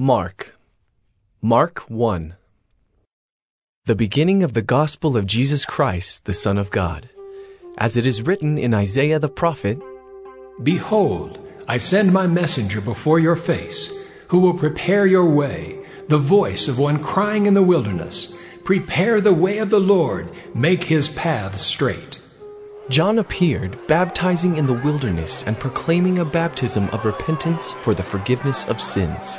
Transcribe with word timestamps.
Mark. 0.00 0.56
Mark 1.42 1.80
1. 1.90 2.34
The 3.84 3.94
beginning 3.94 4.42
of 4.42 4.54
the 4.54 4.62
gospel 4.62 5.14
of 5.14 5.26
Jesus 5.26 5.66
Christ, 5.66 6.24
the 6.24 6.32
Son 6.32 6.56
of 6.56 6.70
God. 6.70 7.10
As 7.76 7.98
it 7.98 8.06
is 8.06 8.22
written 8.22 8.56
in 8.56 8.72
Isaiah 8.72 9.18
the 9.18 9.28
prophet 9.28 9.78
Behold, 10.62 11.38
I 11.68 11.76
send 11.76 12.14
my 12.14 12.26
messenger 12.26 12.80
before 12.80 13.18
your 13.18 13.36
face, 13.36 13.92
who 14.30 14.38
will 14.38 14.54
prepare 14.54 15.04
your 15.04 15.26
way, 15.26 15.78
the 16.08 16.16
voice 16.16 16.66
of 16.66 16.78
one 16.78 17.02
crying 17.02 17.44
in 17.44 17.52
the 17.52 17.62
wilderness, 17.62 18.34
Prepare 18.64 19.20
the 19.20 19.34
way 19.34 19.58
of 19.58 19.68
the 19.68 19.80
Lord, 19.80 20.30
make 20.54 20.84
his 20.84 21.08
paths 21.08 21.60
straight. 21.60 22.18
John 22.88 23.18
appeared, 23.18 23.76
baptizing 23.86 24.56
in 24.56 24.64
the 24.64 24.80
wilderness 24.82 25.42
and 25.42 25.60
proclaiming 25.60 26.18
a 26.18 26.24
baptism 26.24 26.88
of 26.88 27.04
repentance 27.04 27.74
for 27.74 27.92
the 27.92 28.02
forgiveness 28.02 28.64
of 28.64 28.80
sins. 28.80 29.38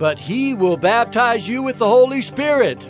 but 0.00 0.18
he 0.18 0.54
will 0.54 0.78
baptize 0.78 1.46
you 1.46 1.62
with 1.62 1.76
the 1.76 1.86
Holy 1.86 2.22
Spirit. 2.22 2.82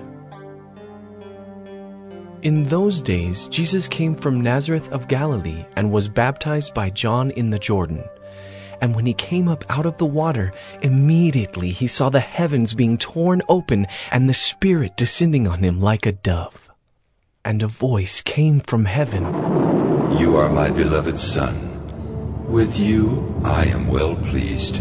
In 2.42 2.62
those 2.62 3.02
days, 3.02 3.48
Jesus 3.48 3.88
came 3.88 4.14
from 4.14 4.40
Nazareth 4.40 4.90
of 4.92 5.08
Galilee 5.08 5.66
and 5.74 5.90
was 5.90 6.08
baptized 6.08 6.72
by 6.72 6.88
John 6.88 7.32
in 7.32 7.50
the 7.50 7.58
Jordan. 7.58 8.04
And 8.80 8.94
when 8.94 9.06
he 9.06 9.12
came 9.12 9.48
up 9.48 9.64
out 9.68 9.86
of 9.86 9.96
the 9.96 10.06
water, 10.06 10.52
immediately 10.82 11.70
he 11.70 11.88
saw 11.88 12.10
the 12.10 12.20
heavens 12.20 12.74
being 12.74 12.96
torn 12.96 13.42
open 13.48 13.86
and 14.12 14.28
the 14.28 14.32
Spirit 14.32 14.96
descending 14.96 15.48
on 15.48 15.58
him 15.64 15.80
like 15.80 16.06
a 16.06 16.12
dove. 16.12 16.70
And 17.44 17.60
a 17.60 17.66
voice 17.66 18.20
came 18.20 18.60
from 18.60 18.84
heaven 18.84 19.24
You 20.16 20.36
are 20.36 20.48
my 20.48 20.70
beloved 20.70 21.18
Son. 21.18 21.56
With 22.50 22.78
you 22.78 23.34
I 23.44 23.64
am 23.64 23.88
well 23.88 24.14
pleased. 24.14 24.80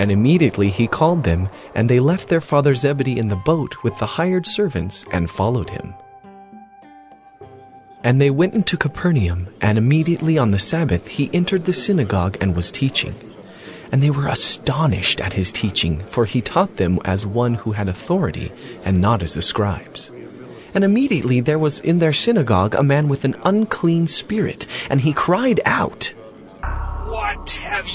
And 0.00 0.10
immediately 0.10 0.70
he 0.70 0.86
called 0.86 1.24
them, 1.24 1.50
and 1.74 1.86
they 1.86 2.00
left 2.00 2.28
their 2.28 2.40
father 2.40 2.74
Zebedee 2.74 3.18
in 3.18 3.28
the 3.28 3.36
boat 3.36 3.82
with 3.82 3.98
the 3.98 4.06
hired 4.06 4.46
servants 4.46 5.04
and 5.12 5.30
followed 5.30 5.68
him. 5.68 5.92
And 8.02 8.18
they 8.18 8.30
went 8.30 8.54
into 8.54 8.78
Capernaum, 8.78 9.48
and 9.60 9.76
immediately 9.76 10.38
on 10.38 10.52
the 10.52 10.58
Sabbath 10.58 11.06
he 11.06 11.28
entered 11.34 11.66
the 11.66 11.74
synagogue 11.74 12.38
and 12.40 12.56
was 12.56 12.70
teaching. 12.70 13.14
And 13.92 14.02
they 14.02 14.08
were 14.08 14.26
astonished 14.26 15.20
at 15.20 15.34
his 15.34 15.52
teaching, 15.52 15.98
for 16.06 16.24
he 16.24 16.40
taught 16.40 16.76
them 16.76 16.98
as 17.04 17.26
one 17.26 17.52
who 17.52 17.72
had 17.72 17.90
authority, 17.90 18.52
and 18.86 19.02
not 19.02 19.22
as 19.22 19.34
the 19.34 19.42
scribes. 19.42 20.10
And 20.72 20.82
immediately 20.82 21.40
there 21.40 21.58
was 21.58 21.78
in 21.78 21.98
their 21.98 22.14
synagogue 22.14 22.74
a 22.74 22.82
man 22.82 23.08
with 23.08 23.26
an 23.26 23.36
unclean 23.44 24.08
spirit, 24.08 24.66
and 24.88 25.02
he 25.02 25.12
cried 25.12 25.60
out, 25.66 26.14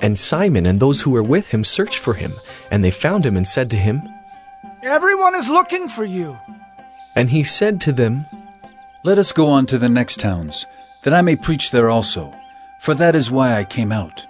And 0.00 0.18
Simon 0.18 0.66
and 0.66 0.80
those 0.80 1.00
who 1.00 1.10
were 1.10 1.22
with 1.22 1.48
him 1.48 1.64
searched 1.64 1.98
for 1.98 2.14
him, 2.14 2.32
and 2.70 2.84
they 2.84 2.90
found 2.90 3.24
him 3.24 3.36
and 3.36 3.48
said 3.48 3.70
to 3.70 3.76
him, 3.76 4.02
Everyone 4.82 5.34
is 5.34 5.48
looking 5.48 5.88
for 5.88 6.04
you. 6.04 6.38
And 7.16 7.30
he 7.30 7.44
said 7.44 7.80
to 7.82 7.92
them, 7.92 8.26
Let 9.04 9.18
us 9.18 9.32
go 9.32 9.48
on 9.48 9.66
to 9.66 9.78
the 9.78 9.88
next 9.88 10.20
towns, 10.20 10.66
that 11.02 11.14
I 11.14 11.22
may 11.22 11.36
preach 11.36 11.70
there 11.70 11.90
also, 11.90 12.34
for 12.80 12.94
that 12.94 13.14
is 13.14 13.30
why 13.30 13.54
I 13.56 13.64
came 13.64 13.92
out. 13.92 14.26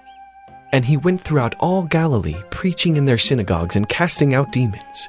And 0.73 0.85
he 0.85 0.97
went 0.97 1.21
throughout 1.21 1.55
all 1.61 1.85
Galilee, 1.85 2.43
preaching 2.51 2.97
in 2.97 3.05
their 3.05 3.19
synagogues 3.19 3.77
and 3.77 3.89
casting 3.89 4.35
out 4.35 4.53
demons. 4.53 5.09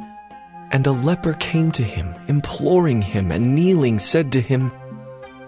And 0.72 0.86
a 0.88 0.92
leper 0.92 1.34
came 1.34 1.72
to 1.74 1.84
him, 1.84 2.14
imploring 2.28 3.02
him, 3.02 3.32
and 3.32 3.56
kneeling 3.56 4.00
said 4.00 4.32
to 4.34 4.42
him, 4.42 4.72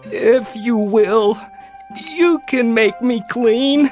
If 0.06 0.56
you 0.56 0.78
will, 0.78 1.40
you 2.10 2.40
can 2.48 2.74
make 2.74 3.02
me 3.02 3.24
clean. 3.30 3.92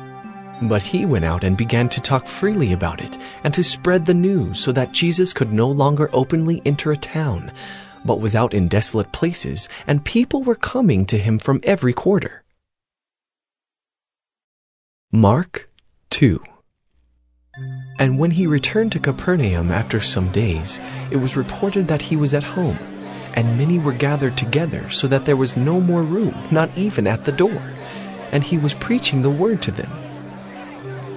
But 0.61 0.83
he 0.83 1.05
went 1.05 1.25
out 1.25 1.43
and 1.43 1.57
began 1.57 1.89
to 1.89 2.01
talk 2.01 2.27
freely 2.27 2.71
about 2.71 3.01
it, 3.01 3.17
and 3.43 3.53
to 3.53 3.63
spread 3.63 4.05
the 4.05 4.13
news, 4.13 4.59
so 4.59 4.71
that 4.71 4.91
Jesus 4.91 5.33
could 5.33 5.51
no 5.51 5.67
longer 5.67 6.09
openly 6.13 6.61
enter 6.65 6.91
a 6.91 6.97
town, 6.97 7.51
but 8.05 8.19
was 8.19 8.35
out 8.35 8.53
in 8.53 8.67
desolate 8.67 9.11
places, 9.11 9.67
and 9.87 10.05
people 10.05 10.43
were 10.43 10.55
coming 10.55 11.05
to 11.07 11.17
him 11.17 11.39
from 11.39 11.61
every 11.63 11.93
quarter. 11.93 12.43
Mark 15.11 15.67
2 16.11 16.41
And 17.99 18.17
when 18.17 18.31
he 18.31 18.47
returned 18.47 18.91
to 18.93 18.99
Capernaum 18.99 19.71
after 19.71 19.99
some 19.99 20.31
days, 20.31 20.79
it 21.09 21.17
was 21.17 21.35
reported 21.35 21.87
that 21.87 22.03
he 22.03 22.15
was 22.15 22.33
at 22.33 22.43
home, 22.43 22.77
and 23.35 23.57
many 23.57 23.79
were 23.79 23.91
gathered 23.91 24.37
together, 24.37 24.89
so 24.89 25.07
that 25.07 25.25
there 25.25 25.35
was 25.35 25.57
no 25.57 25.81
more 25.81 26.03
room, 26.03 26.35
not 26.51 26.75
even 26.77 27.07
at 27.07 27.25
the 27.25 27.31
door. 27.31 27.61
And 28.31 28.43
he 28.43 28.57
was 28.57 28.73
preaching 28.73 29.21
the 29.21 29.29
word 29.29 29.61
to 29.63 29.71
them. 29.71 29.91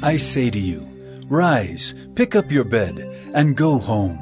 I 0.00 0.16
say 0.16 0.48
to 0.50 0.58
you, 0.60 0.86
Rise, 1.26 1.92
pick 2.14 2.36
up 2.36 2.52
your 2.52 2.62
bed, 2.62 2.98
and 3.34 3.56
go 3.56 3.78
home. 3.78 4.16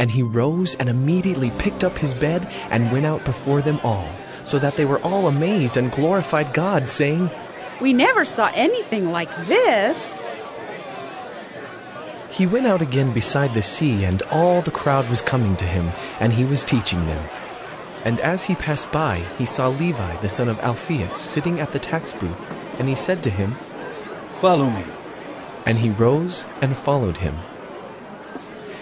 And 0.00 0.10
he 0.10 0.24
rose 0.24 0.74
and 0.74 0.88
immediately 0.88 1.52
picked 1.58 1.84
up 1.84 1.96
his 1.96 2.12
bed 2.12 2.44
and 2.70 2.90
went 2.90 3.06
out 3.06 3.24
before 3.24 3.62
them 3.62 3.78
all, 3.84 4.08
so 4.44 4.58
that 4.58 4.74
they 4.74 4.84
were 4.84 5.00
all 5.02 5.28
amazed 5.28 5.76
and 5.76 5.92
glorified 5.92 6.52
God, 6.52 6.88
saying, 6.88 7.30
We 7.80 7.92
never 7.92 8.24
saw 8.24 8.50
anything 8.52 9.12
like 9.12 9.34
this. 9.46 10.24
He 12.28 12.48
went 12.48 12.66
out 12.66 12.82
again 12.82 13.12
beside 13.12 13.54
the 13.54 13.62
sea, 13.62 14.02
and 14.02 14.22
all 14.22 14.60
the 14.60 14.72
crowd 14.72 15.08
was 15.08 15.22
coming 15.22 15.54
to 15.56 15.66
him, 15.66 15.90
and 16.18 16.32
he 16.32 16.44
was 16.44 16.64
teaching 16.64 17.06
them. 17.06 17.28
And 18.04 18.18
as 18.20 18.44
he 18.44 18.56
passed 18.56 18.90
by, 18.90 19.18
he 19.38 19.46
saw 19.46 19.68
Levi, 19.68 20.16
the 20.16 20.28
son 20.28 20.48
of 20.48 20.58
Alphaeus, 20.58 21.14
sitting 21.14 21.60
at 21.60 21.70
the 21.70 21.78
tax 21.78 22.12
booth, 22.12 22.50
and 22.80 22.88
he 22.88 22.96
said 22.96 23.22
to 23.22 23.30
him, 23.30 23.54
Follow 24.40 24.70
me. 24.70 24.84
And 25.66 25.78
he 25.78 25.90
rose 25.90 26.46
and 26.62 26.74
followed 26.74 27.18
him. 27.18 27.36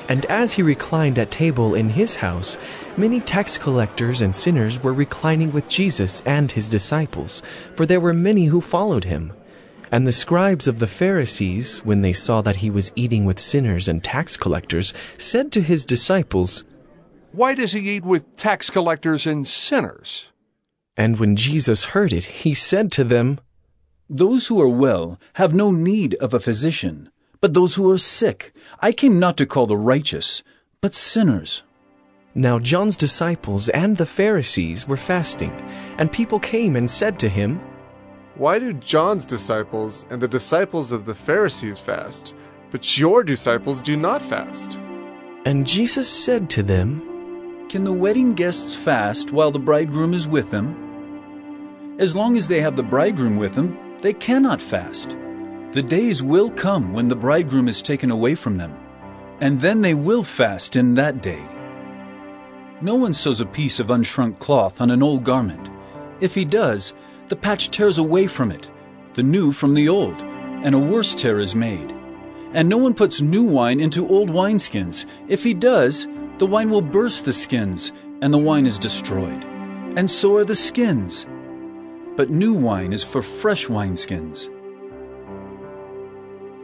And 0.08 0.24
as 0.26 0.54
he 0.54 0.62
reclined 0.62 1.18
at 1.18 1.32
table 1.32 1.74
in 1.74 1.90
his 1.90 2.16
house, 2.16 2.56
many 2.96 3.18
tax 3.18 3.58
collectors 3.58 4.20
and 4.20 4.36
sinners 4.36 4.82
were 4.82 4.94
reclining 4.94 5.52
with 5.52 5.68
Jesus 5.68 6.22
and 6.24 6.50
his 6.52 6.68
disciples, 6.68 7.42
for 7.74 7.84
there 7.84 8.00
were 8.00 8.14
many 8.14 8.46
who 8.46 8.60
followed 8.60 9.04
him. 9.04 9.32
And 9.90 10.06
the 10.06 10.12
scribes 10.12 10.68
of 10.68 10.78
the 10.78 10.86
Pharisees, 10.86 11.80
when 11.80 12.02
they 12.02 12.12
saw 12.12 12.40
that 12.42 12.56
he 12.56 12.70
was 12.70 12.92
eating 12.94 13.24
with 13.24 13.40
sinners 13.40 13.88
and 13.88 14.02
tax 14.02 14.36
collectors, 14.36 14.94
said 15.16 15.50
to 15.52 15.60
his 15.60 15.84
disciples, 15.84 16.64
Why 17.32 17.54
does 17.54 17.72
he 17.72 17.96
eat 17.96 18.04
with 18.04 18.36
tax 18.36 18.70
collectors 18.70 19.26
and 19.26 19.44
sinners? 19.46 20.28
And 20.96 21.18
when 21.18 21.36
Jesus 21.36 21.86
heard 21.86 22.12
it, 22.12 22.24
he 22.24 22.54
said 22.54 22.92
to 22.92 23.04
them, 23.04 23.40
Those 24.10 24.46
who 24.46 24.58
are 24.58 24.68
well 24.68 25.20
have 25.34 25.52
no 25.52 25.70
need 25.70 26.14
of 26.14 26.32
a 26.32 26.40
physician, 26.40 27.10
but 27.42 27.52
those 27.52 27.74
who 27.74 27.90
are 27.90 27.98
sick. 27.98 28.56
I 28.80 28.90
came 28.90 29.18
not 29.18 29.36
to 29.36 29.44
call 29.44 29.66
the 29.66 29.76
righteous, 29.76 30.42
but 30.80 30.94
sinners. 30.94 31.62
Now 32.34 32.58
John's 32.58 32.96
disciples 32.96 33.68
and 33.68 33.98
the 33.98 34.06
Pharisees 34.06 34.88
were 34.88 34.96
fasting, 34.96 35.50
and 35.98 36.10
people 36.10 36.40
came 36.40 36.74
and 36.74 36.90
said 36.90 37.18
to 37.18 37.28
him, 37.28 37.60
Why 38.36 38.58
do 38.58 38.72
John's 38.72 39.26
disciples 39.26 40.06
and 40.08 40.22
the 40.22 40.28
disciples 40.28 40.90
of 40.90 41.04
the 41.04 41.14
Pharisees 41.14 41.78
fast, 41.78 42.34
but 42.70 42.96
your 42.96 43.22
disciples 43.22 43.82
do 43.82 43.94
not 43.94 44.22
fast? 44.22 44.80
And 45.44 45.66
Jesus 45.66 46.08
said 46.08 46.48
to 46.50 46.62
them, 46.62 47.66
Can 47.68 47.84
the 47.84 47.92
wedding 47.92 48.32
guests 48.32 48.74
fast 48.74 49.32
while 49.32 49.50
the 49.50 49.58
bridegroom 49.58 50.14
is 50.14 50.26
with 50.26 50.50
them? 50.50 51.96
As 51.98 52.16
long 52.16 52.38
as 52.38 52.48
they 52.48 52.62
have 52.62 52.76
the 52.76 52.82
bridegroom 52.82 53.36
with 53.36 53.54
them, 53.54 53.78
they 54.00 54.12
cannot 54.12 54.60
fast. 54.60 55.16
The 55.72 55.82
days 55.82 56.22
will 56.22 56.50
come 56.50 56.92
when 56.92 57.08
the 57.08 57.16
bridegroom 57.16 57.68
is 57.68 57.82
taken 57.82 58.10
away 58.10 58.34
from 58.34 58.56
them, 58.56 58.76
and 59.40 59.60
then 59.60 59.80
they 59.80 59.94
will 59.94 60.22
fast 60.22 60.76
in 60.76 60.94
that 60.94 61.22
day. 61.22 61.44
No 62.80 62.94
one 62.94 63.12
sews 63.12 63.40
a 63.40 63.46
piece 63.46 63.80
of 63.80 63.88
unshrunk 63.88 64.38
cloth 64.38 64.80
on 64.80 64.90
an 64.90 65.02
old 65.02 65.24
garment. 65.24 65.68
If 66.20 66.34
he 66.34 66.44
does, 66.44 66.94
the 67.28 67.36
patch 67.36 67.70
tears 67.70 67.98
away 67.98 68.26
from 68.26 68.50
it, 68.50 68.70
the 69.14 69.22
new 69.22 69.52
from 69.52 69.74
the 69.74 69.88
old, 69.88 70.16
and 70.22 70.74
a 70.74 70.78
worse 70.78 71.14
tear 71.14 71.38
is 71.38 71.54
made. 71.54 71.92
And 72.54 72.68
no 72.68 72.78
one 72.78 72.94
puts 72.94 73.20
new 73.20 73.44
wine 73.44 73.80
into 73.80 74.08
old 74.08 74.30
wineskins. 74.30 75.04
If 75.28 75.44
he 75.44 75.54
does, 75.54 76.06
the 76.38 76.46
wine 76.46 76.70
will 76.70 76.80
burst 76.80 77.24
the 77.24 77.32
skins, 77.32 77.92
and 78.22 78.32
the 78.32 78.38
wine 78.38 78.66
is 78.66 78.78
destroyed. 78.78 79.44
And 79.96 80.10
so 80.10 80.36
are 80.36 80.44
the 80.44 80.54
skins. 80.54 81.26
But 82.18 82.30
new 82.30 82.52
wine 82.52 82.92
is 82.92 83.04
for 83.04 83.22
fresh 83.22 83.66
wineskins. 83.66 84.50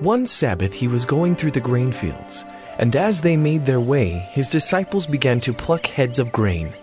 One 0.01 0.27
Sabbath 0.27 0.73
he 0.73 0.89
was 0.89 1.07
going 1.07 1.37
through 1.37 1.53
the 1.53 1.61
grain 1.61 1.93
fields, 1.93 2.45
and 2.81 2.97
as 2.97 3.21
they 3.21 3.37
made 3.37 3.65
their 3.65 3.81
way, 3.81 4.29
his 4.33 4.51
disciples 4.51 5.07
began 5.07 5.39
to 5.43 5.53
pluck 5.53 5.87
heads 5.87 6.19
of 6.19 6.33
grain. 6.33 6.75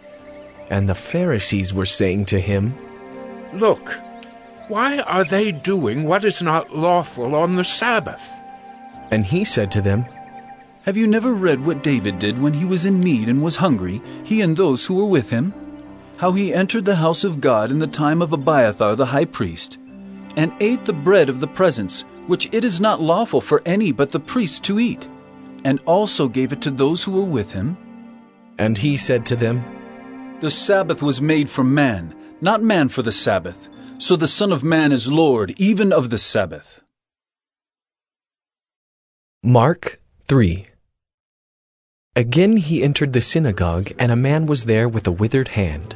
And 0.70 0.88
the 0.88 0.96
Pharisees 0.96 1.74
were 1.74 1.86
saying 1.86 2.28
to 2.28 2.40
him, 2.40 2.74
Look, 3.52 4.00
why 4.70 5.00
are 5.00 5.26
they 5.26 5.52
doing 5.52 6.06
what 6.06 6.24
is 6.24 6.42
not 6.42 6.74
lawful 6.74 7.36
on 7.36 7.58
the 7.58 7.66
Sabbath? 7.66 8.26
And 9.12 9.26
he 9.26 9.44
said 9.44 9.70
to 9.74 9.82
them, 9.82 10.06
Have 10.84 10.96
you 10.96 11.08
never 11.08 11.34
read 11.34 11.66
what 11.66 11.84
David 11.84 12.20
did 12.20 12.42
when 12.42 12.54
he 12.54 12.64
was 12.64 12.86
in 12.86 13.02
need 13.02 13.28
and 13.28 13.44
was 13.44 13.58
hungry, 13.58 14.02
he 14.24 14.40
and 14.40 14.56
those 14.56 14.86
who 14.86 14.94
were 14.94 15.08
with 15.08 15.30
him? 15.30 15.54
How 16.22 16.34
he 16.34 16.54
entered 16.54 16.86
the 16.86 16.98
house 16.98 17.24
of 17.24 17.42
God 17.42 17.72
in 17.72 17.80
the 17.80 17.88
time 17.88 18.22
of 18.22 18.32
Abiathar 18.32 18.96
the 18.96 19.08
high 19.08 19.26
priest, 19.26 19.80
and 20.36 20.54
ate 20.60 20.86
the 20.86 20.94
bread 20.94 21.30
of 21.30 21.40
the 21.40 21.48
presence, 21.48 22.06
which 22.28 22.48
it 22.52 22.64
is 22.64 22.80
not 22.80 23.02
lawful 23.02 23.42
for 23.42 23.64
any 23.66 23.92
but 23.92 24.12
the 24.12 24.20
priest 24.20 24.64
to 24.66 24.80
eat, 24.80 25.08
and 25.64 25.82
also 25.88 26.28
gave 26.28 26.52
it 26.52 26.62
to 26.62 26.70
those 26.70 27.04
who 27.04 27.14
were 27.14 27.24
with 27.24 27.52
him? 27.52 27.76
And 28.60 28.78
he 28.78 28.98
said 28.98 29.26
to 29.26 29.36
them, 29.36 29.66
The 30.42 30.52
Sabbath 30.52 31.02
was 31.02 31.24
made 31.24 31.50
for 31.50 31.64
man, 31.64 32.14
not 32.40 32.62
man 32.62 32.90
for 32.90 33.02
the 33.02 33.12
Sabbath. 33.12 33.68
So 33.98 34.16
the 34.16 34.28
Son 34.28 34.52
of 34.52 34.64
Man 34.64 34.92
is 34.92 35.12
Lord 35.12 35.56
even 35.58 35.92
of 35.92 36.12
the 36.12 36.20
Sabbath. 36.20 36.84
Mark 39.42 40.00
3 40.28 40.66
Again 42.16 42.58
he 42.58 42.84
entered 42.84 43.14
the 43.14 43.22
synagogue, 43.22 43.92
and 43.98 44.12
a 44.12 44.16
man 44.16 44.46
was 44.46 44.66
there 44.66 44.88
with 44.88 45.08
a 45.08 45.12
withered 45.12 45.48
hand. 45.48 45.96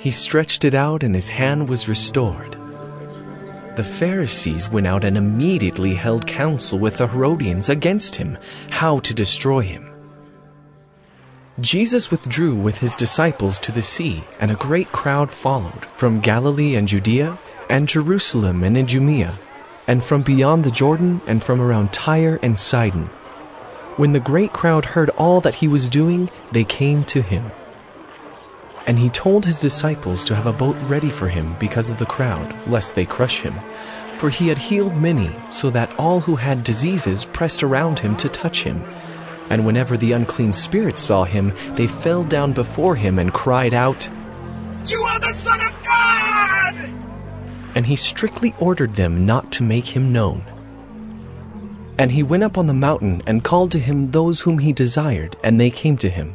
He 0.00 0.10
stretched 0.10 0.64
it 0.64 0.72
out, 0.72 1.02
and 1.02 1.14
his 1.14 1.28
hand 1.28 1.68
was 1.68 1.86
restored. 1.86 2.56
The 3.76 3.84
Pharisees 3.84 4.70
went 4.70 4.86
out 4.86 5.04
and 5.04 5.14
immediately 5.14 5.94
held 5.94 6.26
counsel 6.26 6.78
with 6.78 6.96
the 6.96 7.06
Herodians 7.06 7.68
against 7.68 8.16
him, 8.16 8.38
how 8.70 9.00
to 9.00 9.12
destroy 9.12 9.60
him. 9.60 9.92
Jesus 11.60 12.10
withdrew 12.10 12.54
with 12.54 12.78
his 12.78 12.96
disciples 12.96 13.58
to 13.58 13.72
the 13.72 13.82
sea, 13.82 14.24
and 14.40 14.50
a 14.50 14.54
great 14.54 14.90
crowd 14.90 15.30
followed 15.30 15.84
from 15.84 16.20
Galilee 16.20 16.76
and 16.76 16.88
Judea, 16.88 17.38
and 17.68 17.86
Jerusalem 17.86 18.64
and 18.64 18.78
Idumea, 18.78 19.38
and 19.86 20.02
from 20.02 20.22
beyond 20.22 20.64
the 20.64 20.70
Jordan, 20.70 21.20
and 21.26 21.44
from 21.44 21.60
around 21.60 21.92
Tyre 21.92 22.38
and 22.42 22.58
Sidon. 22.58 23.10
When 23.98 24.12
the 24.12 24.20
great 24.20 24.54
crowd 24.54 24.86
heard 24.86 25.10
all 25.10 25.42
that 25.42 25.56
he 25.56 25.68
was 25.68 25.90
doing, 25.90 26.30
they 26.52 26.64
came 26.64 27.04
to 27.04 27.20
him. 27.20 27.52
And 28.90 28.98
he 28.98 29.08
told 29.08 29.44
his 29.44 29.60
disciples 29.60 30.24
to 30.24 30.34
have 30.34 30.46
a 30.46 30.52
boat 30.52 30.76
ready 30.88 31.10
for 31.10 31.28
him 31.28 31.54
because 31.60 31.90
of 31.90 31.98
the 31.98 32.06
crowd, 32.06 32.52
lest 32.66 32.96
they 32.96 33.06
crush 33.06 33.40
him. 33.40 33.54
For 34.16 34.30
he 34.30 34.48
had 34.48 34.58
healed 34.58 34.96
many, 34.96 35.30
so 35.48 35.70
that 35.70 35.96
all 35.96 36.18
who 36.18 36.34
had 36.34 36.64
diseases 36.64 37.24
pressed 37.24 37.62
around 37.62 38.00
him 38.00 38.16
to 38.16 38.28
touch 38.28 38.64
him. 38.64 38.82
And 39.48 39.64
whenever 39.64 39.96
the 39.96 40.10
unclean 40.10 40.52
spirits 40.52 41.02
saw 41.02 41.22
him, 41.22 41.52
they 41.76 41.86
fell 41.86 42.24
down 42.24 42.52
before 42.52 42.96
him 42.96 43.20
and 43.20 43.32
cried 43.32 43.74
out, 43.74 44.10
You 44.86 45.00
are 45.02 45.20
the 45.20 45.34
Son 45.34 45.64
of 45.64 45.78
God! 45.84 46.74
And 47.76 47.86
he 47.86 47.94
strictly 47.94 48.56
ordered 48.58 48.96
them 48.96 49.24
not 49.24 49.52
to 49.52 49.62
make 49.62 49.86
him 49.86 50.12
known. 50.12 50.42
And 51.96 52.10
he 52.10 52.24
went 52.24 52.42
up 52.42 52.58
on 52.58 52.66
the 52.66 52.74
mountain 52.74 53.22
and 53.24 53.44
called 53.44 53.70
to 53.70 53.78
him 53.78 54.10
those 54.10 54.40
whom 54.40 54.58
he 54.58 54.72
desired, 54.72 55.36
and 55.44 55.60
they 55.60 55.70
came 55.70 55.96
to 55.98 56.10
him. 56.10 56.34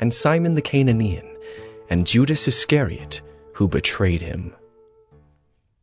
and 0.00 0.12
Simon 0.12 0.54
the 0.54 0.62
Cananean, 0.62 1.26
and 1.88 2.06
Judas 2.06 2.48
Iscariot, 2.48 3.22
who 3.54 3.68
betrayed 3.68 4.20
him. 4.20 4.54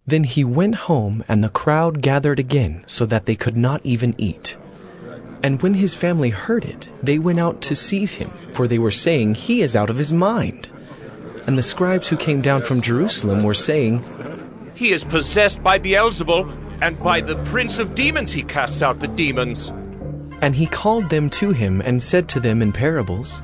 Then 0.06 0.24
he 0.24 0.44
went 0.44 0.76
home, 0.76 1.24
and 1.28 1.44
the 1.44 1.50
crowd 1.50 2.02
gathered 2.02 2.40
again, 2.40 2.84
so 2.88 3.06
that 3.06 3.26
they 3.26 3.36
could 3.36 3.56
not 3.56 3.86
even 3.86 4.16
eat. 4.18 4.58
And 5.44 5.62
when 5.62 5.76
his 5.76 5.96
family 5.96 6.30
heard 6.30 6.66
it, 6.66 6.90
they 7.02 7.18
went 7.18 7.40
out 7.40 7.62
to 7.62 7.76
seize 7.76 8.16
him, 8.16 8.32
for 8.52 8.68
they 8.68 8.80
were 8.80 8.92
saying, 8.92 9.36
He 9.36 9.62
is 9.62 9.76
out 9.76 9.90
of 9.90 9.98
his 9.98 10.14
mind. 10.14 10.70
And 11.48 11.58
the 11.58 11.64
scribes 11.64 12.08
who 12.08 12.18
came 12.18 12.42
down 12.42 12.64
from 12.64 12.82
Jerusalem 12.82 13.44
were 13.44 13.54
saying, 13.54 14.04
He 14.76 14.92
is 14.92 15.04
possessed 15.04 15.64
by 15.64 15.80
Beelzebul, 15.80 16.82
and 16.82 17.00
by 17.02 17.22
the 17.22 17.38
prince 17.44 17.80
of 17.80 17.96
demons 17.96 18.32
he 18.32 18.44
casts 18.44 18.82
out 18.82 19.00
the 19.00 19.08
demons. 19.08 19.72
And 20.42 20.56
he 20.56 20.66
called 20.66 21.10
them 21.10 21.30
to 21.32 21.52
him 21.52 21.82
and 21.82 22.02
said 22.02 22.28
to 22.30 22.40
them 22.40 22.62
in 22.62 22.72
parables, 22.72 23.44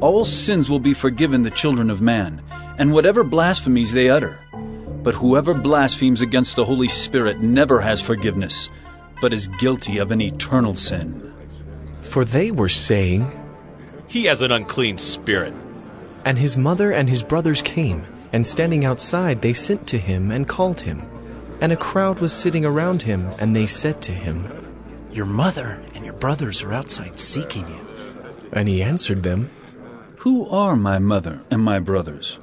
all 0.00 0.24
sins 0.24 0.68
will 0.68 0.80
be 0.80 0.94
forgiven 0.94 1.42
the 1.42 1.50
children 1.50 1.90
of 1.90 2.00
man, 2.00 2.42
and 2.78 2.92
whatever 2.92 3.24
blasphemies 3.24 3.92
they 3.92 4.10
utter. 4.10 4.38
But 5.02 5.14
whoever 5.14 5.54
blasphemes 5.54 6.20
against 6.20 6.56
the 6.56 6.64
Holy 6.64 6.88
Spirit 6.88 7.40
never 7.40 7.80
has 7.80 8.00
forgiveness, 8.00 8.68
but 9.20 9.32
is 9.32 9.48
guilty 9.48 9.98
of 9.98 10.10
an 10.10 10.20
eternal 10.20 10.74
sin. 10.74 11.32
For 12.02 12.24
they 12.24 12.50
were 12.50 12.68
saying, 12.68 13.30
He 14.06 14.24
has 14.24 14.42
an 14.42 14.52
unclean 14.52 14.98
spirit. 14.98 15.54
And 16.24 16.38
his 16.38 16.56
mother 16.56 16.92
and 16.92 17.08
his 17.08 17.22
brothers 17.22 17.62
came, 17.62 18.04
and 18.32 18.46
standing 18.46 18.84
outside 18.84 19.40
they 19.40 19.52
sent 19.52 19.86
to 19.88 19.98
him 19.98 20.30
and 20.30 20.48
called 20.48 20.80
him. 20.80 21.08
And 21.60 21.72
a 21.72 21.76
crowd 21.76 22.18
was 22.18 22.32
sitting 22.32 22.66
around 22.66 23.02
him, 23.02 23.32
and 23.38 23.56
they 23.56 23.66
said 23.66 24.02
to 24.02 24.12
him, 24.12 24.46
Your 25.10 25.26
mother 25.26 25.82
and 25.94 26.04
your 26.04 26.14
brothers 26.14 26.62
are 26.62 26.72
outside 26.72 27.18
seeking 27.18 27.66
you. 27.68 27.80
And 28.52 28.68
he 28.68 28.82
answered 28.82 29.22
them, 29.22 29.50
Who 30.26 30.48
are 30.48 30.74
my 30.74 30.98
mother 30.98 31.42
and 31.52 31.62
my 31.62 31.78
brothers? 31.78 32.40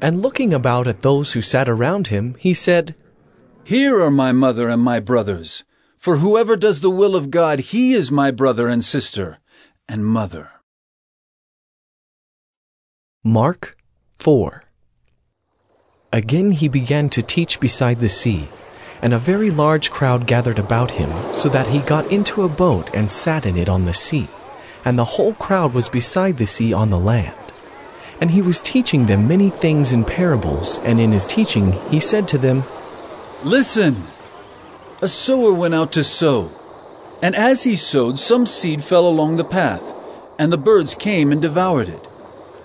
And 0.00 0.22
looking 0.22 0.54
about 0.54 0.86
at 0.86 1.00
those 1.00 1.32
who 1.32 1.42
sat 1.42 1.68
around 1.68 2.06
him, 2.06 2.36
he 2.38 2.54
said, 2.54 2.94
Here 3.64 4.00
are 4.00 4.10
my 4.12 4.30
mother 4.30 4.68
and 4.68 4.80
my 4.80 5.00
brothers. 5.00 5.64
For 5.96 6.18
whoever 6.18 6.54
does 6.54 6.80
the 6.80 6.90
will 6.90 7.16
of 7.16 7.32
God, 7.32 7.58
he 7.58 7.92
is 7.92 8.12
my 8.12 8.30
brother 8.30 8.68
and 8.68 8.84
sister 8.84 9.38
and 9.88 10.06
mother. 10.06 10.52
Mark 13.24 13.76
4 14.20 14.62
Again 16.12 16.52
he 16.52 16.68
began 16.68 17.10
to 17.10 17.20
teach 17.20 17.58
beside 17.58 17.98
the 17.98 18.08
sea, 18.08 18.48
and 19.02 19.12
a 19.12 19.18
very 19.18 19.50
large 19.50 19.90
crowd 19.90 20.28
gathered 20.28 20.60
about 20.60 20.92
him, 20.92 21.34
so 21.34 21.48
that 21.48 21.66
he 21.66 21.80
got 21.80 22.12
into 22.12 22.44
a 22.44 22.48
boat 22.48 22.90
and 22.94 23.10
sat 23.10 23.44
in 23.44 23.56
it 23.56 23.68
on 23.68 23.86
the 23.86 23.92
sea, 23.92 24.28
and 24.84 24.98
the 24.98 25.04
whole 25.04 25.34
crowd 25.34 25.74
was 25.74 25.88
beside 25.88 26.36
the 26.36 26.46
sea 26.46 26.72
on 26.72 26.90
the 26.90 26.98
land. 26.98 27.34
And 28.20 28.30
he 28.30 28.42
was 28.42 28.60
teaching 28.60 29.06
them 29.06 29.28
many 29.28 29.50
things 29.50 29.92
in 29.92 30.04
parables, 30.04 30.80
and 30.80 31.00
in 31.00 31.12
his 31.12 31.26
teaching 31.26 31.72
he 31.90 32.00
said 32.00 32.26
to 32.28 32.38
them, 32.38 32.64
Listen! 33.44 34.04
A 35.00 35.08
sower 35.08 35.52
went 35.52 35.74
out 35.74 35.92
to 35.92 36.02
sow. 36.02 36.50
And 37.22 37.36
as 37.36 37.64
he 37.64 37.76
sowed, 37.76 38.18
some 38.18 38.46
seed 38.46 38.82
fell 38.82 39.06
along 39.06 39.36
the 39.36 39.44
path, 39.44 39.94
and 40.38 40.52
the 40.52 40.58
birds 40.58 40.94
came 40.94 41.30
and 41.32 41.40
devoured 41.40 41.88
it. 41.88 42.08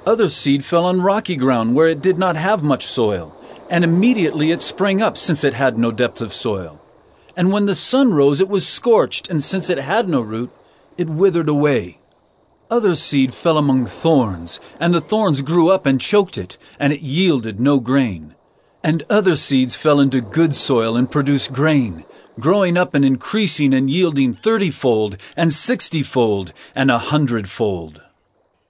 Other 0.06 0.30
seed 0.30 0.66
fell 0.66 0.86
on 0.86 1.02
rocky 1.02 1.36
ground 1.36 1.76
where 1.76 1.88
it 1.88 2.02
did 2.02 2.18
not 2.18 2.36
have 2.36 2.64
much 2.64 2.86
soil, 2.86 3.40
and 3.70 3.84
immediately 3.84 4.52
it 4.52 4.62
sprang 4.62 5.02
up, 5.02 5.18
since 5.18 5.44
it 5.44 5.54
had 5.54 5.78
no 5.78 5.92
depth 5.92 6.22
of 6.22 6.34
soil. 6.34 6.80
And 7.36 7.52
when 7.52 7.66
the 7.66 7.76
sun 7.76 8.14
rose, 8.14 8.42
it 8.42 8.50
was 8.50 8.68
scorched, 8.68 9.30
and 9.30 9.42
since 9.42 9.70
it 9.70 9.80
had 9.80 10.10
no 10.10 10.22
root, 10.22 10.52
it 10.98 11.10
withered 11.10 11.50
away. 11.50 11.98
Other 12.74 12.96
seed 12.96 13.36
fell 13.36 13.60
among 13.60 13.86
thorns, 13.86 14.60
and 14.80 14.96
the 14.96 15.00
thorns 15.00 15.42
grew 15.42 15.70
up 15.70 15.86
and 15.86 16.02
choked 16.02 16.40
it, 16.40 16.58
and 16.80 16.92
it 16.92 17.02
yielded 17.02 17.60
no 17.60 17.80
grain. 17.80 18.34
And 18.84 19.04
other 19.12 19.36
seeds 19.36 19.76
fell 19.76 20.00
into 20.00 20.22
good 20.22 20.56
soil 20.56 20.98
and 20.98 21.12
produced 21.12 21.54
grain, 21.54 22.04
growing 22.40 22.76
up 22.76 22.96
and 22.96 23.06
increasing 23.06 23.76
and 23.76 23.92
yielding 23.92 24.34
thirtyfold, 24.34 25.20
and 25.38 25.54
sixtyfold, 25.54 26.52
and 26.74 26.90
a 26.90 26.98
hundredfold. 26.98 28.02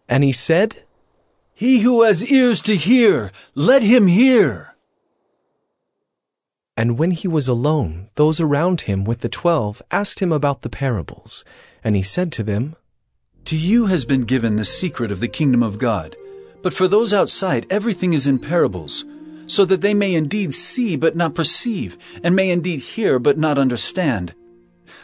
And 0.10 0.26
he 0.26 0.34
said, 0.34 0.84
He 1.54 1.80
who 1.80 2.02
has 2.02 2.30
ears 2.30 2.60
to 2.64 2.76
hear, 2.76 3.32
let 3.56 3.84
him 3.84 4.08
hear. 4.08 4.76
And 6.76 7.00
when 7.00 7.12
he 7.12 7.30
was 7.30 7.48
alone, 7.48 8.10
those 8.16 8.42
around 8.42 8.82
him 8.82 9.06
with 9.06 9.22
the 9.22 9.30
twelve 9.30 9.82
asked 9.92 10.20
him 10.20 10.34
about 10.34 10.62
the 10.62 10.70
parables. 10.70 11.46
And 11.86 11.96
he 11.96 12.04
said 12.04 12.34
to 12.34 12.44
them, 12.44 12.76
To 13.46 13.58
you 13.58 13.88
has 13.88 14.06
been 14.06 14.24
given 14.24 14.56
the 14.56 14.66
secret 14.66 15.12
of 15.12 15.20
the 15.20 15.28
kingdom 15.28 15.64
of 15.64 15.78
God. 15.78 16.16
But 16.62 16.74
for 16.74 16.88
those 16.88 17.14
outside, 17.14 17.68
everything 17.70 18.14
is 18.14 18.26
in 18.26 18.40
parables, 18.40 19.04
so 19.48 19.66
that 19.66 19.82
they 19.82 19.94
may 19.94 20.16
indeed 20.16 20.54
see 20.54 20.96
but 20.96 21.18
not 21.18 21.36
perceive, 21.36 21.98
and 22.24 22.36
may 22.36 22.50
indeed 22.50 22.80
hear 22.80 23.20
but 23.20 23.38
not 23.38 23.58
understand, 23.58 24.34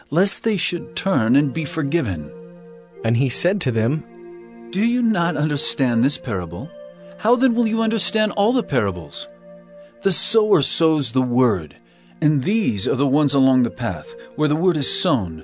lest 0.09 0.43
they 0.43 0.55
should 0.55 0.95
turn 0.95 1.35
and 1.35 1.53
be 1.53 1.65
forgiven. 1.65 2.31
And 3.03 3.17
he 3.17 3.27
said 3.27 3.59
to 3.61 3.71
them, 3.71 4.05
Do 4.71 4.85
you 4.85 5.01
not 5.01 5.35
understand 5.35 6.03
this 6.03 6.17
parable? 6.17 6.71
How 7.17 7.35
then 7.35 7.53
will 7.53 7.67
you 7.67 7.81
understand 7.81 8.31
all 8.31 8.53
the 8.53 8.63
parables? 8.63 9.27
The 10.03 10.13
sower 10.13 10.61
sows 10.61 11.11
the 11.11 11.21
word, 11.21 11.75
And 12.21 12.43
these 12.43 12.87
are 12.87 12.95
the 12.95 13.07
ones 13.07 13.33
along 13.33 13.63
the 13.63 13.69
path, 13.69 14.15
where 14.37 14.47
the 14.47 14.55
word 14.55 14.77
is 14.77 15.01
sown. 15.01 15.43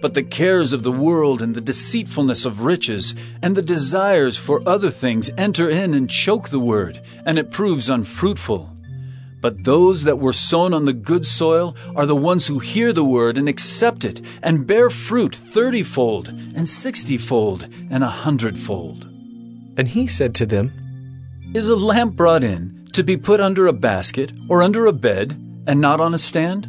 but 0.00 0.14
the 0.14 0.22
cares 0.22 0.72
of 0.72 0.82
the 0.82 0.92
world 0.92 1.42
and 1.42 1.54
the 1.54 1.60
deceitfulness 1.60 2.44
of 2.44 2.62
riches 2.62 3.14
and 3.42 3.56
the 3.56 3.62
desires 3.62 4.36
for 4.36 4.66
other 4.66 4.90
things 4.90 5.30
enter 5.36 5.68
in 5.68 5.94
and 5.94 6.10
choke 6.10 6.48
the 6.48 6.60
word, 6.60 7.00
and 7.26 7.38
it 7.38 7.50
proves 7.50 7.90
unfruitful. 7.90 8.70
But 9.40 9.64
those 9.64 10.04
that 10.04 10.18
were 10.18 10.32
sown 10.32 10.74
on 10.74 10.84
the 10.84 10.92
good 10.92 11.26
soil 11.26 11.74
are 11.96 12.06
the 12.06 12.16
ones 12.16 12.46
who 12.46 12.58
hear 12.58 12.92
the 12.92 13.04
word 13.04 13.38
and 13.38 13.48
accept 13.48 14.04
it 14.04 14.20
and 14.42 14.66
bear 14.66 14.90
fruit 14.90 15.32
thirtyfold 15.32 16.28
and 16.28 16.68
sixtyfold 16.68 17.68
and 17.90 18.04
a 18.04 18.08
hundredfold. 18.08 19.04
And 19.78 19.88
he 19.88 20.06
said 20.06 20.34
to 20.36 20.46
them, 20.46 20.72
Is 21.54 21.68
a 21.68 21.76
lamp 21.76 22.16
brought 22.16 22.44
in 22.44 22.88
to 22.92 23.02
be 23.02 23.16
put 23.16 23.40
under 23.40 23.66
a 23.66 23.72
basket 23.72 24.32
or 24.48 24.62
under 24.62 24.84
a 24.84 24.92
bed 24.92 25.30
and 25.66 25.80
not 25.80 26.00
on 26.00 26.12
a 26.12 26.18
stand? 26.18 26.68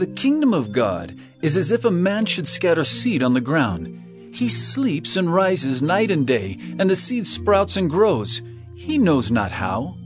the 0.00 0.06
kingdom 0.06 0.54
of 0.54 0.72
God 0.72 1.14
is 1.42 1.56
as 1.56 1.70
if 1.70 1.84
a 1.84 1.90
man 1.90 2.26
should 2.26 2.48
scatter 2.48 2.84
seed 2.84 3.22
on 3.22 3.34
the 3.34 3.40
ground. 3.40 3.86
He 4.34 4.48
sleeps 4.48 5.16
and 5.16 5.32
rises 5.32 5.82
night 5.82 6.10
and 6.10 6.26
day, 6.26 6.56
and 6.78 6.88
the 6.88 6.96
seed 6.96 7.26
sprouts 7.26 7.76
and 7.76 7.90
grows. 7.90 8.40
He 8.74 8.96
knows 8.96 9.30
not 9.30 9.52
how. 9.52 9.98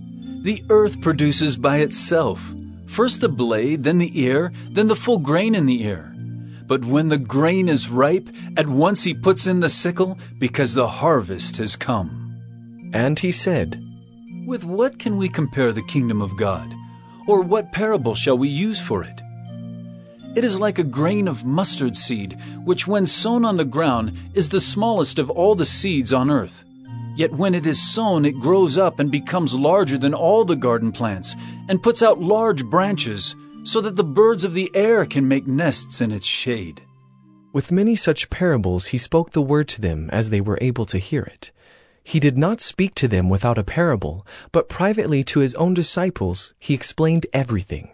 The 0.42 0.64
earth 0.68 1.00
produces 1.00 1.56
by 1.56 1.78
itself 1.78 2.40
first 2.94 3.20
the 3.20 3.28
blade, 3.28 3.82
then 3.82 3.98
the 3.98 4.20
ear, 4.20 4.52
then 4.70 4.86
the 4.86 4.96
full 4.96 5.18
grain 5.18 5.54
in 5.54 5.66
the 5.66 5.82
ear. 5.82 6.14
But 6.66 6.84
when 6.84 7.08
the 7.08 7.18
grain 7.18 7.68
is 7.68 7.90
ripe, 7.90 8.28
at 8.56 8.68
once 8.68 9.02
he 9.02 9.14
puts 9.14 9.48
in 9.48 9.58
the 9.58 9.68
sickle, 9.68 10.16
because 10.38 10.74
the 10.74 10.86
harvest 10.86 11.56
has 11.56 11.74
come. 11.74 12.90
And 12.92 13.18
he 13.18 13.32
said, 13.32 13.82
With 14.46 14.64
what 14.64 15.00
can 15.00 15.16
we 15.16 15.28
compare 15.28 15.72
the 15.72 15.82
kingdom 15.82 16.22
of 16.22 16.36
God? 16.36 16.72
Or 17.26 17.40
what 17.40 17.72
parable 17.72 18.14
shall 18.14 18.38
we 18.38 18.48
use 18.48 18.80
for 18.80 19.02
it? 19.02 19.20
It 20.36 20.42
is 20.42 20.58
like 20.58 20.80
a 20.80 20.84
grain 20.84 21.28
of 21.28 21.44
mustard 21.44 21.96
seed, 21.96 22.36
which 22.64 22.88
when 22.88 23.06
sown 23.06 23.44
on 23.44 23.56
the 23.56 23.64
ground 23.64 24.18
is 24.34 24.48
the 24.48 24.58
smallest 24.58 25.20
of 25.20 25.30
all 25.30 25.54
the 25.54 25.64
seeds 25.64 26.12
on 26.12 26.28
earth. 26.28 26.64
Yet 27.16 27.32
when 27.32 27.54
it 27.54 27.66
is 27.66 27.80
sown, 27.80 28.24
it 28.24 28.40
grows 28.40 28.76
up 28.76 28.98
and 28.98 29.12
becomes 29.12 29.54
larger 29.54 29.96
than 29.96 30.12
all 30.12 30.44
the 30.44 30.56
garden 30.56 30.90
plants, 30.90 31.36
and 31.68 31.80
puts 31.80 32.02
out 32.02 32.20
large 32.20 32.64
branches, 32.64 33.36
so 33.62 33.80
that 33.80 33.94
the 33.94 34.02
birds 34.02 34.44
of 34.44 34.54
the 34.54 34.72
air 34.74 35.06
can 35.06 35.28
make 35.28 35.46
nests 35.46 36.00
in 36.00 36.10
its 36.10 36.26
shade. 36.26 36.82
With 37.52 37.70
many 37.70 37.94
such 37.94 38.28
parables 38.28 38.86
he 38.86 38.98
spoke 38.98 39.30
the 39.30 39.40
word 39.40 39.68
to 39.68 39.80
them 39.80 40.10
as 40.10 40.30
they 40.30 40.40
were 40.40 40.58
able 40.60 40.84
to 40.86 40.98
hear 40.98 41.22
it. 41.22 41.52
He 42.02 42.18
did 42.18 42.36
not 42.36 42.60
speak 42.60 42.96
to 42.96 43.06
them 43.06 43.30
without 43.30 43.56
a 43.56 43.62
parable, 43.62 44.26
but 44.50 44.68
privately 44.68 45.22
to 45.24 45.38
his 45.38 45.54
own 45.54 45.74
disciples 45.74 46.54
he 46.58 46.74
explained 46.74 47.26
everything. 47.32 47.93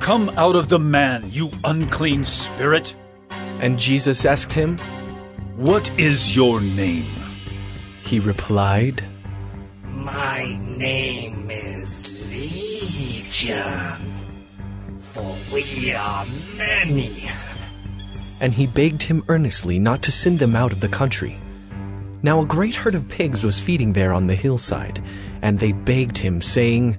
Come 0.00 0.30
out 0.30 0.56
of 0.56 0.68
the 0.68 0.78
man, 0.78 1.22
you 1.28 1.50
unclean 1.62 2.24
spirit. 2.24 2.96
And 3.60 3.78
Jesus 3.78 4.24
asked 4.24 4.52
him, 4.52 4.78
What 5.56 5.90
is 5.98 6.34
your 6.34 6.60
name? 6.60 7.06
He 8.02 8.18
replied, 8.18 9.04
My 9.84 10.58
name 10.76 11.50
is 11.50 12.10
Legion, 12.10 13.98
for 14.98 15.36
we 15.52 15.92
are 15.92 16.24
many. 16.56 17.28
And 18.40 18.54
he 18.54 18.66
begged 18.66 19.02
him 19.02 19.22
earnestly 19.28 19.78
not 19.78 20.02
to 20.02 20.10
send 20.10 20.38
them 20.38 20.56
out 20.56 20.72
of 20.72 20.80
the 20.80 20.88
country. 20.88 21.36
Now 22.22 22.40
a 22.40 22.46
great 22.46 22.74
herd 22.74 22.94
of 22.94 23.08
pigs 23.08 23.44
was 23.44 23.60
feeding 23.60 23.92
there 23.92 24.12
on 24.12 24.26
the 24.26 24.34
hillside, 24.34 25.02
and 25.42 25.58
they 25.58 25.72
begged 25.72 26.16
him, 26.16 26.40
saying, 26.40 26.98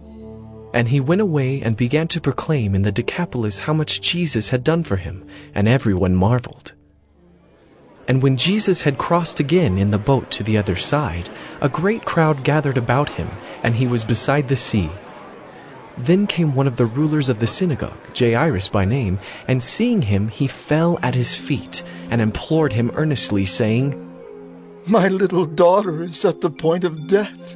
And 0.73 0.87
he 0.87 0.99
went 0.99 1.21
away 1.21 1.61
and 1.61 1.75
began 1.75 2.07
to 2.09 2.21
proclaim 2.21 2.75
in 2.75 2.83
the 2.83 2.91
Decapolis 2.91 3.61
how 3.61 3.73
much 3.73 4.01
Jesus 4.01 4.49
had 4.49 4.63
done 4.63 4.83
for 4.83 4.95
him, 4.95 5.27
and 5.53 5.67
everyone 5.67 6.15
marveled. 6.15 6.73
And 8.07 8.21
when 8.21 8.37
Jesus 8.37 8.81
had 8.81 8.97
crossed 8.97 9.39
again 9.39 9.77
in 9.77 9.91
the 9.91 9.97
boat 9.97 10.31
to 10.31 10.43
the 10.43 10.57
other 10.57 10.75
side, 10.75 11.29
a 11.61 11.69
great 11.69 12.03
crowd 12.05 12.43
gathered 12.43 12.77
about 12.77 13.13
him, 13.13 13.29
and 13.63 13.75
he 13.75 13.87
was 13.87 14.03
beside 14.05 14.47
the 14.47 14.55
sea. 14.55 14.89
Then 15.97 16.25
came 16.25 16.55
one 16.55 16.67
of 16.67 16.77
the 16.77 16.85
rulers 16.85 17.29
of 17.29 17.39
the 17.39 17.47
synagogue, 17.47 17.99
Jairus 18.17 18.69
by 18.69 18.85
name, 18.85 19.19
and 19.47 19.61
seeing 19.61 20.01
him, 20.01 20.29
he 20.29 20.47
fell 20.47 20.97
at 21.03 21.15
his 21.15 21.35
feet 21.35 21.83
and 22.09 22.21
implored 22.21 22.73
him 22.73 22.91
earnestly, 22.95 23.45
saying, 23.45 23.95
My 24.87 25.07
little 25.07 25.45
daughter 25.45 26.01
is 26.01 26.25
at 26.25 26.41
the 26.41 26.49
point 26.49 26.83
of 26.83 27.07
death. 27.07 27.55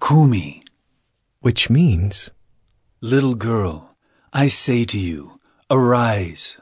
Kumi, 0.00 0.64
which 1.40 1.70
means, 1.70 2.30
Little 3.00 3.34
girl, 3.34 3.96
I 4.32 4.48
say 4.48 4.84
to 4.86 4.98
you, 4.98 5.38
arise. 5.70 6.56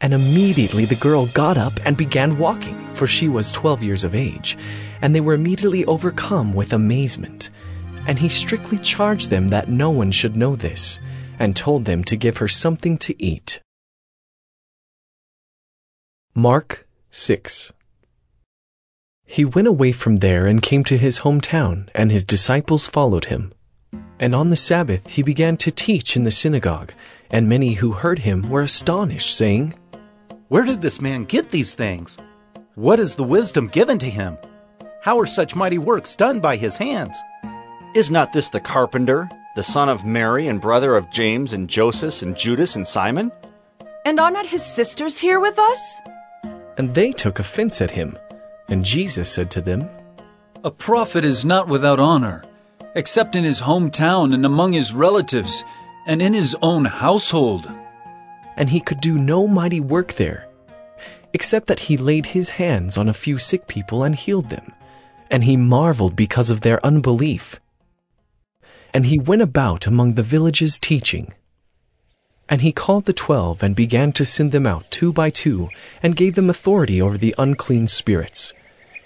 And 0.00 0.14
immediately 0.14 0.84
the 0.84 0.96
girl 0.96 1.26
got 1.26 1.56
up 1.56 1.72
and 1.84 1.96
began 1.96 2.38
walking, 2.38 2.94
for 2.94 3.06
she 3.06 3.28
was 3.28 3.52
twelve 3.52 3.82
years 3.82 4.04
of 4.04 4.14
age. 4.14 4.56
And 5.00 5.14
they 5.14 5.20
were 5.20 5.34
immediately 5.34 5.84
overcome 5.84 6.54
with 6.54 6.72
amazement. 6.72 7.50
And 8.06 8.18
he 8.18 8.28
strictly 8.28 8.78
charged 8.78 9.30
them 9.30 9.48
that 9.48 9.68
no 9.68 9.90
one 9.90 10.10
should 10.10 10.36
know 10.36 10.56
this, 10.56 10.98
and 11.38 11.54
told 11.54 11.84
them 11.84 12.02
to 12.04 12.16
give 12.16 12.38
her 12.38 12.48
something 12.48 12.98
to 12.98 13.22
eat. 13.22 13.60
Mark 16.34 16.88
6 17.10 17.72
He 19.32 19.46
went 19.46 19.66
away 19.66 19.92
from 19.92 20.16
there 20.16 20.46
and 20.46 20.60
came 20.60 20.84
to 20.84 20.98
his 20.98 21.20
hometown, 21.20 21.88
and 21.94 22.12
his 22.12 22.22
disciples 22.22 22.86
followed 22.86 23.24
him. 23.24 23.54
And 24.20 24.34
on 24.34 24.50
the 24.50 24.58
Sabbath 24.58 25.08
he 25.08 25.22
began 25.22 25.56
to 25.56 25.70
teach 25.70 26.18
in 26.18 26.24
the 26.24 26.30
synagogue, 26.30 26.92
and 27.30 27.48
many 27.48 27.72
who 27.72 27.92
heard 27.92 28.18
him 28.18 28.42
were 28.50 28.60
astonished, 28.60 29.34
saying, 29.34 29.72
Where 30.48 30.64
did 30.64 30.82
this 30.82 31.00
man 31.00 31.24
get 31.24 31.50
these 31.50 31.72
things? 31.72 32.18
What 32.74 33.00
is 33.00 33.14
the 33.14 33.24
wisdom 33.24 33.68
given 33.68 33.98
to 34.00 34.10
him? 34.10 34.36
How 35.00 35.18
are 35.18 35.24
such 35.24 35.56
mighty 35.56 35.78
works 35.78 36.14
done 36.14 36.38
by 36.38 36.56
his 36.56 36.76
hands? 36.76 37.16
Is 37.94 38.10
not 38.10 38.34
this 38.34 38.50
the 38.50 38.60
carpenter, 38.60 39.30
the 39.56 39.62
son 39.62 39.88
of 39.88 40.04
Mary 40.04 40.46
and 40.46 40.60
brother 40.60 40.94
of 40.94 41.10
James 41.10 41.54
and 41.54 41.70
Joseph 41.70 42.20
and 42.20 42.36
Judas 42.36 42.76
and 42.76 42.86
Simon? 42.86 43.32
And 44.04 44.20
are 44.20 44.30
not 44.30 44.44
his 44.44 44.62
sisters 44.62 45.16
here 45.16 45.40
with 45.40 45.58
us? 45.58 46.00
And 46.76 46.94
they 46.94 47.12
took 47.12 47.38
offense 47.38 47.80
at 47.80 47.92
him. 47.92 48.18
And 48.72 48.86
Jesus 48.86 49.30
said 49.30 49.50
to 49.50 49.60
them, 49.60 49.86
A 50.64 50.70
prophet 50.70 51.26
is 51.26 51.44
not 51.44 51.68
without 51.68 52.00
honor, 52.00 52.42
except 52.94 53.36
in 53.36 53.44
his 53.44 53.60
hometown 53.60 54.32
and 54.32 54.46
among 54.46 54.72
his 54.72 54.94
relatives, 54.94 55.62
and 56.06 56.22
in 56.22 56.32
his 56.32 56.56
own 56.62 56.86
household. 56.86 57.70
And 58.56 58.70
he 58.70 58.80
could 58.80 59.02
do 59.02 59.18
no 59.18 59.46
mighty 59.46 59.78
work 59.78 60.14
there, 60.14 60.48
except 61.34 61.66
that 61.66 61.80
he 61.80 61.98
laid 61.98 62.24
his 62.24 62.48
hands 62.48 62.96
on 62.96 63.10
a 63.10 63.20
few 63.24 63.36
sick 63.36 63.66
people 63.66 64.04
and 64.04 64.16
healed 64.16 64.48
them. 64.48 64.72
And 65.30 65.44
he 65.44 65.58
marveled 65.58 66.16
because 66.16 66.48
of 66.48 66.62
their 66.62 66.82
unbelief. 66.82 67.60
And 68.94 69.04
he 69.04 69.18
went 69.18 69.42
about 69.42 69.86
among 69.86 70.14
the 70.14 70.22
villages 70.22 70.78
teaching. 70.78 71.34
And 72.48 72.62
he 72.62 72.72
called 72.72 73.04
the 73.04 73.12
twelve 73.12 73.62
and 73.62 73.76
began 73.76 74.12
to 74.12 74.24
send 74.24 74.50
them 74.50 74.66
out 74.66 74.90
two 74.90 75.12
by 75.12 75.28
two, 75.28 75.68
and 76.02 76.16
gave 76.16 76.36
them 76.36 76.48
authority 76.48 77.02
over 77.02 77.18
the 77.18 77.34
unclean 77.36 77.86
spirits. 77.86 78.54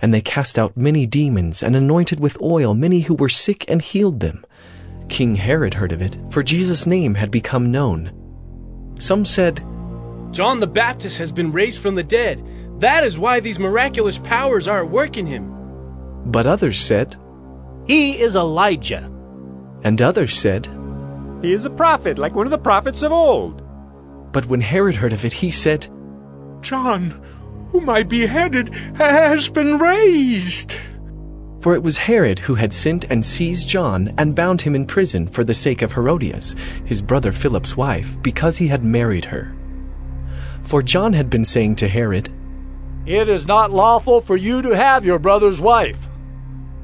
And 0.00 0.14
they 0.14 0.20
cast 0.20 0.58
out 0.58 0.76
many 0.76 1.06
demons 1.06 1.62
and 1.62 1.74
anointed 1.74 2.20
with 2.20 2.40
oil 2.40 2.74
many 2.74 3.00
who 3.00 3.14
were 3.14 3.28
sick 3.28 3.64
and 3.68 3.82
healed 3.82 4.20
them. 4.20 4.44
King 5.08 5.34
Herod 5.34 5.74
heard 5.74 5.92
of 5.92 6.02
it, 6.02 6.18
for 6.30 6.42
Jesus' 6.42 6.86
name 6.86 7.14
had 7.14 7.30
become 7.30 7.70
known. 7.72 8.12
Some 8.98 9.24
said, 9.24 9.64
John 10.30 10.60
the 10.60 10.66
Baptist 10.66 11.18
has 11.18 11.32
been 11.32 11.52
raised 11.52 11.80
from 11.80 11.94
the 11.94 12.04
dead. 12.04 12.46
That 12.80 13.04
is 13.04 13.18
why 13.18 13.40
these 13.40 13.58
miraculous 13.58 14.18
powers 14.18 14.68
are 14.68 14.84
at 14.84 14.90
work 14.90 15.16
in 15.16 15.26
him. 15.26 15.54
But 16.26 16.46
others 16.46 16.78
said, 16.78 17.16
He 17.86 18.20
is 18.20 18.36
Elijah. 18.36 19.10
And 19.82 20.00
others 20.02 20.38
said, 20.38 20.68
He 21.42 21.52
is 21.52 21.64
a 21.64 21.70
prophet, 21.70 22.18
like 22.18 22.34
one 22.34 22.46
of 22.46 22.50
the 22.50 22.58
prophets 22.58 23.02
of 23.02 23.12
old. 23.12 23.62
But 24.32 24.46
when 24.46 24.60
Herod 24.60 24.96
heard 24.96 25.12
of 25.12 25.24
it, 25.24 25.32
he 25.32 25.50
said, 25.50 25.88
John, 26.60 27.20
whom 27.70 27.88
I 27.88 28.02
beheaded, 28.02 28.74
has 28.96 29.48
been 29.48 29.78
raised. 29.78 30.78
For 31.60 31.74
it 31.74 31.82
was 31.82 31.98
Herod 31.98 32.38
who 32.38 32.54
had 32.54 32.72
sent 32.72 33.04
and 33.10 33.24
seized 33.24 33.68
John 33.68 34.14
and 34.16 34.34
bound 34.34 34.62
him 34.62 34.74
in 34.74 34.86
prison 34.86 35.26
for 35.26 35.42
the 35.42 35.54
sake 35.54 35.82
of 35.82 35.92
Herodias, 35.92 36.54
his 36.84 37.02
brother 37.02 37.32
Philip's 37.32 37.76
wife, 37.76 38.16
because 38.22 38.56
he 38.58 38.68
had 38.68 38.84
married 38.84 39.26
her. 39.26 39.52
For 40.62 40.82
John 40.82 41.14
had 41.14 41.30
been 41.30 41.44
saying 41.44 41.76
to 41.76 41.88
Herod, 41.88 42.30
It 43.06 43.28
is 43.28 43.46
not 43.46 43.72
lawful 43.72 44.20
for 44.20 44.36
you 44.36 44.62
to 44.62 44.76
have 44.76 45.04
your 45.04 45.18
brother's 45.18 45.60
wife. 45.60 46.08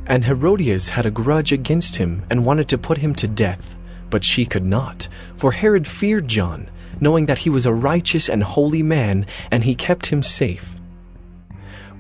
And 0.07 0.25
Herodias 0.25 0.91
had 0.91 1.07
a 1.07 1.11
grudge 1.11 1.53
against 1.53 1.97
him 1.97 2.25
and 2.29 2.45
wanted 2.45 2.69
to 2.71 2.79
put 2.79 2.99
him 2.99 3.15
to 3.17 3.29
death. 3.29 3.79
But 4.11 4.25
she 4.25 4.45
could 4.45 4.65
not, 4.65 5.09
for 5.37 5.53
Herod 5.53 5.87
feared 5.87 6.29
John, 6.29 6.69
knowing 7.05 7.27
that 7.27 7.39
he 7.41 7.51
was 7.51 7.67
a 7.67 7.73
righteous 7.73 8.29
and 8.29 8.43
holy 8.43 8.83
man, 8.83 9.27
and 9.53 9.63
he 9.63 9.75
kept 9.77 10.07
him 10.07 10.23
safe. 10.23 10.75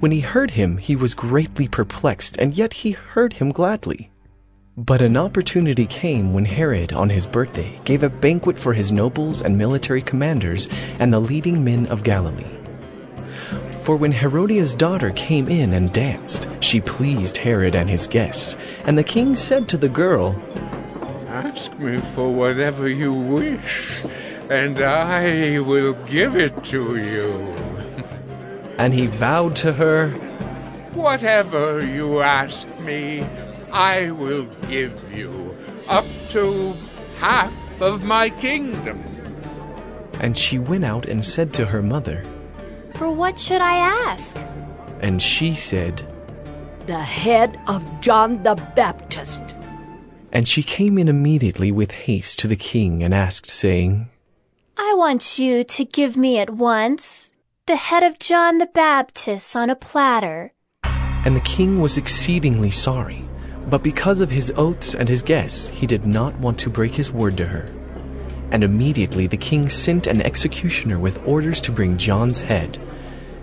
When 0.01 0.11
he 0.11 0.21
heard 0.21 0.53
him, 0.53 0.79
he 0.79 0.97
was 0.97 1.15
greatly 1.15 1.69
perplexed, 1.69 2.37
and 2.39 2.55
yet 2.55 2.73
he 2.73 2.93
heard 2.93 3.35
him 3.35 3.53
gladly. 3.53 4.11
But 4.77 5.03
an 5.03 5.17
opportunity 5.17 5.87
came 5.87 6.35
when 6.35 6.47
Herod, 6.47 6.93
on 6.93 7.09
his 7.09 7.27
birthday, 7.27 7.79
gave 7.85 8.03
a 8.03 8.09
banquet 8.09 8.59
for 8.59 8.73
his 8.73 8.91
nobles 8.91 9.43
and 9.43 9.57
military 9.57 10.03
commanders 10.03 10.69
and 10.99 11.13
the 11.13 11.21
leading 11.21 11.63
men 11.63 11.87
of 11.87 12.03
Galilee. 12.03 12.59
For 13.81 13.97
when 13.97 14.11
Herodias' 14.11 14.75
daughter 14.75 15.11
came 15.11 15.49
in 15.49 15.75
and 15.75 15.93
danced, 15.93 16.49
she 16.61 16.81
pleased 16.81 17.37
Herod 17.37 17.77
and 17.77 17.89
his 17.89 18.07
guests, 18.07 18.57
and 18.87 18.99
the 18.99 19.05
king 19.05 19.37
said 19.37 19.69
to 19.69 19.77
the 19.77 19.89
girl, 19.91 20.35
Ask 21.29 21.79
me 21.79 22.01
for 22.01 22.33
whatever 22.33 22.89
you 22.89 23.13
wish, 23.13 24.03
and 24.51 24.81
I 24.81 25.59
will 25.61 25.95
give 26.07 26.37
it 26.37 26.65
to 26.65 26.97
you. 26.97 27.55
And 28.77 28.93
he 28.93 29.07
vowed 29.07 29.55
to 29.57 29.73
her, 29.73 30.11
Whatever 30.95 31.85
you 31.85 32.21
ask 32.21 32.67
me, 32.81 33.25
I 33.71 34.11
will 34.11 34.47
give 34.69 35.17
you, 35.17 35.57
up 35.89 36.05
to 36.31 36.75
half 37.19 37.81
of 37.81 38.05
my 38.05 38.31
kingdom. 38.31 39.03
And 40.21 40.37
she 40.37 40.59
went 40.59 40.85
out 40.85 41.07
and 41.07 41.25
said 41.25 41.53
to 41.55 41.67
her 41.67 41.83
mother, 41.83 42.25
For 42.95 43.13
what 43.13 43.39
should 43.39 43.61
I 43.61 43.77
ask? 43.77 44.37
And 45.01 45.23
she 45.23 45.55
said, 45.55 46.03
The 46.87 47.03
head 47.03 47.61
of 47.69 47.85
John 48.01 48.43
the 48.43 48.57
Baptist. 48.75 49.43
And 50.33 50.49
she 50.49 50.63
came 50.63 50.99
in 50.99 51.09
immediately 51.09 51.71
with 51.71 51.93
haste 51.93 52.41
to 52.41 52.49
the 52.49 52.57
king 52.57 53.03
and 53.05 53.15
asked, 53.15 53.51
saying, 53.51 54.09
I 54.77 54.93
want 54.97 55.39
you 55.39 55.63
to 55.63 55.85
give 55.85 56.17
me 56.17 56.39
at 56.39 56.51
once 56.51 57.31
the 57.67 57.77
head 57.77 58.03
of 58.03 58.19
John 58.19 58.59
the 58.59 58.67
Baptist 58.67 59.55
on 59.55 59.71
a 59.71 59.77
platter. 59.77 60.53
And 61.25 61.37
the 61.37 61.41
king 61.45 61.81
was 61.81 61.97
exceedingly 61.97 62.73
sorry, 62.73 63.25
but 63.71 63.85
because 63.85 64.21
of 64.21 64.31
his 64.31 64.53
oaths 64.57 64.93
and 64.93 65.09
his 65.09 65.23
guests, 65.23 65.69
he 65.69 65.87
did 65.87 66.05
not 66.05 66.35
want 66.41 66.59
to 66.59 66.71
break 66.71 66.93
his 66.93 67.13
word 67.13 67.37
to 67.37 67.47
her. 67.47 67.71
And 68.51 68.65
immediately 68.65 69.29
the 69.29 69.37
king 69.37 69.69
sent 69.69 70.09
an 70.09 70.21
executioner 70.21 70.99
with 70.99 71.25
orders 71.25 71.61
to 71.63 71.73
bring 71.73 71.97
John's 71.97 72.41
head. 72.41 72.79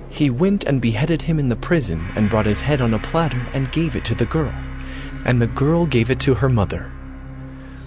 He 0.10 0.30
went 0.30 0.66
and 0.66 0.82
beheaded 0.82 1.22
him 1.22 1.40
in 1.40 1.48
the 1.48 1.56
prison 1.56 2.10
and 2.14 2.30
brought 2.30 2.46
his 2.46 2.60
head 2.60 2.82
on 2.82 2.94
a 2.94 3.00
platter 3.00 3.48
and 3.54 3.72
gave 3.72 3.96
it 3.96 4.04
to 4.06 4.16
the 4.16 4.26
girl. 4.26 4.54
And 5.26 5.42
the 5.42 5.48
girl 5.48 5.86
gave 5.86 6.12
it 6.12 6.20
to 6.22 6.34
her 6.34 6.50
mother. 6.50 6.92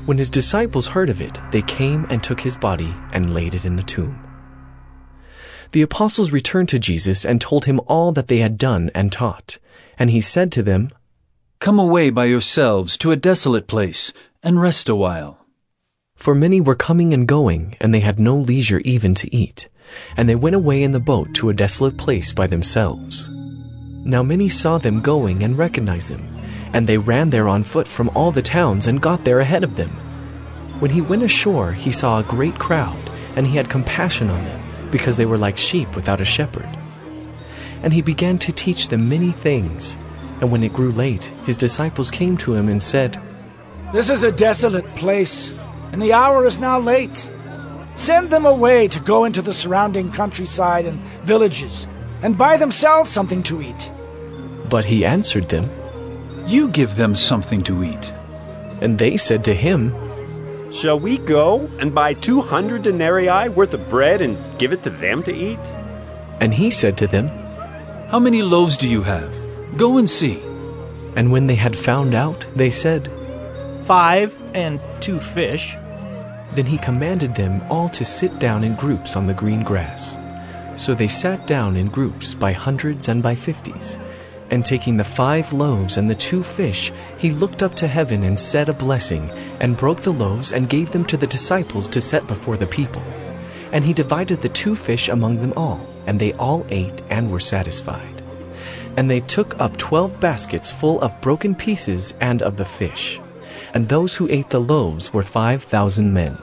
When 0.07 0.19
his 0.19 0.29
disciples 0.29 0.89
heard 0.89 1.09
of 1.09 1.23
it, 1.23 1.41
they 1.51 1.63
came 1.63 2.07
and 2.11 2.23
took 2.23 2.41
his 2.41 2.59
body 2.59 2.95
and 3.13 3.33
laid 3.33 3.55
it 3.55 3.65
in 3.65 3.79
a 3.79 3.83
tomb. 3.83 4.21
The 5.73 5.83
apostles 5.83 6.31
returned 6.31 6.69
to 6.69 6.79
Jesus 6.79 7.25
and 7.25 7.41
told 7.41 7.65
him 7.65 7.81
all 7.87 8.13
that 8.13 8.29
they 8.29 8.39
had 8.39 8.59
done 8.59 8.91
and 8.95 9.11
taught. 9.11 9.59
And 9.99 10.11
he 10.11 10.21
said 10.21 10.53
to 10.53 10.63
them, 10.63 10.91
Come 11.59 11.79
away 11.79 12.11
by 12.11 12.27
yourselves 12.27 12.99
to 12.99 13.13
a 13.13 13.17
desolate 13.17 13.67
place 13.67 14.13
and 14.43 14.61
rest 14.61 14.91
a 14.91 14.95
while. 14.95 15.45
For 16.17 16.35
many 16.35 16.61
were 16.61 16.75
coming 16.75 17.15
and 17.15 17.27
going, 17.27 17.77
and 17.81 17.95
they 17.95 18.01
had 18.01 18.21
no 18.21 18.37
leisure 18.37 18.83
even 18.85 19.15
to 19.17 19.35
eat. 19.35 19.69
And 20.17 20.29
they 20.29 20.37
went 20.37 20.55
away 20.55 20.83
in 20.83 20.93
the 20.93 21.01
boat 21.01 21.35
to 21.35 21.49
a 21.49 21.55
desolate 21.55 21.97
place 21.97 22.33
by 22.33 22.47
themselves. 22.47 23.31
Now 24.05 24.23
many 24.23 24.51
saw 24.51 24.77
them 24.77 25.01
going 25.01 25.43
and 25.43 25.57
recognized 25.57 26.09
them, 26.09 26.34
and 26.75 26.89
they 26.89 26.99
ran 26.99 27.31
there 27.31 27.49
on 27.49 27.63
foot 27.63 27.87
from 27.87 28.11
all 28.17 28.33
the 28.33 28.43
towns 28.43 28.89
and 28.89 29.01
got 29.01 29.25
there 29.25 29.39
ahead 29.39 29.63
of 29.63 29.77
them. 29.77 29.91
When 30.81 30.91
he 30.91 31.01
went 31.01 31.23
ashore, 31.23 31.73
he 31.73 31.93
saw 31.93 32.19
a 32.19 32.25
great 32.25 32.59
crowd, 32.59 32.99
and 33.37 33.47
he 33.47 33.57
had 33.57 33.71
compassion 33.71 34.29
on 34.29 34.45
them, 34.45 34.61
because 34.91 35.17
they 35.17 35.25
were 35.25 35.39
like 35.39 35.57
sheep 35.57 35.95
without 35.95 36.21
a 36.21 36.25
shepherd. 36.25 36.69
And 37.85 37.93
he 37.93 38.03
began 38.03 38.39
to 38.39 38.53
teach 38.53 38.89
them 38.89 39.09
many 39.09 39.31
things. 39.31 39.97
And 40.41 40.51
when 40.51 40.65
it 40.65 40.73
grew 40.73 40.91
late, 40.91 41.33
his 41.47 41.57
disciples 41.57 42.11
came 42.11 42.37
to 42.39 42.55
him 42.55 42.69
and 42.69 42.83
said, 42.83 43.23
This 43.93 44.11
is 44.11 44.25
a 44.25 44.33
desolate 44.33 44.89
place, 44.97 45.55
and 45.93 46.03
the 46.03 46.13
hour 46.13 46.45
is 46.45 46.59
now 46.59 46.81
late. 46.81 47.31
Send 47.95 48.31
them 48.31 48.47
away 48.47 48.89
to 48.89 48.99
go 48.99 49.25
into 49.25 49.43
the 49.43 49.53
surrounding 49.53 50.11
countryside 50.11 50.87
and 50.87 50.99
villages, 51.23 51.87
and 52.21 52.37
buy 52.37 52.57
themselves 52.57 53.11
something 53.11 53.45
to 53.45 53.63
eat. 53.63 53.93
But 54.69 54.85
he 54.85 55.05
answered 55.05 55.49
them, 55.51 55.71
You 56.47 56.69
give 56.69 56.97
them 56.97 57.15
something 57.15 57.63
to 57.65 57.83
eat. 57.83 58.13
And 58.81 58.99
they 58.99 59.17
said 59.17 59.45
to 59.45 59.55
him, 59.55 59.95
Shall 60.71 60.99
we 60.99 61.19
go 61.19 61.71
and 61.79 61.95
buy 61.95 62.15
two 62.15 62.41
hundred 62.41 62.83
denarii 62.83 63.49
worth 63.49 63.73
of 63.75 63.89
bread 63.89 64.21
and 64.21 64.37
give 64.59 64.73
it 64.73 64.83
to 64.83 64.91
them 64.91 65.23
to 65.23 65.33
eat? 65.33 65.59
And 66.41 66.53
he 66.53 66.71
said 66.71 66.99
to 66.99 67.07
them, 67.07 67.29
How 68.09 68.19
many 68.19 68.43
loaves 68.43 68.77
do 68.77 68.89
you 68.89 69.03
have? 69.03 69.33
Go 69.77 69.99
and 69.99 70.11
see. 70.11 70.41
And 71.17 71.31
when 71.31 71.47
they 71.47 71.55
had 71.55 71.79
found 71.79 72.15
out, 72.15 72.47
they 72.55 72.71
said, 72.71 73.11
Five 73.85 74.37
and 74.55 74.81
two 75.01 75.21
fish. 75.21 75.77
Then 76.55 76.67
he 76.67 76.79
commanded 76.79 77.35
them 77.35 77.63
all 77.71 77.89
to 77.91 78.05
sit 78.05 78.39
down 78.39 78.65
in 78.65 78.75
groups 78.75 79.17
on 79.17 79.27
the 79.27 79.35
green 79.35 79.63
grass. 79.63 80.19
So 80.77 80.93
they 80.93 81.09
sat 81.09 81.47
down 81.47 81.77
in 81.77 81.87
groups 81.87 82.35
by 82.35 82.53
hundreds 82.53 83.09
and 83.09 83.23
by 83.23 83.35
fifties. 83.35 83.99
And 84.51 84.65
taking 84.65 84.97
the 84.97 85.05
five 85.05 85.53
loaves 85.53 85.97
and 85.97 86.09
the 86.09 86.15
two 86.15 86.43
fish, 86.43 86.93
he 87.19 87.31
looked 87.31 87.63
up 87.63 87.75
to 87.77 87.89
heaven 87.89 88.23
and 88.23 88.39
said 88.39 88.69
a 88.69 88.75
blessing, 88.75 89.31
and 89.61 89.77
broke 89.77 90.03
the 90.03 90.13
loaves 90.13 90.53
and 90.53 90.69
gave 90.69 90.91
them 90.91 91.05
to 91.07 91.17
the 91.17 91.27
disciples 91.27 91.89
to 91.89 92.01
set 92.01 92.27
before 92.27 92.57
the 92.57 92.67
people. 92.67 93.03
And 93.73 93.85
he 93.85 93.93
divided 93.93 94.41
the 94.41 94.49
two 94.51 94.77
fish 94.77 95.09
among 95.09 95.41
them 95.41 95.53
all, 95.57 95.85
and 96.07 96.21
they 96.21 96.35
all 96.35 96.65
ate 96.69 97.03
and 97.11 97.31
were 97.31 97.41
satisfied. 97.41 98.23
And 98.97 99.11
they 99.11 99.21
took 99.21 99.59
up 99.59 99.77
twelve 99.77 100.21
baskets 100.21 100.71
full 100.71 101.01
of 101.01 101.21
broken 101.21 101.55
pieces 101.55 102.15
and 102.21 102.43
of 102.43 102.57
the 102.57 102.65
fish. 102.65 103.21
And 103.73 103.89
those 103.89 104.15
who 104.15 104.29
ate 104.31 104.51
the 104.51 104.61
loaves 104.61 105.13
were 105.13 105.25
five 105.25 105.65
thousand 105.65 106.13
men. 106.13 106.39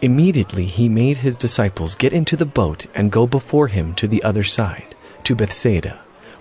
Immediately 0.00 0.64
he 0.64 0.88
made 0.88 1.18
his 1.18 1.36
disciples 1.36 1.94
get 1.94 2.12
into 2.12 2.36
the 2.36 2.46
boat 2.46 2.86
and 2.94 3.12
go 3.12 3.26
before 3.26 3.66
him 3.66 3.94
to 3.96 4.06
the 4.08 4.22
other 4.22 4.44
side, 4.44 4.94
to 5.24 5.34
Bethsaida, 5.34 6.00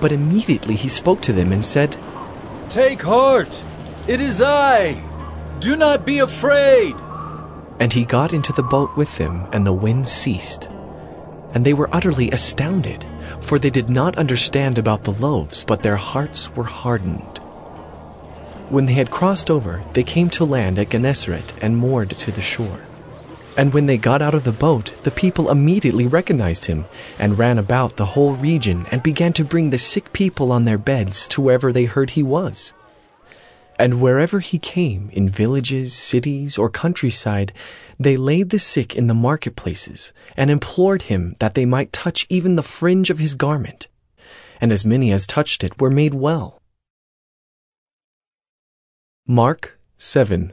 But 0.00 0.12
immediately 0.12 0.74
he 0.74 0.88
spoke 0.88 1.20
to 1.22 1.32
them 1.32 1.52
and 1.52 1.64
said, 1.64 1.96
Take 2.68 3.02
heart, 3.02 3.64
it 4.06 4.20
is 4.20 4.42
I. 4.42 5.02
Do 5.60 5.76
not 5.76 6.04
be 6.04 6.18
afraid. 6.18 6.94
And 7.78 7.92
he 7.92 8.04
got 8.04 8.32
into 8.32 8.52
the 8.52 8.62
boat 8.62 8.96
with 8.96 9.16
them, 9.18 9.46
and 9.52 9.66
the 9.66 9.72
wind 9.72 10.08
ceased. 10.08 10.68
And 11.52 11.64
they 11.64 11.74
were 11.74 11.94
utterly 11.94 12.30
astounded, 12.30 13.06
for 13.40 13.58
they 13.58 13.70
did 13.70 13.88
not 13.88 14.18
understand 14.18 14.78
about 14.78 15.04
the 15.04 15.12
loaves, 15.12 15.64
but 15.64 15.82
their 15.82 15.96
hearts 15.96 16.54
were 16.54 16.64
hardened. 16.64 17.38
When 18.68 18.86
they 18.86 18.94
had 18.94 19.10
crossed 19.10 19.50
over, 19.50 19.82
they 19.92 20.02
came 20.02 20.28
to 20.30 20.44
land 20.44 20.78
at 20.78 20.90
Gennesaret 20.90 21.54
and 21.62 21.76
moored 21.76 22.10
to 22.10 22.32
the 22.32 22.42
shore. 22.42 22.80
And 23.56 23.72
when 23.72 23.86
they 23.86 23.96
got 23.96 24.20
out 24.20 24.34
of 24.34 24.44
the 24.44 24.52
boat, 24.52 24.94
the 25.02 25.10
people 25.10 25.50
immediately 25.50 26.06
recognized 26.06 26.66
him, 26.66 26.84
and 27.18 27.38
ran 27.38 27.58
about 27.58 27.96
the 27.96 28.04
whole 28.04 28.34
region, 28.34 28.86
and 28.90 29.02
began 29.02 29.32
to 29.34 29.44
bring 29.44 29.70
the 29.70 29.78
sick 29.78 30.12
people 30.12 30.52
on 30.52 30.66
their 30.66 30.76
beds 30.76 31.26
to 31.28 31.40
wherever 31.40 31.72
they 31.72 31.86
heard 31.86 32.10
he 32.10 32.22
was. 32.22 32.74
And 33.78 34.00
wherever 34.00 34.40
he 34.40 34.58
came, 34.58 35.10
in 35.12 35.28
villages, 35.28 35.94
cities, 35.94 36.58
or 36.58 36.68
countryside, 36.68 37.52
they 37.98 38.16
laid 38.16 38.50
the 38.50 38.58
sick 38.58 38.94
in 38.94 39.06
the 39.06 39.14
marketplaces, 39.14 40.12
and 40.36 40.50
implored 40.50 41.02
him 41.02 41.34
that 41.38 41.54
they 41.54 41.64
might 41.64 41.92
touch 41.92 42.26
even 42.28 42.56
the 42.56 42.62
fringe 42.62 43.08
of 43.08 43.18
his 43.18 43.34
garment. 43.34 43.88
And 44.60 44.72
as 44.72 44.84
many 44.84 45.12
as 45.12 45.26
touched 45.26 45.64
it 45.64 45.80
were 45.80 45.90
made 45.90 46.14
well. 46.14 46.62
Mark 49.26 49.78
7 49.98 50.52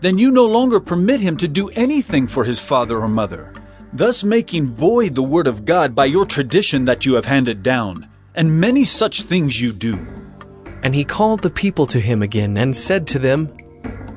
then 0.00 0.18
you 0.18 0.30
no 0.30 0.46
longer 0.46 0.80
permit 0.80 1.20
him 1.20 1.36
to 1.38 1.48
do 1.48 1.68
anything 1.70 2.26
for 2.26 2.44
his 2.44 2.60
father 2.60 2.98
or 2.98 3.08
mother, 3.08 3.52
thus 3.92 4.22
making 4.22 4.74
void 4.74 5.14
the 5.14 5.22
word 5.22 5.46
of 5.46 5.64
God 5.64 5.94
by 5.94 6.04
your 6.04 6.26
tradition 6.26 6.84
that 6.84 7.04
you 7.04 7.14
have 7.14 7.24
handed 7.24 7.62
down, 7.62 8.08
and 8.34 8.60
many 8.60 8.84
such 8.84 9.22
things 9.22 9.60
you 9.60 9.72
do. 9.72 9.98
And 10.82 10.94
he 10.94 11.04
called 11.04 11.42
the 11.42 11.50
people 11.50 11.86
to 11.88 12.00
him 12.00 12.22
again 12.22 12.56
and 12.56 12.76
said 12.76 13.06
to 13.08 13.18
them, 13.18 13.52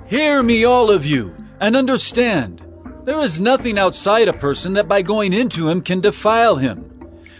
Hear 0.07 0.43
me, 0.43 0.63
all 0.65 0.91
of 0.91 1.05
you, 1.05 1.35
and 1.59 1.75
understand. 1.75 2.61
There 3.05 3.19
is 3.19 3.41
nothing 3.41 3.79
outside 3.79 4.27
a 4.27 4.33
person 4.33 4.73
that 4.73 4.87
by 4.87 5.01
going 5.01 5.33
into 5.33 5.67
him 5.69 5.81
can 5.81 6.01
defile 6.01 6.57
him. 6.57 6.87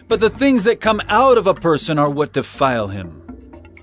But 0.08 0.20
the 0.20 0.30
things 0.30 0.64
that 0.64 0.82
come 0.82 1.02
out 1.08 1.38
of 1.38 1.46
a 1.46 1.54
person 1.54 2.00
are 2.00 2.10
what 2.10 2.34
defile 2.34 2.88
him. 2.88 3.21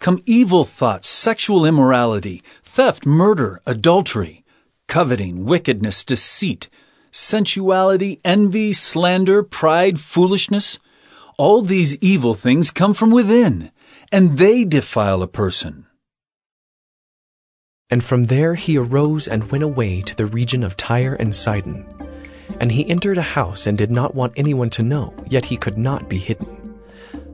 come 0.00 0.22
evil 0.26 0.64
thoughts, 0.64 1.08
sexual 1.08 1.64
immorality, 1.66 2.42
theft, 2.62 3.04
murder, 3.04 3.60
adultery, 3.66 4.44
coveting, 4.86 5.44
wickedness, 5.44 6.04
deceit, 6.04 6.68
sensuality, 7.10 8.18
envy, 8.24 8.72
slander, 8.72 9.42
pride, 9.42 9.98
foolishness. 9.98 10.78
All 11.36 11.62
these 11.62 11.96
evil 11.96 12.34
things 12.34 12.70
come 12.70 12.94
from 12.94 13.10
within, 13.10 13.70
and 14.10 14.38
they 14.38 14.64
defile 14.64 15.22
a 15.22 15.28
person. 15.28 15.86
And 17.90 18.04
from 18.04 18.24
there 18.24 18.54
he 18.54 18.76
arose 18.76 19.26
and 19.26 19.50
went 19.50 19.64
away 19.64 20.02
to 20.02 20.14
the 20.14 20.26
region 20.26 20.62
of 20.62 20.76
Tyre 20.76 21.14
and 21.14 21.34
Sidon. 21.34 21.86
And 22.60 22.72
he 22.72 22.88
entered 22.88 23.18
a 23.18 23.22
house 23.22 23.66
and 23.66 23.78
did 23.78 23.90
not 23.90 24.14
want 24.14 24.34
anyone 24.36 24.70
to 24.70 24.82
know, 24.82 25.14
yet 25.28 25.46
he 25.46 25.56
could 25.56 25.78
not 25.78 26.08
be 26.08 26.18
hidden. 26.18 26.57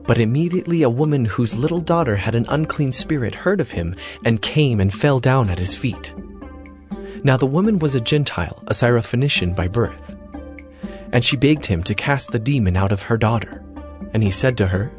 But 0.07 0.19
immediately 0.19 0.83
a 0.83 0.89
woman 0.89 1.25
whose 1.25 1.55
little 1.55 1.81
daughter 1.81 2.15
had 2.15 2.35
an 2.35 2.45
unclean 2.49 2.91
spirit 2.91 3.33
heard 3.33 3.59
of 3.59 3.71
him 3.71 3.95
and 4.23 4.41
came 4.41 4.79
and 4.79 4.93
fell 4.93 5.19
down 5.19 5.49
at 5.49 5.59
his 5.59 5.75
feet. 5.75 6.13
Now 7.23 7.37
the 7.37 7.47
woman 7.47 7.79
was 7.79 7.95
a 7.95 8.01
Gentile, 8.01 8.63
a 8.67 8.73
Syrophoenician 8.73 9.55
by 9.55 9.67
birth. 9.67 10.15
And 11.11 11.25
she 11.25 11.37
begged 11.37 11.65
him 11.65 11.81
to 11.83 11.95
cast 11.95 12.31
the 12.31 12.39
demon 12.39 12.77
out 12.77 12.91
of 12.91 13.03
her 13.03 13.17
daughter. 13.17 13.63
And 14.13 14.21
he 14.21 14.31
said 14.31 14.57
to 14.57 14.67
her, 14.67 14.91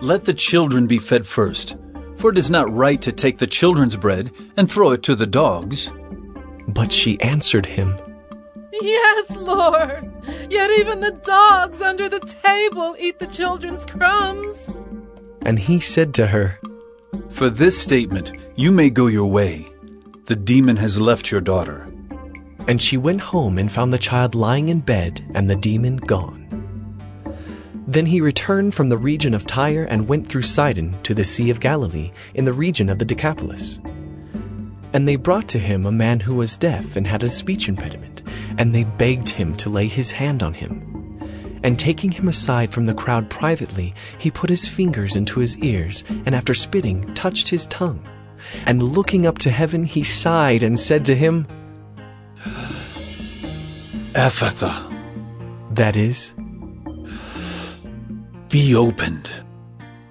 Let 0.00 0.24
the 0.24 0.34
children 0.34 0.86
be 0.86 0.98
fed 0.98 1.26
first, 1.26 1.76
for 2.16 2.30
it 2.30 2.38
is 2.38 2.50
not 2.50 2.72
right 2.72 3.02
to 3.02 3.12
take 3.12 3.38
the 3.38 3.46
children's 3.46 3.96
bread 3.96 4.30
and 4.56 4.70
throw 4.70 4.92
it 4.92 5.02
to 5.02 5.14
the 5.14 5.26
dogs. 5.26 5.90
But 6.68 6.92
she 6.92 7.20
answered 7.20 7.66
him, 7.66 7.98
Yes, 8.72 9.36
Lord. 9.36 10.10
Yet 10.50 10.70
even 10.70 11.00
the 11.00 11.20
dogs 11.24 11.82
under 11.82 12.08
the 12.08 12.20
table 12.20 12.96
eat 12.98 13.18
the 13.18 13.26
children's 13.26 13.84
crumbs. 13.84 14.74
And 15.44 15.58
he 15.58 15.80
said 15.80 16.14
to 16.14 16.26
her, 16.28 16.58
For 17.30 17.50
this 17.50 17.80
statement 17.80 18.32
you 18.56 18.70
may 18.72 18.90
go 18.90 19.06
your 19.06 19.30
way. 19.30 19.66
The 20.26 20.36
demon 20.36 20.76
has 20.76 21.00
left 21.00 21.30
your 21.30 21.40
daughter. 21.40 21.86
And 22.68 22.80
she 22.80 22.96
went 22.96 23.20
home 23.20 23.58
and 23.58 23.70
found 23.70 23.92
the 23.92 23.98
child 23.98 24.34
lying 24.34 24.68
in 24.68 24.80
bed 24.80 25.24
and 25.34 25.50
the 25.50 25.56
demon 25.56 25.96
gone. 25.96 26.38
Then 27.86 28.06
he 28.06 28.20
returned 28.20 28.74
from 28.74 28.88
the 28.88 28.96
region 28.96 29.34
of 29.34 29.46
Tyre 29.46 29.84
and 29.84 30.08
went 30.08 30.26
through 30.26 30.42
Sidon 30.42 30.96
to 31.02 31.14
the 31.14 31.24
Sea 31.24 31.50
of 31.50 31.60
Galilee 31.60 32.12
in 32.34 32.44
the 32.44 32.52
region 32.52 32.88
of 32.88 32.98
the 32.98 33.04
Decapolis. 33.04 33.80
And 34.92 35.08
they 35.08 35.16
brought 35.16 35.48
to 35.48 35.58
him 35.58 35.84
a 35.84 35.92
man 35.92 36.20
who 36.20 36.34
was 36.34 36.56
deaf 36.56 36.94
and 36.96 37.06
had 37.06 37.24
a 37.24 37.28
speech 37.28 37.68
impediment, 37.68 38.11
and 38.58 38.74
they 38.74 38.84
begged 38.84 39.30
him 39.30 39.54
to 39.56 39.70
lay 39.70 39.86
his 39.88 40.10
hand 40.10 40.42
on 40.42 40.54
him. 40.54 40.88
And 41.64 41.78
taking 41.78 42.10
him 42.10 42.28
aside 42.28 42.72
from 42.72 42.86
the 42.86 42.94
crowd 42.94 43.30
privately, 43.30 43.94
he 44.18 44.30
put 44.30 44.50
his 44.50 44.66
fingers 44.66 45.14
into 45.14 45.38
his 45.40 45.56
ears, 45.58 46.02
and 46.08 46.34
after 46.34 46.54
spitting, 46.54 47.14
touched 47.14 47.48
his 47.48 47.66
tongue. 47.66 48.02
And 48.66 48.82
looking 48.82 49.26
up 49.26 49.38
to 49.38 49.50
heaven, 49.50 49.84
he 49.84 50.02
sighed 50.02 50.62
and 50.64 50.78
said 50.78 51.04
to 51.06 51.14
him, 51.14 51.46
Ephphatha, 54.14 54.72
That 55.74 55.96
is, 55.96 56.34
be 58.48 58.74
opened. 58.74 59.30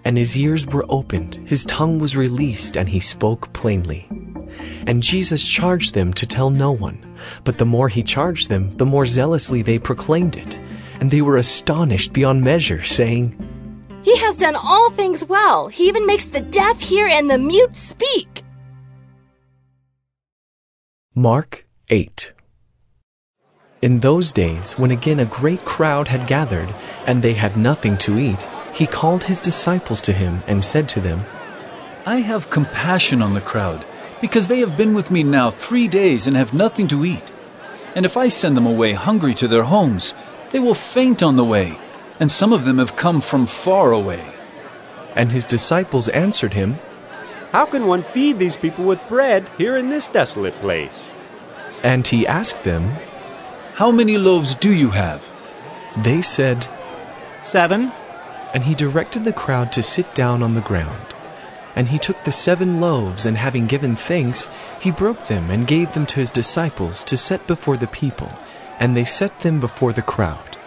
and 0.04 0.18
his 0.18 0.36
ears 0.36 0.66
were 0.66 0.86
opened, 0.90 1.36
his 1.46 1.64
tongue 1.66 2.00
was 2.00 2.16
released, 2.18 2.76
and 2.76 2.90
he 2.90 3.00
spoke 3.00 3.54
plainly. 3.54 4.08
And 4.88 5.04
Jesus 5.04 5.48
charged 5.48 5.94
them 5.94 6.12
to 6.14 6.26
tell 6.26 6.50
no 6.50 6.72
one, 6.72 7.06
but 7.44 7.58
the 7.58 7.66
more 7.66 7.90
he 7.90 8.04
charged 8.04 8.50
them, 8.50 8.72
the 8.74 8.86
more 8.86 9.06
zealously 9.06 9.62
they 9.62 9.80
proclaimed 9.80 10.38
it. 10.38 10.60
And 11.00 11.10
they 11.10 11.22
were 11.22 11.38
astonished 11.38 12.14
beyond 12.14 12.44
measure, 12.44 12.84
saying, 12.84 13.36
He 14.04 14.16
has 14.18 14.38
done 14.38 14.56
all 14.56 14.92
things 14.92 15.26
well. 15.26 15.68
He 15.68 15.88
even 15.88 16.06
makes 16.06 16.26
the 16.26 16.42
deaf 16.42 16.80
hear 16.80 17.08
and 17.08 17.30
the 17.30 17.38
mute 17.38 17.76
speak. 17.76 18.44
Mark 21.16 21.66
8 21.90 22.34
In 23.82 24.00
those 24.00 24.32
days, 24.32 24.74
when 24.74 24.92
again 24.92 25.20
a 25.20 25.26
great 25.26 25.66
crowd 25.66 26.08
had 26.08 26.26
gathered, 26.26 26.74
and 27.06 27.22
they 27.22 27.34
had 27.34 27.58
nothing 27.58 27.98
to 27.98 28.18
eat, 28.18 28.48
he 28.74 28.88
called 28.88 29.24
his 29.26 29.42
disciples 29.42 30.02
to 30.02 30.14
him 30.14 30.42
and 30.48 30.64
said 30.64 30.88
to 30.90 31.02
them, 31.02 31.24
I 32.06 32.18
have 32.18 32.50
compassion 32.50 33.22
on 33.22 33.34
the 33.34 33.42
crowd, 33.42 33.84
because 34.22 34.48
they 34.48 34.60
have 34.60 34.78
been 34.78 34.94
with 34.94 35.12
me 35.12 35.24
now 35.24 35.50
three 35.50 35.88
days 35.88 36.28
and 36.28 36.38
have 36.38 36.54
nothing 36.54 36.88
to 36.88 37.04
eat. 37.04 37.24
And 37.96 38.06
if 38.06 38.16
I 38.16 38.30
send 38.30 38.56
them 38.56 38.68
away 38.68 38.94
hungry 38.94 39.34
to 39.36 39.48
their 39.48 39.64
homes, 39.64 40.14
they 40.52 40.60
will 40.60 40.76
faint 40.76 41.24
on 41.24 41.36
the 41.36 41.44
way, 41.44 41.78
and 42.20 42.32
some 42.32 42.54
of 42.54 42.64
them 42.64 42.78
have 42.78 42.96
come 42.96 43.20
from 43.20 43.46
far 43.46 43.92
away. 43.92 44.24
And 45.16 45.32
his 45.32 45.46
disciples 45.46 46.08
answered 46.10 46.54
him, 46.54 46.80
How 47.52 47.66
can 47.66 47.88
one 47.88 48.04
feed 48.04 48.38
these 48.38 48.56
people 48.56 48.86
with 48.86 49.06
bread 49.10 49.50
here 49.58 49.76
in 49.76 49.90
this 49.90 50.08
desolate 50.08 50.54
place? 50.56 51.10
And 51.84 52.08
he 52.08 52.28
asked 52.28 52.64
them, 52.64 52.94
How 53.74 53.92
many 53.92 54.18
loaves 54.18 54.56
do 54.56 54.74
you 54.74 54.92
have? 54.92 55.26
They 55.98 56.22
said, 56.22 56.68
Seven. 57.42 57.92
And 58.54 58.66
he 58.66 58.76
directed 58.76 59.24
the 59.24 59.34
crowd 59.34 59.72
to 59.74 59.84
sit 59.84 60.14
down 60.14 60.44
on 60.44 60.56
the 60.56 60.62
ground. 60.62 61.14
And 61.76 61.88
he 61.88 62.00
took 62.00 62.24
the 62.24 62.32
seven 62.32 62.82
loaves, 62.82 63.26
and 63.26 63.38
having 63.38 63.66
given 63.66 63.96
thanks, 63.96 64.50
he 64.80 64.92
broke 64.92 65.28
them 65.28 65.50
and 65.50 65.68
gave 65.68 65.94
them 65.94 66.06
to 66.08 66.20
his 66.20 66.30
disciples 66.30 67.04
to 67.06 67.18
set 67.18 67.48
before 67.48 67.78
the 67.78 67.88
people, 67.88 68.32
and 68.80 68.96
they 68.96 69.06
set 69.06 69.40
them 69.40 69.60
before 69.60 69.94
the 69.94 70.02
crowd. 70.02 70.58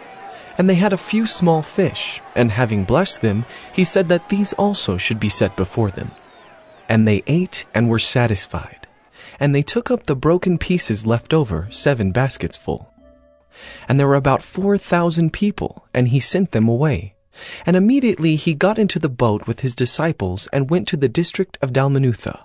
And 0.56 0.70
they 0.70 0.76
had 0.76 0.92
a 0.92 0.96
few 0.96 1.26
small 1.26 1.62
fish, 1.62 2.22
and 2.34 2.52
having 2.52 2.84
blessed 2.84 3.22
them, 3.22 3.44
he 3.72 3.84
said 3.84 4.08
that 4.08 4.28
these 4.28 4.52
also 4.54 4.96
should 4.96 5.20
be 5.20 5.28
set 5.28 5.56
before 5.56 5.90
them. 5.90 6.12
And 6.88 7.06
they 7.06 7.22
ate 7.26 7.66
and 7.74 7.88
were 7.88 7.98
satisfied. 7.98 8.86
And 9.40 9.54
they 9.54 9.62
took 9.62 9.90
up 9.90 10.04
the 10.04 10.14
broken 10.14 10.58
pieces 10.58 11.06
left 11.06 11.34
over, 11.34 11.66
seven 11.70 12.12
baskets 12.12 12.56
full. 12.56 12.92
And 13.88 13.98
there 13.98 14.06
were 14.06 14.14
about 14.14 14.42
four 14.42 14.78
thousand 14.78 15.32
people, 15.32 15.86
and 15.92 16.08
he 16.08 16.20
sent 16.20 16.52
them 16.52 16.68
away. 16.68 17.13
And 17.66 17.76
immediately 17.76 18.36
he 18.36 18.54
got 18.54 18.78
into 18.78 18.98
the 18.98 19.08
boat 19.08 19.46
with 19.46 19.60
his 19.60 19.74
disciples 19.74 20.48
and 20.52 20.70
went 20.70 20.88
to 20.88 20.96
the 20.96 21.08
district 21.08 21.58
of 21.60 21.72
Dalmanutha. 21.72 22.44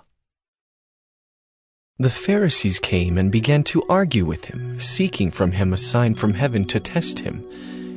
The 1.98 2.10
Pharisees 2.10 2.78
came 2.80 3.18
and 3.18 3.30
began 3.30 3.62
to 3.64 3.84
argue 3.88 4.24
with 4.24 4.46
him, 4.46 4.78
seeking 4.78 5.30
from 5.30 5.52
him 5.52 5.72
a 5.72 5.76
sign 5.76 6.14
from 6.14 6.34
heaven 6.34 6.64
to 6.66 6.80
test 6.80 7.20
him. 7.20 7.46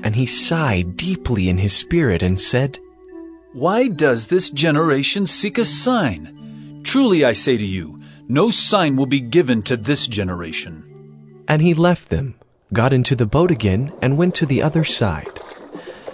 And 0.03 0.15
he 0.15 0.25
sighed 0.25 0.97
deeply 0.97 1.47
in 1.47 1.57
his 1.57 1.73
spirit 1.73 2.21
and 2.21 2.39
said, 2.39 2.79
Why 3.53 3.87
does 3.87 4.27
this 4.27 4.49
generation 4.49 5.25
seek 5.25 5.57
a 5.57 5.63
sign? 5.63 6.81
Truly 6.83 7.23
I 7.23 7.31
say 7.31 7.57
to 7.57 7.65
you, 7.65 7.97
no 8.27 8.49
sign 8.49 8.95
will 8.95 9.05
be 9.05 9.19
given 9.19 9.61
to 9.63 9.77
this 9.77 10.07
generation. 10.07 10.83
And 11.47 11.61
he 11.61 11.73
left 11.73 12.09
them, 12.09 12.35
got 12.71 12.93
into 12.93 13.15
the 13.15 13.25
boat 13.25 13.51
again, 13.51 13.91
and 14.01 14.17
went 14.17 14.33
to 14.35 14.45
the 14.45 14.61
other 14.61 14.83
side. 14.83 15.39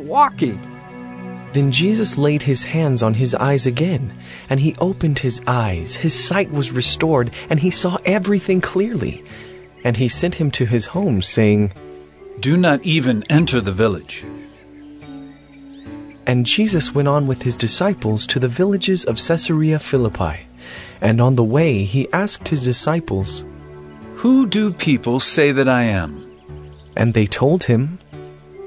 walking. 0.00 0.60
Then 1.52 1.72
Jesus 1.72 2.16
laid 2.16 2.42
his 2.42 2.62
hands 2.62 3.02
on 3.02 3.14
his 3.14 3.34
eyes 3.34 3.66
again, 3.66 4.16
and 4.48 4.60
he 4.60 4.76
opened 4.78 5.18
his 5.18 5.40
eyes. 5.46 5.96
His 5.96 6.14
sight 6.14 6.50
was 6.50 6.70
restored, 6.70 7.32
and 7.48 7.58
he 7.58 7.70
saw 7.70 7.98
everything 8.04 8.60
clearly. 8.60 9.24
And 9.82 9.96
he 9.96 10.08
sent 10.08 10.36
him 10.36 10.50
to 10.52 10.66
his 10.66 10.86
home, 10.86 11.22
saying, 11.22 11.72
Do 12.38 12.56
not 12.56 12.82
even 12.82 13.24
enter 13.28 13.60
the 13.60 13.72
village. 13.72 14.24
And 16.26 16.46
Jesus 16.46 16.94
went 16.94 17.08
on 17.08 17.26
with 17.26 17.42
his 17.42 17.56
disciples 17.56 18.26
to 18.28 18.38
the 18.38 18.46
villages 18.46 19.04
of 19.04 19.16
Caesarea 19.16 19.78
Philippi. 19.80 20.46
And 21.00 21.20
on 21.20 21.34
the 21.34 21.42
way 21.44 21.84
he 21.84 22.12
asked 22.12 22.48
his 22.48 22.62
disciples, 22.62 23.44
Who 24.16 24.46
do 24.46 24.72
people 24.72 25.18
say 25.18 25.50
that 25.50 25.68
I 25.68 25.82
am? 25.84 26.30
And 26.96 27.14
they 27.14 27.26
told 27.26 27.64
him, 27.64 27.98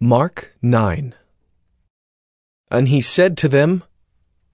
Mark 0.00 0.52
9 0.60 1.14
And 2.68 2.88
he 2.88 3.00
said 3.00 3.36
to 3.38 3.48
them, 3.48 3.84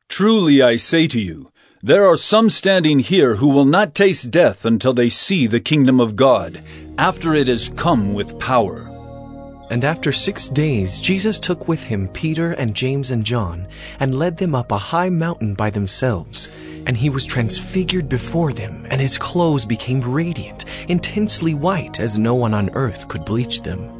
Truly 0.07 0.61
I 0.61 0.77
say 0.77 1.07
to 1.09 1.21
you, 1.21 1.49
there 1.83 2.07
are 2.07 2.17
some 2.17 2.51
standing 2.51 2.99
here 2.99 3.37
who 3.37 3.49
will 3.49 3.65
not 3.65 3.95
taste 3.95 4.31
death 4.31 4.67
until 4.67 4.93
they 4.93 5.09
see 5.09 5.47
the 5.47 5.59
kingdom 5.59 5.99
of 5.99 6.15
God, 6.15 6.63
after 6.99 7.35
it 7.35 7.49
has 7.49 7.71
come 7.71 8.13
with 8.13 8.39
power. 8.39 8.87
And 9.71 9.83
after 9.83 10.13
six 10.13 10.51
days, 10.51 11.01
Jesus 11.01 11.41
took 11.41 11.69
with 11.69 11.83
him 11.83 12.09
Peter 12.09 12.53
and 12.53 12.75
James 12.75 13.11
and 13.11 13.25
John, 13.25 13.67
and 13.99 14.19
led 14.19 14.37
them 14.37 14.55
up 14.55 14.73
a 14.73 14.79
high 14.79 15.09
mountain 15.09 15.55
by 15.55 15.71
themselves. 15.71 16.51
And 16.87 16.99
he 16.99 17.09
was 17.09 17.25
transfigured 17.25 18.11
before 18.11 18.53
them, 18.53 18.87
and 18.91 19.01
his 19.01 19.17
clothes 19.17 19.65
became 19.65 20.03
radiant, 20.03 20.67
intensely 20.89 21.55
white, 21.55 21.99
as 21.99 22.19
no 22.19 22.35
one 22.35 22.53
on 22.53 22.69
earth 22.75 23.09
could 23.09 23.25
bleach 23.25 23.63
them. 23.63 24.00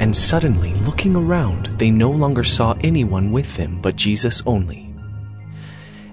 And 0.00 0.16
suddenly, 0.16 0.72
looking 0.86 1.16
around, 1.16 1.66
they 1.78 1.90
no 1.90 2.10
longer 2.10 2.44
saw 2.44 2.76
anyone 2.80 3.32
with 3.32 3.56
them 3.56 3.80
but 3.80 3.96
Jesus 3.96 4.42
only. 4.46 4.88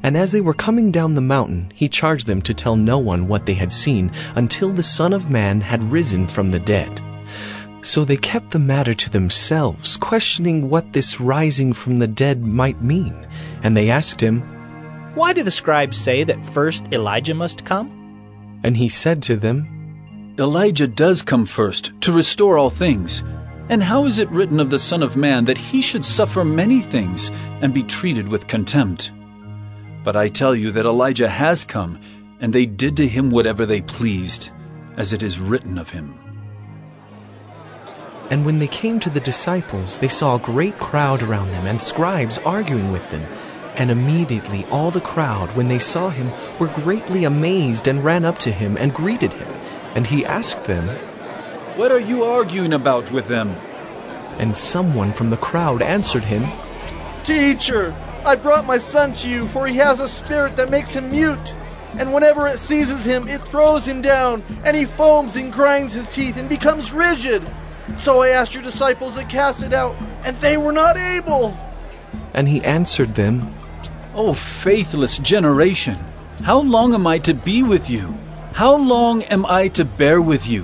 And 0.05 0.15
as 0.15 0.31
they 0.31 0.41
were 0.41 0.53
coming 0.53 0.91
down 0.91 1.15
the 1.15 1.21
mountain, 1.21 1.71
he 1.73 1.89
charged 1.89 2.27
them 2.27 2.41
to 2.43 2.53
tell 2.53 2.75
no 2.75 2.99
one 2.99 3.27
what 3.27 3.47
they 3.47 3.55
had 3.55 3.71
seen 3.71 4.11
until 4.35 4.69
the 4.69 4.83
Son 4.83 5.13
of 5.13 5.31
Man 5.31 5.61
had 5.61 5.91
risen 5.91 6.27
from 6.27 6.51
the 6.51 6.59
dead. 6.59 7.01
So 7.81 8.05
they 8.05 8.17
kept 8.17 8.51
the 8.51 8.59
matter 8.59 8.93
to 8.93 9.09
themselves, 9.09 9.97
questioning 9.97 10.69
what 10.69 10.93
this 10.93 11.19
rising 11.19 11.73
from 11.73 11.97
the 11.97 12.07
dead 12.07 12.43
might 12.43 12.81
mean. 12.81 13.15
And 13.63 13.75
they 13.75 13.89
asked 13.89 14.21
him, 14.21 14.41
Why 15.15 15.33
do 15.33 15.43
the 15.43 15.51
scribes 15.51 15.97
say 15.97 16.23
that 16.23 16.45
first 16.45 16.91
Elijah 16.91 17.33
must 17.33 17.65
come? 17.65 17.89
And 18.63 18.77
he 18.77 18.89
said 18.89 19.21
to 19.23 19.35
them, 19.35 19.67
Elijah 20.37 20.87
does 20.87 21.21
come 21.21 21.45
first 21.45 21.99
to 22.01 22.11
restore 22.11 22.57
all 22.57 22.69
things. 22.69 23.23
And 23.67 23.81
how 23.81 24.05
is 24.05 24.19
it 24.19 24.29
written 24.29 24.59
of 24.59 24.69
the 24.69 24.77
Son 24.77 25.01
of 25.01 25.17
Man 25.17 25.45
that 25.45 25.57
he 25.57 25.81
should 25.81 26.05
suffer 26.05 26.43
many 26.43 26.81
things 26.81 27.31
and 27.61 27.73
be 27.73 27.81
treated 27.81 28.29
with 28.29 28.45
contempt? 28.47 29.11
But 30.03 30.15
I 30.15 30.27
tell 30.27 30.55
you 30.55 30.69
that 30.71 30.85
Elijah 30.85 31.27
has 31.27 31.65
come, 31.65 31.99
and 32.39 32.53
they 32.53 32.67
did 32.67 32.95
to 32.97 33.07
him 33.07 33.31
whatever 33.31 33.65
they 33.65 33.81
pleased, 33.81 34.51
as 34.97 35.13
it 35.13 35.23
is 35.23 35.39
written 35.39 35.79
of 35.79 35.89
him. 35.89 36.13
And 38.29 38.45
when 38.45 38.59
they 38.59 38.67
came 38.67 38.99
to 38.99 39.09
the 39.09 39.19
disciples, 39.19 39.97
they 39.97 40.09
saw 40.09 40.35
a 40.35 40.39
great 40.39 40.77
crowd 40.77 41.23
around 41.23 41.47
them 41.47 41.65
and 41.65 41.81
scribes 41.81 42.37
arguing 42.39 42.91
with 42.91 43.09
them. 43.09 43.25
And 43.75 43.89
immediately 43.89 44.63
all 44.65 44.91
the 44.91 45.01
crowd, 45.01 45.49
when 45.55 45.67
they 45.67 45.79
saw 45.79 46.09
him, 46.09 46.31
were 46.59 46.67
greatly 46.67 47.23
amazed 47.23 47.87
and 47.87 48.03
ran 48.03 48.25
up 48.25 48.37
to 48.39 48.51
him 48.51 48.77
and 48.77 48.93
greeted 48.93 49.33
him. 49.33 49.47
And 49.95 50.07
he 50.07 50.25
asked 50.25 50.65
them, 50.65 50.87
What 51.75 51.91
are 51.91 51.99
you 51.99 52.23
arguing 52.23 52.71
about 52.71 53.11
with 53.11 53.27
them? 53.27 53.49
And 54.39 54.55
someone 54.55 55.11
from 55.11 55.29
the 55.29 55.35
crowd 55.35 55.81
answered 55.81 56.23
him, 56.23 56.47
Teacher, 57.25 57.93
I 58.25 58.35
brought 58.35 58.65
my 58.65 58.77
son 58.77 59.11
to 59.15 59.29
you, 59.29 59.45
for 59.49 59.67
he 59.67 59.75
has 59.75 59.99
a 59.99 60.07
spirit 60.07 60.55
that 60.55 60.69
makes 60.69 60.93
him 60.93 61.09
mute. 61.09 61.53
And 61.97 62.13
whenever 62.13 62.47
it 62.47 62.59
seizes 62.59 63.03
him, 63.03 63.27
it 63.27 63.41
throws 63.49 63.85
him 63.85 64.01
down, 64.01 64.41
and 64.63 64.77
he 64.77 64.85
foams 64.85 65.35
and 65.35 65.51
grinds 65.51 65.93
his 65.93 66.07
teeth 66.07 66.37
and 66.37 66.47
becomes 66.47 66.93
rigid. 66.93 67.43
So 67.97 68.21
I 68.21 68.29
asked 68.29 68.53
your 68.53 68.63
disciples 68.63 69.17
to 69.17 69.25
cast 69.25 69.61
it 69.61 69.73
out, 69.73 69.97
and 70.23 70.37
they 70.37 70.55
were 70.55 70.71
not 70.71 70.95
able. 70.95 71.57
And 72.33 72.47
he 72.47 72.63
answered 72.63 73.15
them, 73.15 73.53
O 74.13 74.33
faithless 74.33 75.19
generation, 75.19 75.97
how 76.43 76.61
long 76.61 76.93
am 76.93 77.05
I 77.05 77.17
to 77.19 77.33
be 77.33 77.63
with 77.63 77.89
you? 77.89 78.17
How 78.53 78.77
long 78.77 79.23
am 79.23 79.45
I 79.45 79.67
to 79.69 79.83
bear 79.83 80.21
with 80.21 80.47
you? 80.47 80.63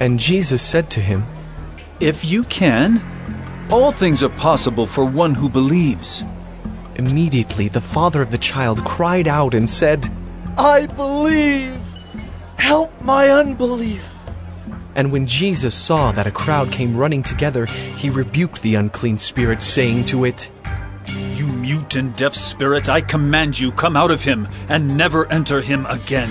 And 0.00 0.18
Jesus 0.18 0.62
said 0.62 0.90
to 0.90 1.00
him, 1.00 1.24
If 2.00 2.24
you 2.24 2.44
can, 2.44 3.04
all 3.70 3.92
things 3.92 4.22
are 4.22 4.28
possible 4.28 4.86
for 4.86 5.04
one 5.04 5.34
who 5.34 5.48
believes. 5.48 6.22
Immediately 6.96 7.68
the 7.68 7.80
father 7.80 8.22
of 8.22 8.30
the 8.30 8.38
child 8.38 8.84
cried 8.84 9.26
out 9.26 9.54
and 9.54 9.68
said, 9.68 10.10
I 10.56 10.86
believe. 10.86 11.80
Help 12.56 13.00
my 13.02 13.28
unbelief. 13.28 14.08
And 14.94 15.10
when 15.10 15.26
Jesus 15.26 15.74
saw 15.74 16.12
that 16.12 16.26
a 16.26 16.30
crowd 16.30 16.70
came 16.70 16.96
running 16.96 17.22
together, 17.22 17.66
he 17.66 18.10
rebuked 18.10 18.62
the 18.62 18.76
unclean 18.76 19.18
spirit, 19.18 19.62
saying 19.62 20.04
to 20.06 20.24
it, 20.24 20.48
You 21.34 21.46
mute 21.46 21.96
and 21.96 22.14
deaf 22.14 22.34
spirit, 22.34 22.88
I 22.88 23.00
command 23.00 23.58
you, 23.58 23.72
come 23.72 23.96
out 23.96 24.12
of 24.12 24.22
him, 24.22 24.48
and 24.68 24.96
never 24.96 25.30
enter 25.32 25.60
him 25.60 25.84
again. 25.86 26.30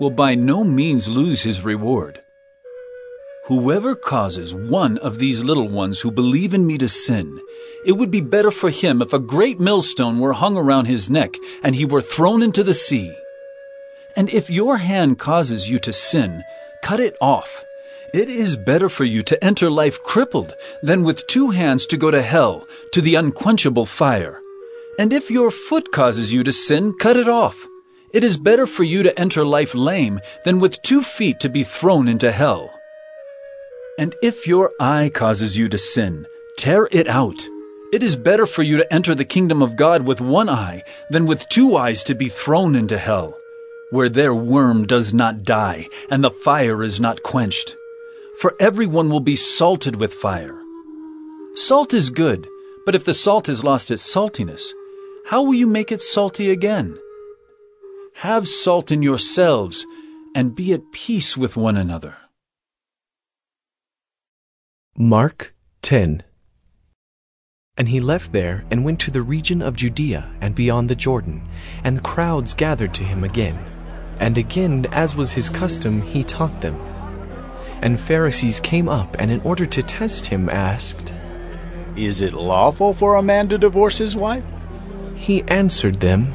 will 0.00 0.10
by 0.10 0.34
no 0.34 0.64
means 0.64 1.08
lose 1.08 1.42
his 1.42 1.62
reward. 1.62 2.20
Whoever 3.46 3.94
causes 3.94 4.54
one 4.54 4.98
of 4.98 5.18
these 5.18 5.44
little 5.44 5.68
ones 5.68 6.00
who 6.00 6.10
believe 6.10 6.54
in 6.54 6.66
me 6.66 6.78
to 6.78 6.88
sin, 6.88 7.40
it 7.84 7.92
would 7.92 8.10
be 8.10 8.20
better 8.20 8.50
for 8.50 8.70
him 8.70 9.02
if 9.02 9.12
a 9.12 9.18
great 9.18 9.60
millstone 9.60 10.18
were 10.18 10.34
hung 10.34 10.56
around 10.56 10.86
his 10.86 11.10
neck 11.10 11.34
and 11.62 11.74
he 11.74 11.84
were 11.84 12.02
thrown 12.02 12.42
into 12.42 12.62
the 12.62 12.74
sea. 12.74 13.12
And 14.16 14.28
if 14.30 14.50
your 14.50 14.78
hand 14.78 15.18
causes 15.18 15.68
you 15.68 15.78
to 15.80 15.92
sin, 15.92 16.42
cut 16.82 17.00
it 17.00 17.16
off. 17.20 17.64
It 18.12 18.28
is 18.28 18.56
better 18.56 18.88
for 18.88 19.04
you 19.04 19.22
to 19.24 19.42
enter 19.44 19.70
life 19.70 20.00
crippled 20.00 20.54
than 20.82 21.04
with 21.04 21.26
two 21.26 21.50
hands 21.50 21.86
to 21.86 21.96
go 21.96 22.10
to 22.10 22.22
hell, 22.22 22.66
to 22.92 23.00
the 23.00 23.14
unquenchable 23.14 23.86
fire. 23.86 24.40
And 24.98 25.12
if 25.12 25.30
your 25.30 25.50
foot 25.50 25.92
causes 25.92 26.32
you 26.32 26.42
to 26.44 26.52
sin, 26.52 26.94
cut 26.98 27.16
it 27.16 27.28
off. 27.28 27.69
It 28.12 28.24
is 28.24 28.36
better 28.36 28.66
for 28.66 28.82
you 28.82 29.02
to 29.04 29.18
enter 29.18 29.44
life 29.44 29.74
lame 29.74 30.20
than 30.44 30.58
with 30.58 30.82
two 30.82 31.02
feet 31.02 31.38
to 31.40 31.48
be 31.48 31.62
thrown 31.62 32.08
into 32.08 32.32
hell. 32.32 32.70
And 33.98 34.14
if 34.22 34.46
your 34.46 34.72
eye 34.80 35.10
causes 35.14 35.56
you 35.56 35.68
to 35.68 35.78
sin, 35.78 36.26
tear 36.56 36.88
it 36.90 37.06
out. 37.06 37.46
It 37.92 38.02
is 38.02 38.16
better 38.16 38.46
for 38.46 38.62
you 38.62 38.76
to 38.78 38.92
enter 38.92 39.14
the 39.14 39.24
kingdom 39.24 39.62
of 39.62 39.76
God 39.76 40.06
with 40.06 40.20
one 40.20 40.48
eye 40.48 40.82
than 41.10 41.26
with 41.26 41.48
two 41.48 41.76
eyes 41.76 42.02
to 42.04 42.14
be 42.14 42.28
thrown 42.28 42.74
into 42.74 42.98
hell 42.98 43.34
where 43.90 44.08
their 44.08 44.34
worm 44.34 44.86
does 44.86 45.12
not 45.12 45.42
die 45.42 45.88
and 46.08 46.22
the 46.22 46.30
fire 46.30 46.82
is 46.82 47.00
not 47.00 47.22
quenched. 47.22 47.76
For 48.38 48.54
everyone 48.58 49.10
will 49.10 49.20
be 49.20 49.36
salted 49.36 49.96
with 49.96 50.14
fire. 50.14 50.58
Salt 51.54 51.92
is 51.92 52.10
good, 52.10 52.48
but 52.86 52.94
if 52.94 53.04
the 53.04 53.12
salt 53.12 53.48
has 53.48 53.64
lost 53.64 53.90
its 53.90 54.02
saltiness, 54.02 54.72
how 55.26 55.42
will 55.42 55.54
you 55.54 55.66
make 55.66 55.92
it 55.92 56.00
salty 56.00 56.50
again? 56.50 56.98
Have 58.20 58.46
salt 58.48 58.92
in 58.92 59.02
yourselves 59.02 59.86
and 60.34 60.54
be 60.54 60.74
at 60.74 60.92
peace 60.92 61.38
with 61.38 61.56
one 61.56 61.78
another. 61.78 62.18
Mark 64.94 65.54
10 65.80 66.22
And 67.78 67.88
he 67.88 67.98
left 67.98 68.32
there 68.32 68.62
and 68.70 68.84
went 68.84 69.00
to 69.00 69.10
the 69.10 69.22
region 69.22 69.62
of 69.62 69.74
Judea 69.74 70.30
and 70.42 70.54
beyond 70.54 70.90
the 70.90 70.94
Jordan, 70.94 71.48
and 71.82 72.04
crowds 72.04 72.52
gathered 72.52 72.92
to 72.92 73.04
him 73.04 73.24
again. 73.24 73.58
And 74.18 74.36
again, 74.36 74.86
as 74.92 75.16
was 75.16 75.32
his 75.32 75.48
custom, 75.48 76.02
he 76.02 76.22
taught 76.22 76.60
them. 76.60 76.78
And 77.80 77.98
Pharisees 77.98 78.60
came 78.60 78.90
up 78.90 79.16
and 79.18 79.30
in 79.30 79.40
order 79.40 79.64
to 79.64 79.82
test 79.82 80.26
him 80.26 80.50
asked, 80.50 81.10
Is 81.96 82.20
it 82.20 82.34
lawful 82.34 82.92
for 82.92 83.14
a 83.14 83.22
man 83.22 83.48
to 83.48 83.56
divorce 83.56 83.96
his 83.96 84.14
wife? 84.14 84.44
He 85.16 85.42
answered 85.44 86.00
them, 86.00 86.34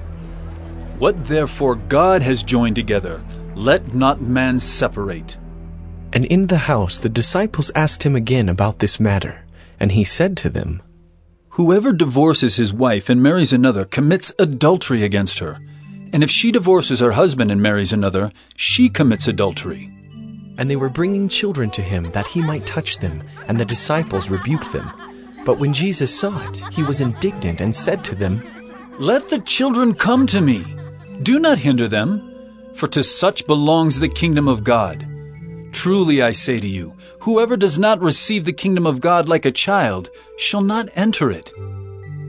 What 1.01 1.25
therefore 1.25 1.77
God 1.77 2.21
has 2.21 2.43
joined 2.43 2.75
together, 2.75 3.23
let 3.55 3.95
not 3.95 4.21
man 4.21 4.59
separate. 4.59 5.35
And 6.13 6.25
in 6.25 6.45
the 6.45 6.59
house 6.59 6.99
the 6.99 7.09
disciples 7.09 7.71
asked 7.73 8.03
him 8.03 8.15
again 8.15 8.47
about 8.47 8.77
this 8.77 8.99
matter, 8.99 9.43
and 9.79 9.93
he 9.93 10.03
said 10.03 10.37
to 10.37 10.49
them, 10.51 10.83
Whoever 11.57 11.91
divorces 11.91 12.57
his 12.57 12.71
wife 12.71 13.09
and 13.09 13.23
marries 13.23 13.51
another 13.51 13.83
commits 13.83 14.31
adultery 14.37 15.03
against 15.03 15.39
her. 15.39 15.57
And 16.13 16.23
if 16.23 16.29
she 16.29 16.51
divorces 16.51 16.99
her 16.99 17.13
husband 17.13 17.51
and 17.51 17.63
marries 17.63 17.91
another, 17.91 18.31
she 18.55 18.87
commits 18.87 19.27
adultery. 19.27 19.91
And 20.59 20.69
they 20.69 20.75
were 20.75 20.87
bringing 20.87 21.29
children 21.29 21.71
to 21.71 21.81
him 21.81 22.11
that 22.11 22.27
he 22.27 22.43
might 22.43 22.67
touch 22.67 22.99
them, 22.99 23.23
and 23.47 23.59
the 23.59 23.65
disciples 23.65 24.29
rebuked 24.29 24.71
them. 24.71 24.91
But 25.47 25.57
when 25.57 25.73
Jesus 25.73 26.13
saw 26.15 26.47
it, 26.47 26.61
he 26.71 26.83
was 26.83 27.01
indignant 27.01 27.59
and 27.59 27.75
said 27.75 28.03
to 28.03 28.13
them, 28.13 28.43
Let 28.99 29.29
the 29.29 29.39
children 29.39 29.95
come 29.95 30.27
to 30.27 30.41
me. 30.41 30.63
Do 31.23 31.39
not 31.39 31.59
hinder 31.59 31.87
them, 31.87 32.27
for 32.73 32.87
to 32.87 33.03
such 33.03 33.45
belongs 33.45 33.99
the 33.99 34.09
kingdom 34.09 34.47
of 34.47 34.63
God. 34.63 35.05
Truly 35.71 36.21
I 36.21 36.31
say 36.31 36.59
to 36.59 36.67
you, 36.67 36.93
whoever 37.19 37.55
does 37.55 37.77
not 37.77 38.01
receive 38.01 38.45
the 38.45 38.53
kingdom 38.53 38.87
of 38.87 39.01
God 39.01 39.29
like 39.29 39.45
a 39.45 39.51
child 39.51 40.09
shall 40.37 40.61
not 40.61 40.89
enter 40.95 41.29
it. 41.29 41.51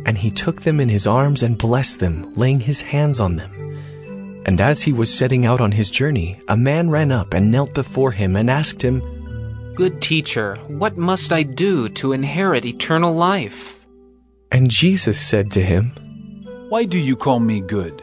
And 0.04 0.18
he 0.18 0.30
took 0.30 0.62
them 0.62 0.78
in 0.78 0.88
his 0.88 1.06
arms 1.06 1.42
and 1.42 1.56
blessed 1.56 2.00
them, 2.00 2.34
laying 2.34 2.60
his 2.60 2.82
hands 2.82 3.18
on 3.18 3.36
them. 3.36 3.50
And 4.44 4.60
as 4.60 4.82
he 4.82 4.92
was 4.92 5.12
setting 5.12 5.46
out 5.46 5.60
on 5.60 5.72
his 5.72 5.90
journey, 5.90 6.40
a 6.48 6.56
man 6.56 6.90
ran 6.90 7.12
up 7.12 7.32
and 7.32 7.50
knelt 7.50 7.72
before 7.74 8.10
him 8.10 8.36
and 8.36 8.50
asked 8.50 8.82
him, 8.82 9.00
Good 9.74 10.02
teacher, 10.02 10.56
what 10.66 10.98
must 10.98 11.32
I 11.32 11.44
do 11.44 11.88
to 11.90 12.12
inherit 12.12 12.66
eternal 12.66 13.14
life? 13.14 13.86
And 14.50 14.70
Jesus 14.70 15.18
said 15.18 15.50
to 15.52 15.62
him, 15.62 15.92
Why 16.68 16.84
do 16.84 16.98
you 16.98 17.16
call 17.16 17.40
me 17.40 17.60
good? 17.60 18.02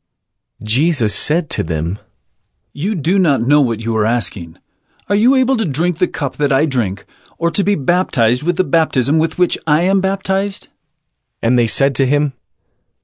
Jesus 0.63 1.15
said 1.15 1.49
to 1.51 1.63
them, 1.63 1.97
You 2.71 2.93
do 2.93 3.17
not 3.17 3.41
know 3.41 3.61
what 3.61 3.79
you 3.79 3.95
are 3.97 4.05
asking. 4.05 4.57
Are 5.09 5.15
you 5.15 5.33
able 5.33 5.57
to 5.57 5.65
drink 5.65 5.97
the 5.97 6.07
cup 6.07 6.37
that 6.37 6.53
I 6.53 6.65
drink, 6.65 7.05
or 7.39 7.49
to 7.49 7.63
be 7.63 7.73
baptized 7.73 8.43
with 8.43 8.57
the 8.57 8.63
baptism 8.63 9.17
with 9.17 9.39
which 9.39 9.57
I 9.65 9.81
am 9.81 10.01
baptized? 10.01 10.67
And 11.41 11.57
they 11.57 11.65
said 11.65 11.95
to 11.95 12.05
him, 12.05 12.33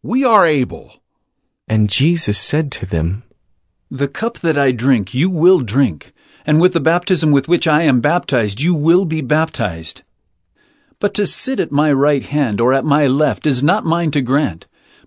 We 0.03 0.23
are 0.23 0.45
able. 0.45 1.01
And 1.67 1.89
Jesus 1.89 2.37
said 2.37 2.71
to 2.73 2.85
them, 2.85 3.23
The 3.89 4.07
cup 4.07 4.37
that 4.39 4.57
I 4.57 4.71
drink 4.71 5.15
you 5.15 5.27
will 5.27 5.61
drink, 5.61 6.13
and 6.45 6.61
with 6.61 6.73
the 6.73 6.79
baptism 6.79 7.31
with 7.31 7.47
which 7.47 7.67
I 7.67 7.81
am 7.81 8.01
baptized 8.01 8.61
you 8.61 8.75
will 8.75 9.05
be 9.05 9.21
baptized. 9.21 10.03
But 10.99 11.15
to 11.15 11.25
sit 11.25 11.59
at 11.59 11.71
my 11.71 11.91
right 11.91 12.23
hand 12.23 12.61
or 12.61 12.71
at 12.71 12.85
my 12.85 13.07
left 13.07 13.47
is 13.47 13.63
not 13.63 13.83
mine 13.83 14.11
to 14.11 14.21
grant, 14.21 14.67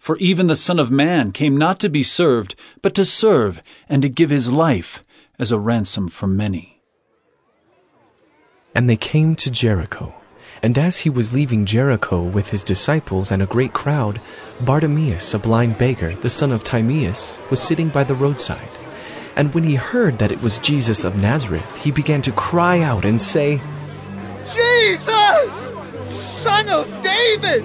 For 0.00 0.16
even 0.16 0.46
the 0.46 0.56
Son 0.56 0.78
of 0.78 0.90
Man 0.90 1.30
came 1.30 1.58
not 1.58 1.78
to 1.80 1.90
be 1.90 2.02
served, 2.02 2.54
but 2.80 2.94
to 2.94 3.04
serve, 3.04 3.62
and 3.86 4.00
to 4.00 4.08
give 4.08 4.30
his 4.30 4.50
life 4.50 5.02
as 5.38 5.52
a 5.52 5.58
ransom 5.58 6.08
for 6.08 6.26
many. 6.26 6.80
And 8.74 8.88
they 8.88 8.96
came 8.96 9.36
to 9.36 9.50
Jericho. 9.50 10.14
And 10.62 10.78
as 10.78 11.00
he 11.00 11.10
was 11.10 11.34
leaving 11.34 11.66
Jericho 11.66 12.22
with 12.22 12.48
his 12.48 12.64
disciples 12.64 13.30
and 13.30 13.42
a 13.42 13.46
great 13.46 13.74
crowd, 13.74 14.20
Bartimaeus, 14.62 15.34
a 15.34 15.38
blind 15.38 15.76
beggar, 15.76 16.14
the 16.16 16.30
son 16.30 16.50
of 16.50 16.64
Timaeus, 16.64 17.38
was 17.50 17.60
sitting 17.60 17.90
by 17.90 18.04
the 18.04 18.14
roadside. 18.14 18.68
And 19.36 19.52
when 19.54 19.64
he 19.64 19.74
heard 19.74 20.18
that 20.18 20.32
it 20.32 20.40
was 20.40 20.58
Jesus 20.58 21.04
of 21.04 21.20
Nazareth, 21.20 21.76
he 21.76 21.90
began 21.90 22.22
to 22.22 22.32
cry 22.32 22.80
out 22.80 23.04
and 23.04 23.20
say, 23.20 23.60
Jesus, 24.44 25.72
son 26.04 26.68
of 26.70 26.86
David, 27.02 27.64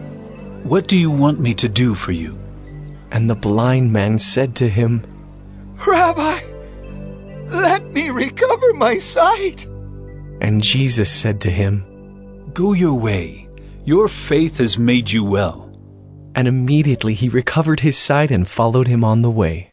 What 0.63 0.87
do 0.87 0.95
you 0.95 1.11
want 1.11 1.39
me 1.39 1.53
to 1.55 1.67
do 1.67 1.95
for 1.95 2.11
you? 2.11 2.35
And 3.11 3.29
the 3.29 3.35
blind 3.35 3.91
man 3.91 4.19
said 4.19 4.55
to 4.57 4.69
him, 4.69 5.05
Rabbi, 5.85 6.39
let 7.49 7.83
me 7.85 8.09
recover 8.09 8.73
my 8.75 8.97
sight. 8.97 9.65
And 10.39 10.63
Jesus 10.63 11.11
said 11.11 11.41
to 11.41 11.49
him, 11.49 11.85
Go 12.53 12.73
your 12.73 12.93
way. 12.93 13.49
Your 13.85 14.07
faith 14.07 14.57
has 14.57 14.77
made 14.77 15.11
you 15.11 15.23
well. 15.23 15.69
And 16.35 16.47
immediately 16.47 17.15
he 17.15 17.27
recovered 17.27 17.81
his 17.81 17.97
sight 17.97 18.31
and 18.31 18.47
followed 18.47 18.87
him 18.87 19.03
on 19.03 19.21
the 19.21 19.31
way. 19.31 19.71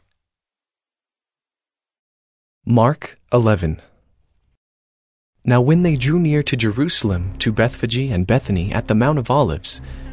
Mark 2.66 3.18
11 3.32 3.80
Now 5.44 5.60
when 5.60 5.82
they 5.82 5.96
drew 5.96 6.18
near 6.18 6.42
to 6.42 6.56
Jerusalem, 6.56 7.36
to 7.38 7.52
Bethphage 7.52 8.10
and 8.10 8.26
Bethany 8.26 8.72
at 8.72 8.88
the 8.88 8.94
Mount 8.94 9.18
of 9.18 9.30
Olives, 9.30 9.80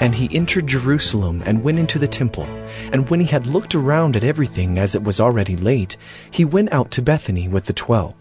And 0.00 0.16
he 0.16 0.36
entered 0.36 0.66
Jerusalem 0.66 1.44
and 1.46 1.62
went 1.62 1.78
into 1.78 1.96
the 1.96 2.08
temple. 2.08 2.44
And 2.92 3.08
when 3.08 3.20
he 3.20 3.26
had 3.26 3.46
looked 3.46 3.76
around 3.76 4.16
at 4.16 4.24
everything 4.24 4.76
as 4.76 4.96
it 4.96 5.04
was 5.04 5.20
already 5.20 5.54
late, 5.54 5.96
he 6.28 6.44
went 6.44 6.72
out 6.72 6.90
to 6.92 7.02
Bethany 7.02 7.46
with 7.46 7.66
the 7.66 7.72
twelve. 7.72 8.14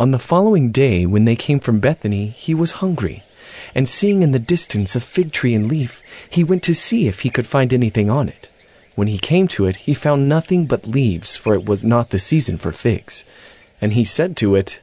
On 0.00 0.10
the 0.10 0.18
following 0.18 0.72
day, 0.72 1.06
when 1.06 1.26
they 1.26 1.36
came 1.36 1.60
from 1.60 1.78
Bethany, 1.78 2.26
he 2.26 2.54
was 2.54 2.72
hungry. 2.82 3.22
And 3.72 3.88
seeing 3.88 4.22
in 4.22 4.32
the 4.32 4.40
distance 4.40 4.96
a 4.96 5.00
fig 5.00 5.30
tree 5.30 5.54
and 5.54 5.68
leaf, 5.68 6.02
he 6.28 6.42
went 6.42 6.64
to 6.64 6.74
see 6.74 7.06
if 7.06 7.20
he 7.20 7.30
could 7.30 7.46
find 7.46 7.72
anything 7.72 8.10
on 8.10 8.28
it. 8.28 8.50
When 8.96 9.06
he 9.06 9.18
came 9.18 9.46
to 9.48 9.66
it, 9.66 9.76
he 9.76 9.94
found 9.94 10.28
nothing 10.28 10.66
but 10.66 10.88
leaves, 10.88 11.36
for 11.36 11.54
it 11.54 11.66
was 11.66 11.84
not 11.84 12.10
the 12.10 12.18
season 12.18 12.58
for 12.58 12.72
figs. 12.72 13.24
And 13.80 13.92
he 13.92 14.04
said 14.04 14.36
to 14.38 14.56
it, 14.56 14.80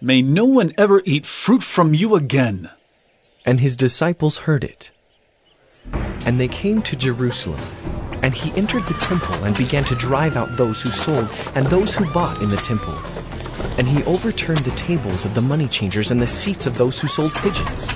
May 0.00 0.22
no 0.22 0.44
one 0.44 0.72
ever 0.78 1.02
eat 1.04 1.26
fruit 1.26 1.64
from 1.64 1.92
you 1.92 2.14
again. 2.14 2.70
And 3.44 3.58
his 3.58 3.74
disciples 3.74 4.38
heard 4.38 4.62
it. 4.62 4.92
And 6.24 6.38
they 6.38 6.46
came 6.46 6.82
to 6.82 6.94
Jerusalem. 6.94 7.60
And 8.22 8.32
he 8.32 8.56
entered 8.56 8.84
the 8.84 8.94
temple 8.94 9.34
and 9.44 9.56
began 9.56 9.84
to 9.84 9.96
drive 9.96 10.36
out 10.36 10.56
those 10.56 10.82
who 10.82 10.90
sold 10.90 11.28
and 11.56 11.66
those 11.66 11.96
who 11.96 12.08
bought 12.12 12.40
in 12.40 12.48
the 12.48 12.56
temple. 12.58 12.94
And 13.76 13.88
he 13.88 14.04
overturned 14.04 14.60
the 14.60 14.76
tables 14.76 15.24
of 15.24 15.34
the 15.34 15.42
money 15.42 15.66
changers 15.66 16.12
and 16.12 16.22
the 16.22 16.26
seats 16.28 16.66
of 16.66 16.78
those 16.78 17.00
who 17.00 17.08
sold 17.08 17.34
pigeons. 17.34 17.88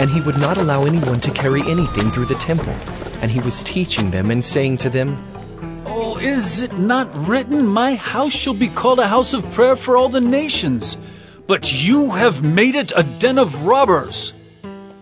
And 0.00 0.10
he 0.10 0.20
would 0.22 0.38
not 0.38 0.58
allow 0.58 0.86
anyone 0.86 1.20
to 1.20 1.30
carry 1.30 1.62
anything 1.62 2.10
through 2.10 2.26
the 2.26 2.34
temple. 2.34 2.74
And 3.22 3.30
he 3.30 3.40
was 3.40 3.62
teaching 3.62 4.10
them 4.10 4.32
and 4.32 4.44
saying 4.44 4.78
to 4.78 4.90
them, 4.90 5.24
Is 6.20 6.62
it 6.62 6.72
not 6.78 7.08
written, 7.28 7.66
My 7.66 7.94
house 7.94 8.32
shall 8.32 8.54
be 8.54 8.68
called 8.68 8.98
a 8.98 9.06
house 9.06 9.34
of 9.34 9.48
prayer 9.52 9.76
for 9.76 9.96
all 9.96 10.08
the 10.08 10.20
nations? 10.20 10.96
But 11.46 11.84
you 11.84 12.10
have 12.10 12.42
made 12.42 12.74
it 12.74 12.90
a 12.96 13.02
den 13.18 13.38
of 13.38 13.64
robbers. 13.64 14.32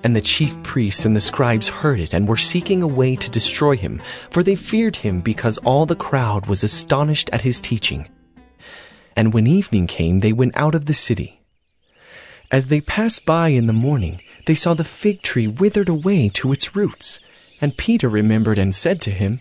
And 0.03 0.15
the 0.15 0.21
chief 0.21 0.61
priests 0.63 1.05
and 1.05 1.15
the 1.15 1.21
scribes 1.21 1.69
heard 1.69 2.01
it 2.01 2.13
and 2.13 2.29
were 2.29 2.37
seeking 2.37 2.83
a 2.83 2.89
way 2.89 3.15
to 3.17 3.31
destroy 3.31 3.77
him, 3.77 4.03
for 4.31 4.43
they 4.43 4.57
feared 4.57 4.97
him 4.97 5.21
because 5.21 5.57
all 5.59 5.87
the 5.87 5.97
crowd 5.97 6.47
was 6.47 6.65
astonished 6.65 7.31
at 7.33 7.43
his 7.43 7.61
teaching. 7.61 8.09
And 9.17 9.33
when 9.33 9.47
evening 9.47 9.87
came, 9.87 10.19
they 10.19 10.33
went 10.33 10.57
out 10.57 10.75
of 10.75 10.87
the 10.87 10.95
city. 10.95 11.41
As 12.51 12.67
they 12.67 12.81
passed 12.81 13.25
by 13.25 13.49
in 13.49 13.67
the 13.67 13.73
morning, 13.73 14.21
they 14.47 14.55
saw 14.55 14.75
the 14.75 14.85
fig 14.85 15.23
tree 15.23 15.47
withered 15.47 15.89
away 15.89 16.29
to 16.31 16.53
its 16.53 16.77
roots. 16.77 17.21
And 17.61 17.77
Peter 17.77 18.09
remembered 18.09 18.59
and 18.59 18.75
said 18.75 19.01
to 19.03 19.11
him, 19.11 19.41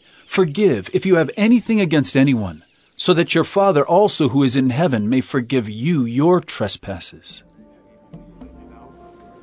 forgive 0.31 0.89
if 0.93 1.05
you 1.05 1.15
have 1.15 1.29
anything 1.35 1.81
against 1.81 2.15
anyone, 2.15 2.63
so 2.95 3.13
that 3.13 3.35
your 3.35 3.43
Father 3.43 3.85
also 3.85 4.29
who 4.29 4.43
is 4.43 4.55
in 4.55 4.69
heaven 4.69 5.09
may 5.09 5.19
forgive 5.19 5.69
you 5.69 6.05
your 6.05 6.39
trespasses. 6.39 7.43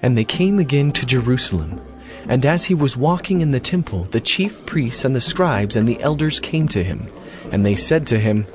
And 0.00 0.16
they 0.16 0.24
came 0.24 0.58
again 0.58 0.92
to 0.92 1.04
Jerusalem. 1.04 1.78
And 2.26 2.46
as 2.46 2.64
he 2.64 2.74
was 2.74 2.96
walking 2.96 3.42
in 3.42 3.50
the 3.50 3.60
temple, 3.60 4.04
the 4.04 4.20
chief 4.20 4.64
priests 4.64 5.04
and 5.04 5.14
the 5.14 5.20
scribes 5.20 5.76
and 5.76 5.86
the 5.86 6.00
elders 6.00 6.40
came 6.40 6.66
to 6.68 6.82
him. 6.82 7.12
And 7.52 7.66
they 7.66 7.74
said 7.74 8.06
to 8.06 8.18
him, 8.18 8.46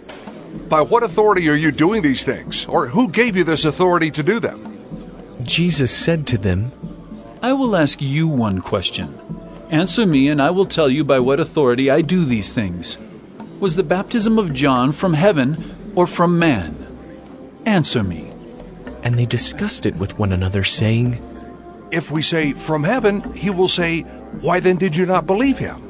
By 0.69 0.81
what 0.81 1.03
authority 1.03 1.47
are 1.49 1.55
you 1.55 1.71
doing 1.71 2.01
these 2.01 2.23
things? 2.23 2.65
Or 2.65 2.87
who 2.87 3.09
gave 3.09 3.37
you 3.37 3.43
this 3.43 3.63
authority 3.63 4.09
to 4.09 4.23
do 4.23 4.39
them? 4.39 5.37
Jesus 5.43 5.95
said 5.95 6.25
to 6.27 6.39
them, 6.39 6.71
I 7.43 7.53
will 7.53 7.75
ask 7.75 8.01
you 8.01 8.27
one 8.27 8.59
question. 8.59 9.19
Answer 9.69 10.05
me, 10.05 10.27
and 10.27 10.41
I 10.41 10.51
will 10.51 10.65
tell 10.65 10.89
you 10.89 11.03
by 11.03 11.19
what 11.19 11.39
authority 11.39 11.89
I 11.89 12.01
do 12.01 12.25
these 12.25 12.51
things. 12.51 12.97
Was 13.59 13.75
the 13.75 13.83
baptism 13.83 14.37
of 14.37 14.53
John 14.53 14.91
from 14.91 15.13
heaven 15.13 15.63
or 15.95 16.05
from 16.05 16.37
man? 16.37 16.75
Answer 17.65 18.03
me. 18.03 18.31
And 19.03 19.17
they 19.17 19.25
discussed 19.25 19.85
it 19.85 19.95
with 19.95 20.19
one 20.19 20.31
another, 20.31 20.63
saying, 20.63 21.21
If 21.91 22.11
we 22.11 22.21
say 22.21 22.53
from 22.53 22.83
heaven, 22.83 23.33
he 23.33 23.49
will 23.49 23.67
say, 23.67 24.01
Why 24.41 24.59
then 24.59 24.77
did 24.77 24.95
you 24.95 25.05
not 25.05 25.25
believe 25.25 25.57
him? 25.57 25.81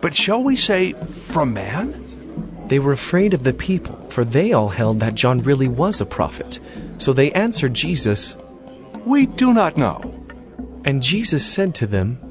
But 0.00 0.16
shall 0.16 0.42
we 0.42 0.56
say 0.56 0.92
from 0.92 1.54
man? 1.54 2.06
They 2.68 2.78
were 2.78 2.92
afraid 2.92 3.34
of 3.34 3.42
the 3.42 3.52
people, 3.52 3.96
for 4.08 4.24
they 4.24 4.52
all 4.52 4.68
held 4.68 5.00
that 5.00 5.14
John 5.14 5.38
really 5.38 5.68
was 5.68 6.00
a 6.00 6.06
prophet. 6.06 6.60
So 6.98 7.12
they 7.12 7.32
answered 7.32 7.74
Jesus, 7.74 8.36
We 9.04 9.26
do 9.26 9.52
not 9.52 9.76
know. 9.76 10.14
And 10.84 11.02
Jesus 11.02 11.44
said 11.44 11.74
to 11.76 11.86
them, 11.86 12.29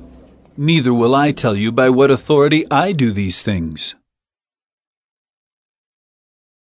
Neither 0.62 0.93
will 0.93 1.16
I 1.16 1.32
tell 1.32 1.55
you 1.55 1.72
by 1.72 1.89
what 1.89 2.12
authority 2.12 2.70
I 2.70 2.91
do 2.91 3.14
these 3.14 3.41
things. 3.41 3.95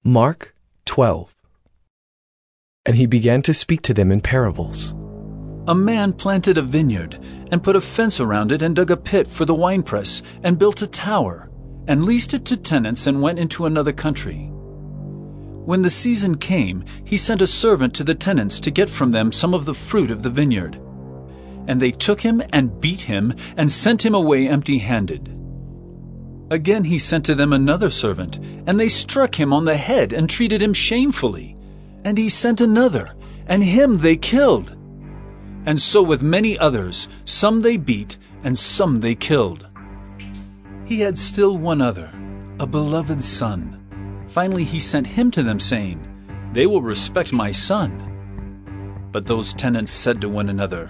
Mark 0.05 0.55
12 0.85 1.35
And 2.85 2.95
he 2.95 3.05
began 3.05 3.41
to 3.41 3.53
speak 3.53 3.81
to 3.81 3.93
them 3.93 4.09
in 4.09 4.21
parables. 4.21 4.95
A 5.67 5.75
man 5.75 6.13
planted 6.13 6.57
a 6.57 6.61
vineyard, 6.61 7.19
and 7.51 7.61
put 7.61 7.75
a 7.75 7.81
fence 7.81 8.21
around 8.21 8.53
it, 8.53 8.61
and 8.61 8.73
dug 8.73 8.89
a 8.89 8.95
pit 8.95 9.27
for 9.27 9.43
the 9.43 9.53
winepress, 9.53 10.21
and 10.43 10.57
built 10.57 10.81
a 10.81 10.87
tower, 10.87 11.49
and 11.85 12.05
leased 12.05 12.33
it 12.33 12.45
to 12.45 12.55
tenants, 12.55 13.05
and 13.05 13.21
went 13.21 13.37
into 13.37 13.65
another 13.65 13.91
country. 13.91 14.49
When 15.65 15.81
the 15.81 15.89
season 15.89 16.37
came, 16.37 16.85
he 17.03 17.17
sent 17.17 17.41
a 17.41 17.47
servant 17.47 17.93
to 17.95 18.05
the 18.05 18.15
tenants 18.15 18.61
to 18.61 18.71
get 18.71 18.89
from 18.89 19.11
them 19.11 19.33
some 19.33 19.53
of 19.53 19.65
the 19.65 19.73
fruit 19.73 20.09
of 20.09 20.23
the 20.23 20.29
vineyard. 20.29 20.79
And 21.69 21.79
they 21.79 21.91
took 21.91 22.19
him 22.19 22.41
and 22.51 22.81
beat 22.81 23.01
him, 23.01 23.33
and 23.55 23.71
sent 23.71 24.03
him 24.03 24.15
away 24.15 24.49
empty 24.49 24.79
handed. 24.79 25.39
Again 26.51 26.83
he 26.83 26.97
sent 26.97 27.25
to 27.25 27.35
them 27.35 27.53
another 27.53 27.91
servant, 27.91 28.37
and 28.65 28.79
they 28.79 28.89
struck 28.89 29.39
him 29.39 29.53
on 29.53 29.65
the 29.65 29.77
head 29.77 30.11
and 30.11 30.27
treated 30.27 30.63
him 30.63 30.73
shamefully. 30.73 31.55
And 32.03 32.17
he 32.17 32.27
sent 32.27 32.59
another, 32.59 33.13
and 33.45 33.63
him 33.63 33.97
they 33.97 34.17
killed. 34.17 34.75
And 35.67 35.79
so 35.79 36.01
with 36.01 36.23
many 36.23 36.57
others, 36.57 37.07
some 37.25 37.61
they 37.61 37.77
beat, 37.77 38.17
and 38.43 38.57
some 38.57 38.95
they 38.95 39.13
killed. 39.13 39.67
He 40.85 41.01
had 41.01 41.19
still 41.19 41.55
one 41.55 41.81
other, 41.81 42.09
a 42.59 42.65
beloved 42.65 43.23
son. 43.23 44.25
Finally 44.27 44.63
he 44.63 44.79
sent 44.79 45.05
him 45.05 45.29
to 45.31 45.43
them, 45.43 45.59
saying, 45.59 45.99
They 46.53 46.65
will 46.65 46.81
respect 46.81 47.31
my 47.31 47.51
son. 47.51 48.07
But 49.11 49.27
those 49.27 49.53
tenants 49.53 49.91
said 49.91 50.19
to 50.21 50.29
one 50.29 50.49
another, 50.49 50.89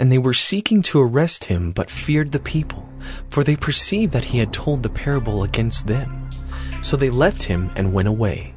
And 0.00 0.10
they 0.10 0.18
were 0.18 0.34
seeking 0.34 0.82
to 0.82 1.00
arrest 1.00 1.44
him, 1.44 1.70
but 1.70 1.90
feared 1.90 2.32
the 2.32 2.40
people, 2.40 2.88
for 3.28 3.44
they 3.44 3.54
perceived 3.54 4.12
that 4.14 4.24
he 4.24 4.38
had 4.38 4.52
told 4.52 4.82
the 4.82 4.88
parable 4.88 5.44
against 5.44 5.86
them. 5.86 6.28
So 6.82 6.96
they 6.96 7.10
left 7.10 7.44
him 7.44 7.70
and 7.76 7.92
went 7.92 8.08
away. 8.08 8.54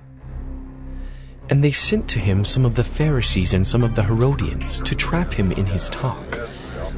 And 1.50 1.64
they 1.64 1.74
sent 1.74 2.08
to 2.10 2.20
him 2.20 2.46
some 2.46 2.66
of 2.66 2.76
the 2.76 2.84
Pharisees 2.84 3.54
and 3.54 3.68
some 3.68 3.84
of 3.84 3.94
the 3.94 4.04
Herodians 4.04 4.80
to 4.82 4.96
trap 4.96 5.34
him 5.34 5.52
in 5.52 5.66
his 5.66 5.90
talk. 5.90 6.40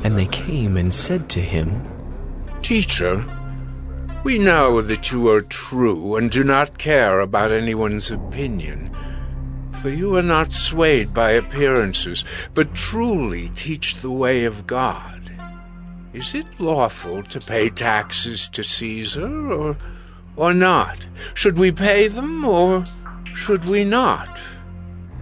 And 0.03 0.17
they 0.17 0.27
came 0.27 0.77
and 0.77 0.93
said 0.93 1.27
to 1.29 1.41
him, 1.41 1.85
Teacher, 2.61 3.25
we 4.23 4.37
know 4.37 4.81
that 4.81 5.11
you 5.11 5.29
are 5.29 5.41
true 5.41 6.15
and 6.15 6.29
do 6.29 6.43
not 6.43 6.77
care 6.77 7.19
about 7.19 7.51
anyone's 7.51 8.11
opinion. 8.11 8.91
For 9.85 9.91
you 9.91 10.15
are 10.15 10.23
not 10.23 10.51
swayed 10.51 11.13
by 11.13 11.29
appearances, 11.29 12.25
but 12.55 12.73
truly 12.73 13.49
teach 13.49 13.97
the 13.97 14.09
way 14.09 14.43
of 14.45 14.65
God. 14.65 15.31
Is 16.11 16.33
it 16.33 16.47
lawful 16.59 17.21
to 17.21 17.39
pay 17.39 17.69
taxes 17.69 18.49
to 18.49 18.63
Caesar, 18.63 19.51
or, 19.51 19.77
or 20.35 20.55
not? 20.55 21.07
Should 21.35 21.59
we 21.59 21.71
pay 21.71 22.07
them, 22.07 22.43
or 22.43 22.83
should 23.35 23.65
we 23.65 23.83
not? 23.83 24.41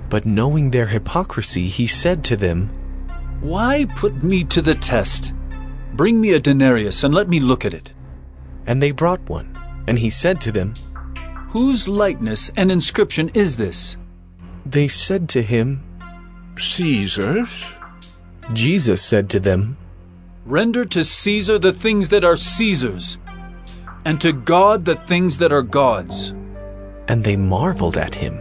But 0.08 0.26
knowing 0.26 0.72
their 0.72 0.88
hypocrisy, 0.88 1.68
he 1.68 1.86
said 1.86 2.24
to 2.24 2.38
them, 2.38 2.70
Why 3.42 3.84
put 3.98 4.24
me 4.24 4.46
to 4.46 4.62
the 4.62 4.76
test? 4.76 5.34
Bring 5.92 6.22
me 6.22 6.32
a 6.32 6.40
denarius 6.40 7.04
and 7.04 7.14
let 7.14 7.28
me 7.28 7.42
look 7.42 7.66
at 7.66 7.74
it. 7.74 7.92
And 8.66 8.82
they 8.82 8.92
brought 8.92 9.28
one. 9.28 9.58
And 9.90 10.00
he 10.00 10.10
said 10.10 10.40
to 10.40 10.54
them, 10.54 10.74
Whose 11.50 11.90
likeness 11.90 12.50
and 12.56 12.72
inscription 12.72 13.28
is 13.34 13.58
this? 13.58 13.98
They 14.66 14.88
said 14.88 15.30
to 15.30 15.42
him, 15.42 15.84
Caesar's. 16.58 17.66
Jesus 18.54 19.02
said 19.02 19.30
to 19.32 19.40
them, 19.40 19.78
Render 20.46 20.84
to 20.86 21.04
Caesar 21.04 21.58
the 21.58 21.74
things 21.74 22.10
that 22.10 22.24
are 22.24 22.36
Caesar's, 22.36 23.18
and 24.04 24.20
to 24.22 24.34
God 24.34 24.86
the 24.86 24.96
things 24.96 25.38
that 25.38 25.54
are 25.54 25.62
God's. 25.62 26.34
And 27.08 27.24
they 27.24 27.38
marveled 27.38 27.98
at 27.98 28.16
him. 28.16 28.40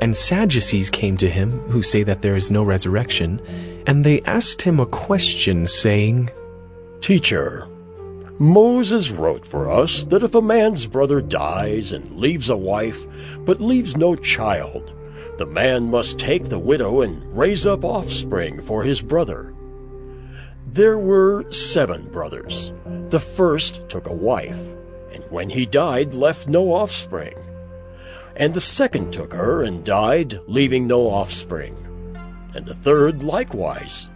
And 0.00 0.16
Sadducees 0.16 0.90
came 0.90 1.16
to 1.18 1.28
him, 1.28 1.58
who 1.68 1.82
say 1.82 2.02
that 2.02 2.22
there 2.22 2.36
is 2.36 2.50
no 2.50 2.62
resurrection, 2.62 3.40
and 3.86 4.04
they 4.04 4.20
asked 4.22 4.62
him 4.62 4.80
a 4.80 4.86
question, 4.86 5.66
saying, 5.66 6.30
Teacher, 7.00 7.68
Moses 8.38 9.10
wrote 9.10 9.46
for 9.46 9.70
us 9.70 10.04
that 10.04 10.22
if 10.22 10.34
a 10.34 10.42
man's 10.42 10.86
brother 10.86 11.22
dies 11.22 11.92
and 11.92 12.10
leaves 12.12 12.50
a 12.50 12.56
wife, 12.56 13.06
but 13.40 13.60
leaves 13.60 13.96
no 13.96 14.14
child, 14.16 14.92
the 15.38 15.46
man 15.46 15.90
must 15.90 16.18
take 16.18 16.44
the 16.44 16.58
widow 16.58 17.02
and 17.02 17.22
raise 17.36 17.66
up 17.66 17.84
offspring 17.84 18.62
for 18.62 18.82
his 18.82 19.02
brother. 19.02 19.54
There 20.66 20.98
were 20.98 21.50
seven 21.52 22.08
brothers. 22.10 22.72
The 23.08 23.20
first 23.20 23.88
took 23.88 24.08
a 24.08 24.14
wife, 24.14 24.74
and 25.12 25.22
when 25.30 25.50
he 25.50 25.66
died, 25.66 26.14
left 26.14 26.48
no 26.48 26.72
offspring. 26.72 27.34
And 28.36 28.52
the 28.52 28.60
second 28.60 29.12
took 29.12 29.32
her 29.32 29.62
and 29.62 29.84
died, 29.84 30.38
leaving 30.46 30.86
no 30.86 31.08
offspring. 31.08 31.74
And 32.54 32.66
the 32.66 32.74
third 32.74 33.22
likewise. 33.22 34.08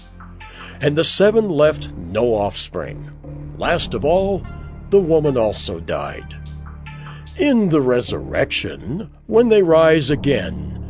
And 0.83 0.97
the 0.97 1.05
seven 1.05 1.49
left 1.49 1.95
no 1.95 2.35
offspring. 2.35 3.11
Last 3.57 3.95
of 3.95 4.05
all, 4.05 4.47
the 4.91 5.01
woman 5.01 5.37
also 5.37 5.81
died. 5.81 6.37
In 7.39 7.69
the 7.69 7.81
resurrection, 7.81 9.11
when 9.27 9.49
they 9.49 9.63
rise 9.63 10.11
again, 10.11 10.90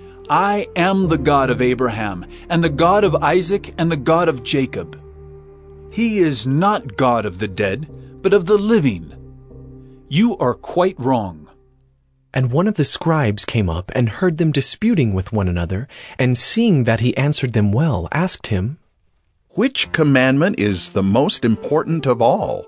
I 0.29 0.67
am 0.75 1.07
the 1.07 1.17
God 1.17 1.49
of 1.49 1.61
Abraham, 1.61 2.25
and 2.49 2.63
the 2.63 2.69
God 2.69 3.03
of 3.03 3.15
Isaac, 3.15 3.73
and 3.77 3.91
the 3.91 3.97
God 3.97 4.29
of 4.29 4.43
Jacob? 4.43 4.97
He 5.91 6.19
is 6.19 6.47
not 6.47 6.95
God 6.95 7.25
of 7.25 7.39
the 7.39 7.47
dead, 7.47 7.87
but 8.21 8.33
of 8.33 8.45
the 8.45 8.57
living. 8.57 9.13
You 10.07 10.37
are 10.37 10.53
quite 10.53 10.99
wrong. 10.99 11.49
And 12.33 12.51
one 12.51 12.67
of 12.67 12.75
the 12.75 12.85
scribes 12.85 13.43
came 13.43 13.69
up 13.69 13.91
and 13.93 14.07
heard 14.07 14.37
them 14.37 14.53
disputing 14.53 15.13
with 15.13 15.33
one 15.33 15.49
another, 15.49 15.87
and 16.17 16.37
seeing 16.37 16.85
that 16.85 17.01
he 17.01 17.15
answered 17.17 17.51
them 17.53 17.73
well, 17.73 18.07
asked 18.13 18.47
him, 18.47 18.77
Which 19.51 19.91
commandment 19.91 20.59
is 20.59 20.91
the 20.91 21.03
most 21.03 21.43
important 21.43 22.05
of 22.05 22.21
all? 22.21 22.65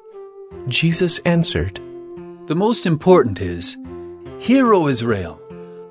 Jesus 0.68 1.20
answered, 1.20 1.80
The 2.48 2.56
most 2.56 2.86
important 2.86 3.40
is, 3.40 3.78
Hear, 4.40 4.74
O 4.74 4.88
Israel, 4.90 5.40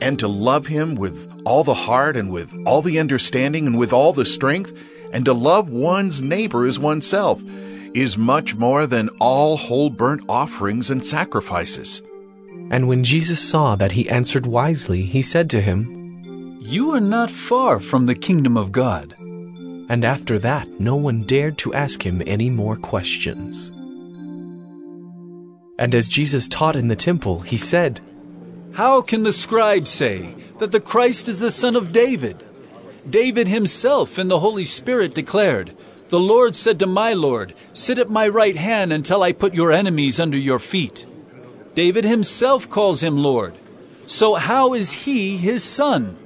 and 0.00 0.18
to 0.18 0.28
love 0.28 0.66
him 0.66 0.94
with 0.94 1.42
all 1.44 1.64
the 1.64 1.74
heart 1.74 2.16
and 2.16 2.30
with 2.30 2.54
all 2.66 2.82
the 2.82 2.98
understanding 2.98 3.66
and 3.66 3.78
with 3.78 3.92
all 3.92 4.12
the 4.12 4.26
strength, 4.26 4.72
and 5.12 5.24
to 5.24 5.32
love 5.32 5.68
one's 5.68 6.22
neighbor 6.22 6.64
as 6.66 6.78
oneself, 6.78 7.42
is 7.94 8.18
much 8.18 8.56
more 8.56 8.86
than 8.86 9.08
all 9.20 9.56
whole 9.56 9.90
burnt 9.90 10.22
offerings 10.28 10.90
and 10.90 11.04
sacrifices. 11.04 12.02
And 12.70 12.88
when 12.88 13.04
Jesus 13.04 13.40
saw 13.40 13.76
that 13.76 13.92
he 13.92 14.08
answered 14.08 14.46
wisely, 14.46 15.02
he 15.02 15.22
said 15.22 15.48
to 15.50 15.60
him, 15.60 16.58
You 16.60 16.92
are 16.92 17.00
not 17.00 17.30
far 17.30 17.78
from 17.78 18.06
the 18.06 18.14
kingdom 18.14 18.56
of 18.56 18.72
God. 18.72 19.14
And 19.88 20.04
after 20.04 20.38
that, 20.38 20.80
no 20.80 20.96
one 20.96 21.22
dared 21.22 21.58
to 21.58 21.74
ask 21.74 22.04
him 22.04 22.22
any 22.26 22.48
more 22.50 22.76
questions. 22.76 23.70
And 25.78 25.94
as 25.94 26.08
Jesus 26.08 26.48
taught 26.48 26.76
in 26.76 26.88
the 26.88 26.96
temple, 26.96 27.40
he 27.40 27.56
said, 27.56 28.00
how 28.74 29.00
can 29.02 29.22
the 29.22 29.32
scribes 29.32 29.88
say 29.88 30.34
that 30.58 30.72
the 30.72 30.80
Christ 30.80 31.28
is 31.28 31.38
the 31.38 31.50
son 31.50 31.76
of 31.76 31.92
David? 31.92 32.44
David 33.08 33.46
himself 33.46 34.18
in 34.18 34.28
the 34.28 34.40
Holy 34.40 34.64
Spirit 34.64 35.14
declared, 35.14 35.76
The 36.08 36.18
Lord 36.18 36.56
said 36.56 36.80
to 36.80 36.86
my 36.86 37.12
Lord, 37.12 37.54
Sit 37.72 37.98
at 37.98 38.10
my 38.10 38.26
right 38.26 38.56
hand 38.56 38.92
until 38.92 39.22
I 39.22 39.32
put 39.32 39.54
your 39.54 39.70
enemies 39.70 40.18
under 40.18 40.38
your 40.38 40.58
feet. 40.58 41.06
David 41.76 42.04
himself 42.04 42.68
calls 42.68 43.02
him 43.02 43.16
Lord. 43.16 43.54
So 44.06 44.34
how 44.34 44.74
is 44.74 45.04
he 45.04 45.36
his 45.36 45.62
son? 45.62 46.16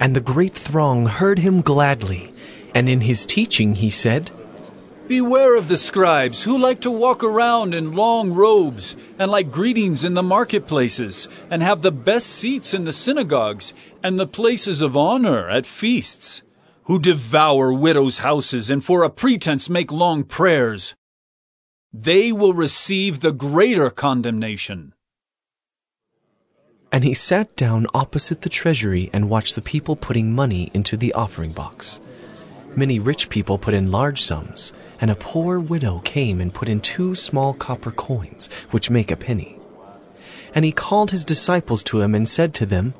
And 0.00 0.16
the 0.16 0.20
great 0.20 0.54
throng 0.54 1.06
heard 1.06 1.38
him 1.38 1.60
gladly, 1.60 2.32
and 2.74 2.88
in 2.88 3.02
his 3.02 3.24
teaching 3.24 3.76
he 3.76 3.90
said, 3.90 4.30
Beware 5.08 5.56
of 5.56 5.68
the 5.68 5.78
scribes 5.78 6.42
who 6.42 6.58
like 6.58 6.82
to 6.82 6.90
walk 6.90 7.24
around 7.24 7.72
in 7.72 7.94
long 7.94 8.32
robes 8.32 8.94
and 9.18 9.30
like 9.30 9.50
greetings 9.50 10.04
in 10.04 10.12
the 10.12 10.22
marketplaces 10.22 11.28
and 11.50 11.62
have 11.62 11.80
the 11.80 11.90
best 11.90 12.26
seats 12.26 12.74
in 12.74 12.84
the 12.84 12.92
synagogues 12.92 13.72
and 14.02 14.20
the 14.20 14.26
places 14.26 14.82
of 14.82 14.98
honor 14.98 15.48
at 15.48 15.64
feasts, 15.64 16.42
who 16.84 16.98
devour 16.98 17.72
widows' 17.72 18.18
houses 18.18 18.68
and 18.68 18.84
for 18.84 19.02
a 19.02 19.08
pretense 19.08 19.70
make 19.70 19.90
long 19.90 20.24
prayers. 20.24 20.94
They 21.90 22.30
will 22.30 22.52
receive 22.52 23.20
the 23.20 23.32
greater 23.32 23.88
condemnation. 23.88 24.92
And 26.92 27.02
he 27.02 27.14
sat 27.14 27.56
down 27.56 27.86
opposite 27.94 28.42
the 28.42 28.50
treasury 28.50 29.08
and 29.14 29.30
watched 29.30 29.54
the 29.54 29.62
people 29.62 29.96
putting 29.96 30.34
money 30.34 30.70
into 30.74 30.98
the 30.98 31.14
offering 31.14 31.52
box. 31.52 31.98
Many 32.76 32.98
rich 32.98 33.30
people 33.30 33.56
put 33.56 33.72
in 33.72 33.90
large 33.90 34.20
sums, 34.20 34.74
and 35.00 35.10
a 35.10 35.16
poor 35.16 35.60
widow 35.60 36.00
came 36.00 36.40
and 36.40 36.54
put 36.54 36.68
in 36.68 36.80
two 36.80 37.14
small 37.14 37.54
copper 37.54 37.90
coins, 37.90 38.48
which 38.70 38.90
make 38.90 39.10
a 39.10 39.16
penny. 39.16 39.58
And 40.54 40.64
he 40.64 40.72
called 40.72 41.10
his 41.10 41.24
disciples 41.24 41.82
to 41.84 42.00
him 42.00 42.14
and 42.14 42.28
said 42.28 42.54
to 42.54 42.66
them, 42.66 42.94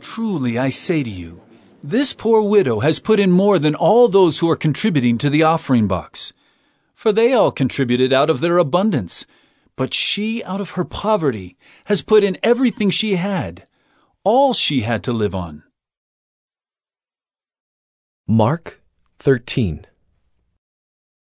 Truly 0.00 0.58
I 0.58 0.70
say 0.70 1.02
to 1.02 1.10
you, 1.10 1.42
this 1.82 2.12
poor 2.12 2.40
widow 2.40 2.80
has 2.80 2.98
put 2.98 3.20
in 3.20 3.30
more 3.30 3.58
than 3.58 3.74
all 3.74 4.08
those 4.08 4.38
who 4.38 4.48
are 4.50 4.56
contributing 4.56 5.18
to 5.18 5.28
the 5.28 5.42
offering 5.42 5.86
box. 5.86 6.32
For 6.94 7.12
they 7.12 7.32
all 7.32 7.50
contributed 7.50 8.12
out 8.12 8.30
of 8.30 8.40
their 8.40 8.56
abundance, 8.56 9.26
but 9.76 9.92
she, 9.92 10.42
out 10.44 10.60
of 10.60 10.70
her 10.70 10.84
poverty, 10.84 11.56
has 11.86 12.00
put 12.00 12.24
in 12.24 12.38
everything 12.42 12.90
she 12.90 13.16
had, 13.16 13.68
all 14.22 14.54
she 14.54 14.80
had 14.80 15.02
to 15.04 15.12
live 15.12 15.34
on. 15.34 15.62
Mark 18.26 18.80
13 19.18 19.86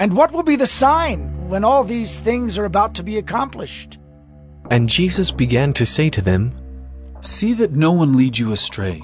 And 0.00 0.16
what 0.16 0.32
will 0.32 0.42
be 0.42 0.56
the 0.56 0.66
sign 0.66 1.48
when 1.48 1.64
all 1.64 1.84
these 1.84 2.18
things 2.18 2.58
are 2.58 2.64
about 2.64 2.94
to 2.96 3.02
be 3.02 3.18
accomplished? 3.18 3.98
And 4.70 4.88
Jesus 4.88 5.30
began 5.30 5.72
to 5.74 5.86
say 5.86 6.10
to 6.10 6.20
them, 6.22 6.52
See 7.20 7.54
that 7.54 7.76
no 7.76 7.92
one 7.92 8.16
lead 8.16 8.36
you 8.36 8.52
astray. 8.52 9.00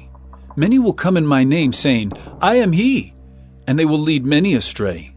Many 0.56 0.78
will 0.78 0.92
come 0.92 1.16
in 1.16 1.26
my 1.26 1.44
name, 1.44 1.72
saying, 1.72 2.12
I 2.40 2.56
am 2.56 2.72
he, 2.72 3.14
and 3.66 3.78
they 3.78 3.84
will 3.84 3.98
lead 3.98 4.24
many 4.24 4.54
astray. 4.54 5.12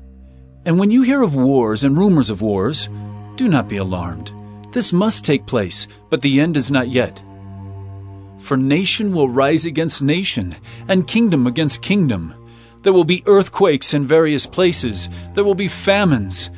And 0.65 0.80
when 0.80 0.91
you 0.91 1.01
hear 1.01 1.21
of 1.21 1.36
wars 1.36 1.84
and 1.84 1.97
rumors 1.97 2.30
of 2.30 2.41
wars, 2.41 2.88
do 3.36 3.47
not 3.49 3.67
be 3.67 3.78
alarmed. 3.78 4.32
This 4.71 4.93
must 4.93 5.26
take 5.26 5.45
place, 5.45 5.88
but 6.09 6.21
the 6.21 6.39
end 6.39 6.55
is 6.55 6.71
not 6.71 6.89
yet. 6.89 7.21
For 8.39 8.57
nation 8.57 9.13
will 9.13 9.30
rise 9.30 9.65
against 9.65 10.01
nation, 10.01 10.55
and 10.88 11.07
kingdom 11.07 11.47
against 11.47 11.82
kingdom. 11.82 12.34
There 12.84 12.93
will 12.93 13.05
be 13.05 13.23
earthquakes 13.25 13.93
in 13.93 14.05
various 14.05 14.45
places. 14.45 15.07
There 15.34 15.45
will 15.45 15.55
be 15.55 15.69
famines. 15.69 16.49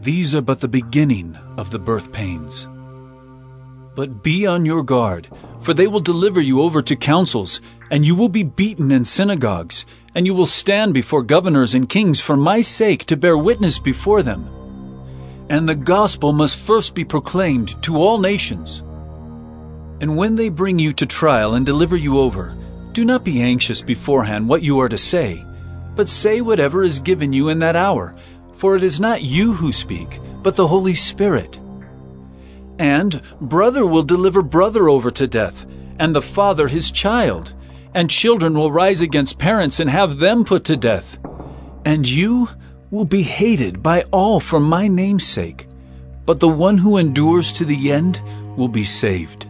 These 0.00 0.34
are 0.34 0.42
but 0.42 0.60
the 0.60 0.68
beginning 0.68 1.36
of 1.56 1.70
the 1.70 1.78
birth 1.78 2.12
pains. 2.12 2.66
But 3.94 4.24
be 4.24 4.46
on 4.46 4.64
your 4.64 4.82
guard, 4.82 5.28
for 5.60 5.72
they 5.72 5.86
will 5.86 6.00
deliver 6.00 6.40
you 6.40 6.60
over 6.60 6.82
to 6.82 6.96
councils, 6.96 7.60
and 7.90 8.04
you 8.04 8.16
will 8.16 8.28
be 8.28 8.42
beaten 8.42 8.90
in 8.90 9.04
synagogues, 9.04 9.84
and 10.14 10.26
you 10.26 10.34
will 10.34 10.46
stand 10.46 10.92
before 10.92 11.22
governors 11.22 11.74
and 11.74 11.88
kings 11.88 12.20
for 12.20 12.36
my 12.36 12.62
sake 12.62 13.04
to 13.04 13.16
bear 13.16 13.38
witness 13.38 13.78
before 13.78 14.24
them. 14.24 14.48
And 15.48 15.68
the 15.68 15.76
gospel 15.76 16.32
must 16.32 16.56
first 16.56 16.96
be 16.96 17.04
proclaimed 17.04 17.80
to 17.84 17.96
all 17.96 18.18
nations. 18.18 18.80
And 20.00 20.16
when 20.16 20.34
they 20.34 20.48
bring 20.48 20.80
you 20.80 20.92
to 20.94 21.06
trial 21.06 21.54
and 21.54 21.64
deliver 21.64 21.96
you 21.96 22.18
over, 22.18 22.56
do 22.92 23.04
not 23.04 23.22
be 23.22 23.40
anxious 23.40 23.82
beforehand 23.82 24.48
what 24.48 24.62
you 24.62 24.80
are 24.80 24.88
to 24.88 24.98
say, 24.98 25.42
but 26.00 26.08
say 26.08 26.40
whatever 26.40 26.82
is 26.82 26.98
given 26.98 27.30
you 27.30 27.50
in 27.50 27.58
that 27.58 27.76
hour, 27.76 28.14
for 28.54 28.74
it 28.74 28.82
is 28.82 28.98
not 28.98 29.20
you 29.20 29.52
who 29.52 29.70
speak, 29.70 30.18
but 30.42 30.56
the 30.56 30.66
Holy 30.66 30.94
Spirit. 30.94 31.62
And 32.78 33.20
brother 33.38 33.84
will 33.84 34.02
deliver 34.02 34.40
brother 34.40 34.88
over 34.88 35.10
to 35.10 35.26
death, 35.26 35.66
and 35.98 36.16
the 36.16 36.22
father 36.22 36.68
his 36.68 36.90
child, 36.90 37.52
and 37.92 38.08
children 38.08 38.54
will 38.54 38.72
rise 38.72 39.02
against 39.02 39.38
parents 39.38 39.78
and 39.78 39.90
have 39.90 40.16
them 40.16 40.42
put 40.42 40.64
to 40.64 40.76
death. 40.78 41.18
And 41.84 42.08
you 42.08 42.48
will 42.90 43.04
be 43.04 43.20
hated 43.20 43.82
by 43.82 44.04
all 44.04 44.40
for 44.40 44.58
my 44.58 44.88
name's 44.88 45.26
sake, 45.26 45.66
but 46.24 46.40
the 46.40 46.48
one 46.48 46.78
who 46.78 46.96
endures 46.96 47.52
to 47.52 47.66
the 47.66 47.92
end 47.92 48.22
will 48.56 48.68
be 48.68 48.84
saved. 48.84 49.49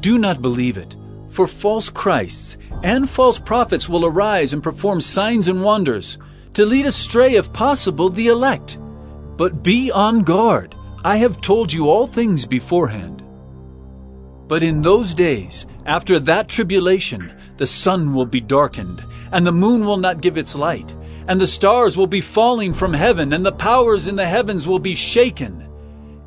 do 0.00 0.18
not 0.18 0.42
believe 0.42 0.76
it. 0.76 0.96
For 1.28 1.46
false 1.46 1.90
Christs 1.90 2.56
and 2.82 3.08
false 3.08 3.38
prophets 3.38 3.88
will 3.88 4.06
arise 4.06 4.52
and 4.52 4.62
perform 4.62 5.00
signs 5.00 5.48
and 5.48 5.62
wonders, 5.62 6.18
to 6.54 6.64
lead 6.64 6.86
astray, 6.86 7.34
if 7.34 7.52
possible, 7.52 8.08
the 8.08 8.28
elect. 8.28 8.78
But 9.36 9.62
be 9.62 9.90
on 9.90 10.22
guard. 10.22 10.74
I 11.04 11.16
have 11.18 11.40
told 11.40 11.72
you 11.72 11.88
all 11.90 12.06
things 12.06 12.46
beforehand. 12.46 13.22
But 14.48 14.62
in 14.62 14.80
those 14.80 15.14
days, 15.14 15.66
after 15.84 16.18
that 16.20 16.48
tribulation, 16.48 17.34
the 17.56 17.66
sun 17.66 18.14
will 18.14 18.26
be 18.26 18.40
darkened, 18.40 19.04
and 19.32 19.46
the 19.46 19.52
moon 19.52 19.84
will 19.84 19.96
not 19.96 20.20
give 20.20 20.36
its 20.36 20.54
light, 20.54 20.94
and 21.28 21.40
the 21.40 21.46
stars 21.46 21.96
will 21.96 22.06
be 22.06 22.20
falling 22.20 22.72
from 22.72 22.92
heaven, 22.92 23.32
and 23.32 23.44
the 23.44 23.52
powers 23.52 24.08
in 24.08 24.16
the 24.16 24.26
heavens 24.26 24.66
will 24.66 24.78
be 24.78 24.94
shaken. 24.94 25.65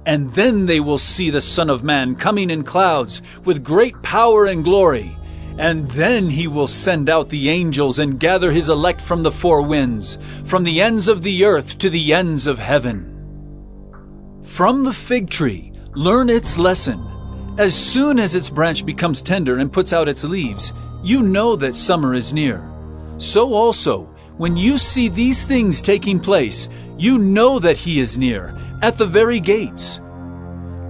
And 0.06 0.34
then 0.34 0.66
they 0.66 0.80
will 0.80 0.98
see 0.98 1.30
the 1.30 1.42
Son 1.42 1.70
of 1.70 1.84
Man 1.84 2.16
coming 2.16 2.50
in 2.50 2.64
clouds 2.64 3.22
with 3.46 3.64
great 3.64 4.02
power 4.02 4.46
and 4.46 4.64
glory. 4.64 5.16
And 5.58 5.92
then 5.92 6.30
he 6.30 6.48
will 6.48 6.68
send 6.68 7.10
out 7.10 7.30
the 7.30 7.50
angels 7.50 8.00
and 8.00 8.20
gather 8.20 8.52
his 8.52 8.70
elect 8.70 9.02
from 9.02 9.24
the 9.24 9.32
four 9.32 9.62
winds, 9.62 10.18
from 10.46 10.64
the 10.64 10.82
ends 10.82 11.08
of 11.10 11.22
the 11.22 11.44
earth 11.44 11.78
to 11.80 11.90
the 11.90 12.14
ends 12.14 12.48
of 12.48 12.60
heaven. 12.60 13.06
From 14.44 14.84
the 14.84 14.94
fig 14.94 15.30
tree, 15.30 15.72
learn 15.96 16.30
its 16.30 16.58
lesson. 16.58 17.06
As 17.58 17.76
soon 17.76 18.20
as 18.20 18.36
its 18.36 18.50
branch 18.50 18.86
becomes 18.86 19.22
tender 19.22 19.58
and 19.58 19.72
puts 19.72 19.92
out 19.92 20.08
its 20.08 20.24
leaves, 20.24 20.72
you 21.04 21.22
know 21.22 21.58
that 21.58 21.76
summer 21.76 22.14
is 22.14 22.34
near. 22.34 22.66
So 23.18 23.54
also, 23.54 24.04
when 24.38 24.56
you 24.56 24.78
see 24.78 25.10
these 25.10 25.44
things 25.44 25.82
taking 25.82 26.22
place, 26.22 26.70
you 26.98 27.18
know 27.18 27.60
that 27.60 27.78
he 27.78 28.00
is 28.00 28.18
near, 28.18 28.56
at 28.82 28.98
the 28.98 29.06
very 29.06 29.40
gates. 29.40 30.00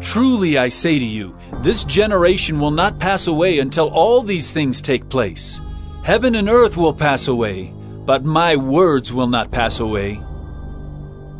Truly 0.01 0.57
I 0.57 0.69
say 0.69 0.97
to 0.99 1.05
you, 1.05 1.37
this 1.61 1.83
generation 1.83 2.59
will 2.59 2.71
not 2.71 2.99
pass 2.99 3.27
away 3.27 3.59
until 3.59 3.89
all 3.89 4.21
these 4.21 4.51
things 4.51 4.81
take 4.81 5.09
place. 5.09 5.59
Heaven 6.03 6.35
and 6.35 6.47
earth 6.47 6.77
will 6.77 6.93
pass 6.93 7.27
away, 7.27 7.73
but 8.05 8.23
my 8.23 8.55
words 8.55 9.11
will 9.11 9.27
not 9.27 9.51
pass 9.51 9.79
away. 9.79 10.21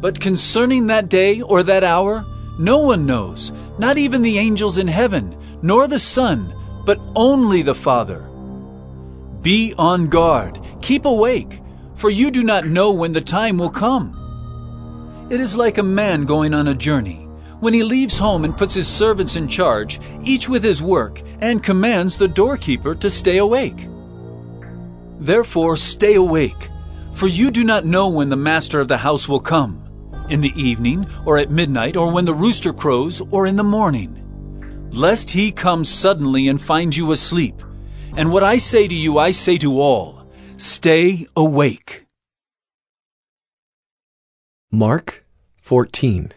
But 0.02 0.20
concerning 0.20 0.88
that 0.88 1.10
day 1.10 1.42
or 1.42 1.64
that 1.64 1.84
hour, 1.84 2.26
no 2.58 2.80
one 2.80 3.06
knows, 3.06 3.54
not 3.78 3.98
even 3.98 4.22
the 4.22 4.38
angels 4.38 4.78
in 4.78 4.88
heaven, 4.88 5.38
nor 5.62 5.88
the 5.88 6.00
Son, 6.00 6.54
but 6.86 7.00
only 7.16 7.62
the 7.62 7.76
Father. 7.76 8.20
Be 9.42 9.74
on 9.78 10.08
guard, 10.08 10.60
keep 10.82 11.06
awake, 11.06 11.62
for 11.96 12.10
you 12.10 12.30
do 12.30 12.44
not 12.44 12.68
know 12.68 12.92
when 12.92 13.14
the 13.14 13.22
time 13.22 13.58
will 13.58 13.70
come. 13.70 14.19
It 15.30 15.40
is 15.40 15.56
like 15.56 15.78
a 15.78 15.84
man 15.84 16.24
going 16.24 16.56
on 16.56 16.70
a 16.70 16.74
journey. 16.74 17.28
When 17.60 17.72
he 17.72 17.84
leaves 17.84 18.18
home 18.18 18.46
and 18.46 18.58
puts 18.58 18.74
his 18.74 18.88
servants 18.88 19.36
in 19.36 19.48
charge, 19.48 20.00
each 20.24 20.50
with 20.50 20.64
his 20.64 20.82
work, 20.82 21.22
and 21.40 21.62
commands 21.62 22.18
the 22.18 22.28
doorkeeper 22.28 22.96
to 22.96 23.10
stay 23.12 23.38
awake. 23.38 23.88
Therefore, 25.20 25.78
stay 25.78 26.16
awake, 26.16 26.70
for 27.12 27.28
you 27.28 27.52
do 27.52 27.64
not 27.64 27.86
know 27.86 28.08
when 28.08 28.30
the 28.30 28.36
master 28.36 28.80
of 28.80 28.88
the 28.88 28.98
house 28.98 29.28
will 29.28 29.40
come 29.40 29.86
in 30.30 30.42
the 30.42 30.60
evening, 30.60 31.08
or 31.26 31.38
at 31.38 31.52
midnight, 31.52 31.96
or 31.96 32.12
when 32.12 32.26
the 32.26 32.34
rooster 32.34 32.74
crows, 32.74 33.22
or 33.30 33.46
in 33.46 33.56
the 33.56 33.64
morning, 33.64 34.90
lest 34.92 35.30
he 35.30 35.52
come 35.52 35.84
suddenly 35.84 36.48
and 36.48 36.60
find 36.60 36.96
you 36.96 37.12
asleep. 37.12 37.62
And 38.16 38.32
what 38.32 38.44
I 38.44 38.58
say 38.58 38.88
to 38.88 38.96
you, 38.96 39.20
I 39.20 39.30
say 39.30 39.60
to 39.60 39.80
all 39.80 40.28
stay 40.58 41.28
awake. 41.38 42.06
Mark 44.72 45.26
14. 45.62 46.32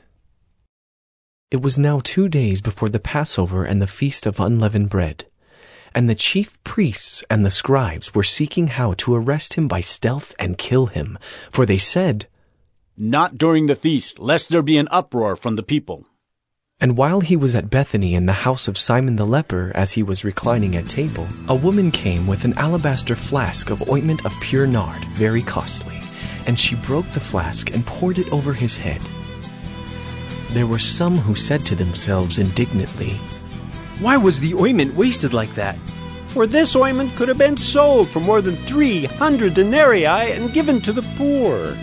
It 1.50 1.60
was 1.60 1.78
now 1.78 2.00
two 2.02 2.30
days 2.30 2.62
before 2.62 2.88
the 2.88 2.98
Passover 2.98 3.66
and 3.66 3.82
the 3.82 3.86
feast 3.86 4.24
of 4.24 4.40
unleavened 4.40 4.88
bread. 4.88 5.26
And 5.94 6.08
the 6.08 6.14
chief 6.14 6.56
priests 6.64 7.22
and 7.28 7.44
the 7.44 7.50
scribes 7.50 8.14
were 8.14 8.22
seeking 8.22 8.68
how 8.68 8.94
to 8.94 9.14
arrest 9.14 9.52
him 9.54 9.68
by 9.68 9.82
stealth 9.82 10.34
and 10.38 10.56
kill 10.56 10.86
him, 10.86 11.18
for 11.50 11.66
they 11.66 11.76
said, 11.76 12.26
Not 12.96 13.36
during 13.36 13.66
the 13.66 13.76
feast, 13.76 14.18
lest 14.18 14.48
there 14.48 14.62
be 14.62 14.78
an 14.78 14.88
uproar 14.90 15.36
from 15.36 15.56
the 15.56 15.62
people. 15.62 16.06
And 16.80 16.96
while 16.96 17.20
he 17.20 17.36
was 17.36 17.54
at 17.54 17.68
Bethany 17.68 18.14
in 18.14 18.24
the 18.24 18.44
house 18.48 18.66
of 18.66 18.78
Simon 18.78 19.16
the 19.16 19.26
leper, 19.26 19.72
as 19.74 19.92
he 19.92 20.02
was 20.02 20.24
reclining 20.24 20.74
at 20.74 20.88
table, 20.88 21.28
a 21.48 21.54
woman 21.54 21.90
came 21.90 22.26
with 22.26 22.46
an 22.46 22.54
alabaster 22.54 23.14
flask 23.14 23.68
of 23.68 23.90
ointment 23.90 24.24
of 24.24 24.32
pure 24.40 24.66
nard, 24.66 25.04
very 25.08 25.42
costly. 25.42 25.98
And 26.46 26.58
she 26.58 26.74
broke 26.76 27.06
the 27.10 27.20
flask 27.20 27.70
and 27.74 27.86
poured 27.86 28.18
it 28.18 28.32
over 28.32 28.52
his 28.52 28.76
head. 28.76 29.00
There 30.50 30.66
were 30.66 30.78
some 30.78 31.16
who 31.16 31.34
said 31.34 31.64
to 31.66 31.74
themselves 31.74 32.38
indignantly, 32.38 33.14
Why 34.00 34.16
was 34.16 34.40
the 34.40 34.54
ointment 34.54 34.94
wasted 34.94 35.32
like 35.32 35.54
that? 35.54 35.76
For 36.28 36.46
this 36.46 36.76
ointment 36.76 37.14
could 37.14 37.28
have 37.28 37.38
been 37.38 37.56
sold 37.56 38.08
for 38.08 38.20
more 38.20 38.40
than 38.40 38.54
300 38.54 39.54
denarii 39.54 40.06
and 40.06 40.52
given 40.52 40.80
to 40.80 40.92
the 40.92 41.02
poor. 41.16 41.76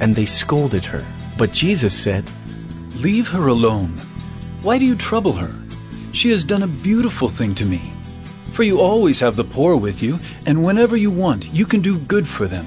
And 0.00 0.14
they 0.14 0.26
scolded 0.26 0.84
her. 0.84 1.04
But 1.38 1.52
Jesus 1.52 1.98
said, 1.98 2.30
Leave 2.96 3.28
her 3.28 3.48
alone. 3.48 3.90
Why 4.62 4.78
do 4.78 4.84
you 4.84 4.94
trouble 4.94 5.32
her? 5.32 5.52
She 6.12 6.30
has 6.30 6.44
done 6.44 6.62
a 6.62 6.68
beautiful 6.68 7.28
thing 7.28 7.54
to 7.56 7.64
me. 7.64 7.80
For 8.52 8.62
you 8.62 8.80
always 8.80 9.20
have 9.20 9.36
the 9.36 9.44
poor 9.44 9.76
with 9.76 10.02
you, 10.02 10.18
and 10.46 10.62
whenever 10.62 10.96
you 10.96 11.10
want, 11.10 11.52
you 11.52 11.64
can 11.64 11.80
do 11.80 11.98
good 11.98 12.28
for 12.28 12.46
them. 12.46 12.66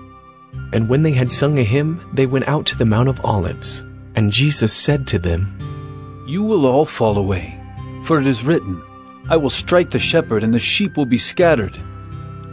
And 0.73 0.87
when 0.87 1.03
they 1.03 1.11
had 1.11 1.31
sung 1.31 1.59
a 1.59 1.63
hymn, 1.63 2.01
they 2.13 2.25
went 2.25 2.47
out 2.47 2.65
to 2.67 2.77
the 2.77 2.85
Mount 2.85 3.09
of 3.09 3.23
Olives. 3.25 3.85
And 4.15 4.31
Jesus 4.31 4.73
said 4.73 5.07
to 5.07 5.19
them, 5.19 5.57
You 6.27 6.43
will 6.43 6.65
all 6.65 6.85
fall 6.85 7.17
away, 7.17 7.59
for 8.03 8.19
it 8.19 8.27
is 8.27 8.43
written, 8.43 8.81
I 9.29 9.37
will 9.37 9.49
strike 9.49 9.91
the 9.91 9.99
shepherd, 9.99 10.43
and 10.43 10.53
the 10.53 10.59
sheep 10.59 10.97
will 10.97 11.05
be 11.05 11.17
scattered. 11.17 11.75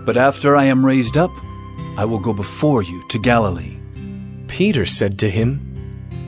But 0.04 0.16
after 0.16 0.56
I 0.56 0.64
am 0.64 0.84
raised 0.84 1.16
up, 1.16 1.30
I 1.96 2.04
will 2.04 2.18
go 2.18 2.32
before 2.32 2.82
you 2.82 3.04
to 3.08 3.18
Galilee. 3.18 3.76
Peter 4.46 4.86
said 4.86 5.18
to 5.18 5.30
him, 5.30 5.60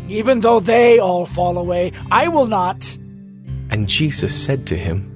Even 0.08 0.40
though 0.40 0.60
they 0.60 0.98
all 0.98 1.26
fall 1.26 1.58
away, 1.58 1.92
I 2.10 2.28
will 2.28 2.46
not. 2.46 2.96
And 3.70 3.88
Jesus 3.88 4.34
said 4.34 4.66
to 4.66 4.76
him, 4.76 5.06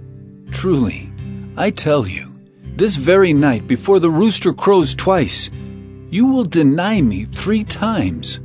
Truly, 0.52 1.10
I 1.56 1.70
tell 1.70 2.06
you, 2.06 2.32
this 2.76 2.96
very 2.96 3.32
night 3.32 3.66
before 3.66 3.98
the 3.98 4.10
rooster 4.10 4.52
crows 4.52 4.94
twice, 4.94 5.50
you 6.14 6.26
will 6.26 6.44
deny 6.44 7.02
me 7.02 7.24
three 7.24 7.64
times. 7.64 8.38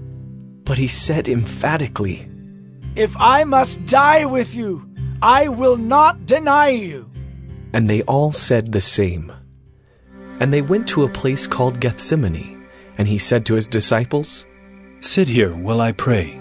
But 0.63 0.79
he 0.79 0.87
said 0.87 1.27
emphatically, 1.27 2.27
If 2.95 3.15
I 3.19 3.43
must 3.43 3.85
die 3.85 4.25
with 4.25 4.55
you, 4.55 4.89
I 5.21 5.49
will 5.49 5.77
not 5.77 6.25
deny 6.25 6.69
you. 6.69 7.11
And 7.71 7.87
they 7.87 8.01
all 8.03 8.31
said 8.31 8.71
the 8.71 8.81
same. 8.81 9.31
And 10.39 10.51
they 10.51 10.63
went 10.63 10.89
to 10.89 11.03
a 11.03 11.15
place 11.21 11.45
called 11.45 11.79
Gethsemane, 11.79 12.65
and 12.97 13.07
he 13.07 13.19
said 13.19 13.45
to 13.45 13.53
his 13.53 13.67
disciples, 13.67 14.47
Sit 15.01 15.27
here 15.27 15.51
while 15.51 15.79
I 15.79 15.91
pray. 15.91 16.31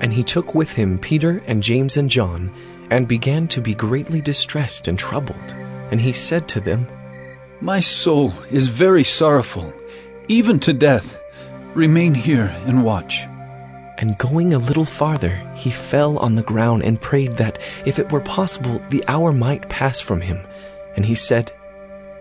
And 0.00 0.12
he 0.12 0.24
took 0.24 0.56
with 0.56 0.74
him 0.74 0.98
Peter 0.98 1.40
and 1.46 1.62
James 1.62 1.96
and 1.96 2.10
John, 2.10 2.52
and 2.90 3.06
began 3.06 3.46
to 3.48 3.60
be 3.60 3.74
greatly 3.76 4.20
distressed 4.20 4.88
and 4.88 4.98
troubled. 4.98 5.54
And 5.92 6.00
he 6.00 6.12
said 6.12 6.48
to 6.48 6.60
them, 6.60 6.88
My 7.60 7.78
soul 7.78 8.32
is 8.50 8.66
very 8.66 9.04
sorrowful, 9.04 9.72
even 10.28 10.60
to 10.60 10.72
death. 10.72 11.18
Remain 11.74 12.14
here 12.14 12.54
and 12.66 12.84
watch. 12.84 13.24
And 13.98 14.16
going 14.18 14.54
a 14.54 14.58
little 14.58 14.84
farther, 14.84 15.36
he 15.56 15.70
fell 15.70 16.18
on 16.18 16.36
the 16.36 16.42
ground 16.42 16.84
and 16.84 17.00
prayed 17.00 17.32
that, 17.32 17.58
if 17.84 17.98
it 17.98 18.12
were 18.12 18.20
possible, 18.20 18.80
the 18.90 19.04
hour 19.08 19.32
might 19.32 19.68
pass 19.68 20.00
from 20.00 20.20
him. 20.20 20.38
And 20.94 21.04
he 21.04 21.14
said, 21.14 21.52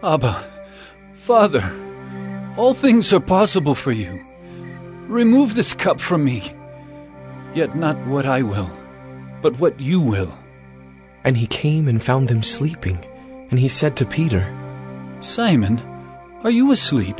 Abba, 0.01 0.43
Father, 1.13 1.71
all 2.57 2.73
things 2.73 3.13
are 3.13 3.19
possible 3.19 3.75
for 3.75 3.91
you. 3.91 4.25
Remove 5.07 5.53
this 5.53 5.73
cup 5.73 5.99
from 5.99 6.23
me. 6.23 6.51
Yet 7.53 7.75
not 7.75 7.97
what 8.07 8.25
I 8.25 8.41
will, 8.41 8.71
but 9.41 9.59
what 9.59 9.79
you 9.79 10.01
will. 10.01 10.37
And 11.23 11.37
he 11.37 11.47
came 11.47 11.87
and 11.87 12.01
found 12.01 12.27
them 12.27 12.41
sleeping. 12.41 13.05
And 13.51 13.59
he 13.59 13.67
said 13.67 13.95
to 13.97 14.05
Peter, 14.05 14.45
Simon, 15.19 15.79
are 16.43 16.51
you 16.51 16.71
asleep? 16.71 17.19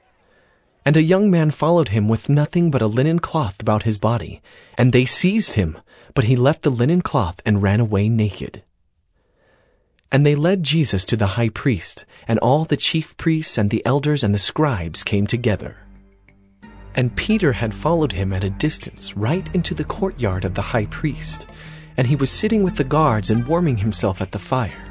And 0.83 0.97
a 0.97 1.03
young 1.03 1.29
man 1.29 1.51
followed 1.51 1.89
him 1.89 2.09
with 2.09 2.29
nothing 2.29 2.71
but 2.71 2.81
a 2.81 2.87
linen 2.87 3.19
cloth 3.19 3.61
about 3.61 3.83
his 3.83 3.97
body. 3.97 4.41
And 4.77 4.91
they 4.91 5.05
seized 5.05 5.53
him, 5.53 5.77
but 6.13 6.25
he 6.25 6.35
left 6.35 6.63
the 6.63 6.71
linen 6.71 7.01
cloth 7.01 7.39
and 7.45 7.61
ran 7.61 7.79
away 7.79 8.09
naked. 8.09 8.63
And 10.11 10.25
they 10.25 10.35
led 10.35 10.63
Jesus 10.63 11.05
to 11.05 11.15
the 11.15 11.37
high 11.37 11.49
priest, 11.49 12.05
and 12.27 12.37
all 12.39 12.65
the 12.65 12.75
chief 12.75 13.15
priests 13.15 13.57
and 13.57 13.69
the 13.69 13.85
elders 13.85 14.23
and 14.23 14.33
the 14.33 14.39
scribes 14.39 15.03
came 15.03 15.25
together. 15.25 15.77
And 16.95 17.15
Peter 17.15 17.53
had 17.53 17.73
followed 17.73 18.11
him 18.11 18.33
at 18.33 18.43
a 18.43 18.49
distance 18.49 19.15
right 19.15 19.49
into 19.55 19.73
the 19.73 19.85
courtyard 19.85 20.43
of 20.43 20.55
the 20.55 20.61
high 20.61 20.87
priest, 20.87 21.47
and 21.95 22.07
he 22.07 22.17
was 22.17 22.29
sitting 22.29 22.63
with 22.63 22.75
the 22.75 22.83
guards 22.83 23.29
and 23.29 23.47
warming 23.47 23.77
himself 23.77 24.21
at 24.21 24.31
the 24.31 24.39
fire. 24.39 24.90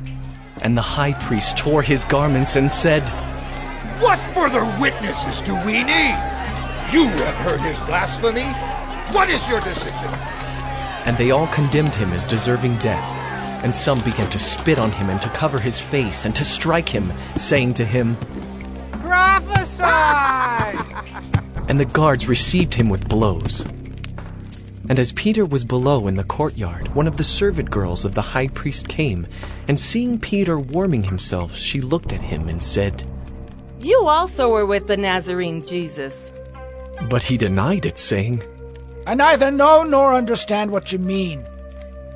And 0.61 0.77
the 0.77 0.81
high 0.81 1.13
priest 1.13 1.57
tore 1.57 1.81
his 1.81 2.05
garments 2.05 2.55
and 2.55 2.71
said, 2.71 3.01
What 3.99 4.19
further 4.33 4.63
witnesses 4.79 5.41
do 5.41 5.55
we 5.65 5.83
need? 5.83 6.17
You 6.91 7.07
have 7.07 7.35
heard 7.35 7.61
his 7.61 7.79
blasphemy. 7.81 8.51
What 9.15 9.29
is 9.29 9.47
your 9.49 9.59
decision? 9.61 10.09
And 11.05 11.17
they 11.17 11.31
all 11.31 11.47
condemned 11.47 11.95
him 11.95 12.11
as 12.11 12.25
deserving 12.25 12.77
death. 12.77 13.03
And 13.63 13.75
some 13.75 14.01
began 14.01 14.29
to 14.29 14.39
spit 14.39 14.79
on 14.79 14.91
him 14.91 15.09
and 15.09 15.21
to 15.21 15.29
cover 15.29 15.59
his 15.59 15.79
face 15.79 16.25
and 16.25 16.35
to 16.35 16.45
strike 16.45 16.89
him, 16.89 17.11
saying 17.37 17.73
to 17.75 17.85
him, 17.85 18.15
Prophesy! 18.91 19.83
And 21.67 21.79
the 21.79 21.85
guards 21.85 22.27
received 22.27 22.73
him 22.73 22.89
with 22.89 23.07
blows. 23.07 23.65
And 24.91 24.99
as 24.99 25.13
Peter 25.13 25.45
was 25.45 25.63
below 25.63 26.07
in 26.07 26.15
the 26.15 26.25
courtyard, 26.25 26.93
one 26.93 27.07
of 27.07 27.15
the 27.15 27.23
servant 27.23 27.71
girls 27.71 28.03
of 28.03 28.13
the 28.13 28.21
high 28.21 28.49
priest 28.49 28.89
came, 28.89 29.25
and 29.69 29.79
seeing 29.79 30.19
Peter 30.19 30.59
warming 30.59 31.05
himself, 31.05 31.55
she 31.55 31.79
looked 31.79 32.11
at 32.11 32.19
him 32.19 32.49
and 32.49 32.61
said, 32.61 33.05
You 33.79 34.05
also 34.05 34.49
were 34.49 34.65
with 34.65 34.87
the 34.87 34.97
Nazarene 34.97 35.65
Jesus. 35.65 36.33
But 37.09 37.23
he 37.23 37.37
denied 37.37 37.85
it, 37.85 37.99
saying, 37.99 38.43
I 39.07 39.15
neither 39.15 39.49
know 39.49 39.83
nor 39.83 40.13
understand 40.13 40.71
what 40.71 40.91
you 40.91 40.99
mean. 40.99 41.45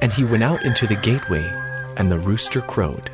And 0.02 0.11
he 0.11 0.26
went 0.26 0.43
out 0.43 0.65
into 0.65 0.85
the 0.85 0.97
gateway, 0.97 1.49
and 1.95 2.11
the 2.11 2.19
rooster 2.19 2.60
crowed. 2.60 3.10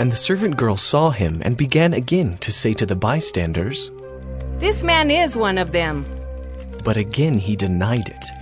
And 0.00 0.12
the 0.12 0.16
servant 0.16 0.58
girl 0.58 0.76
saw 0.76 1.08
him 1.08 1.40
and 1.46 1.56
began 1.56 1.94
again 1.94 2.36
to 2.40 2.52
say 2.52 2.74
to 2.74 2.84
the 2.84 2.94
bystanders, 2.94 3.90
This 4.58 4.82
man 4.82 5.10
is 5.10 5.34
one 5.34 5.56
of 5.56 5.72
them. 5.72 6.04
But 6.84 6.98
again 6.98 7.38
he 7.38 7.56
denied 7.56 8.10
it. 8.10 8.41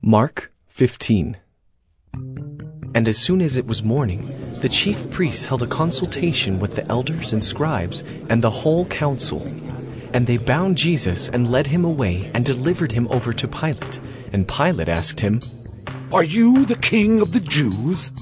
Mark 0.00 0.52
15 0.68 1.36
And 2.94 3.08
as 3.08 3.18
soon 3.18 3.40
as 3.40 3.56
it 3.56 3.66
was 3.66 3.82
morning, 3.82 4.32
the 4.60 4.68
chief 4.68 5.10
priests 5.10 5.44
held 5.44 5.64
a 5.64 5.66
consultation 5.66 6.60
with 6.60 6.76
the 6.76 6.86
elders 6.86 7.32
and 7.32 7.42
scribes 7.42 8.04
and 8.28 8.40
the 8.40 8.48
whole 8.48 8.86
council. 8.86 9.42
And 10.12 10.24
they 10.24 10.36
bound 10.36 10.78
Jesus 10.78 11.28
and 11.28 11.50
led 11.50 11.66
him 11.66 11.84
away 11.84 12.30
and 12.32 12.46
delivered 12.46 12.92
him 12.92 13.08
over 13.10 13.32
to 13.32 13.48
Pilate. 13.48 14.00
And 14.32 14.46
Pilate 14.46 14.88
asked 14.88 15.18
him, 15.18 15.40
Are 16.12 16.24
you 16.24 16.64
the 16.64 16.78
king 16.78 17.20
of 17.20 17.32
the 17.32 17.40
Jews? 17.40 18.12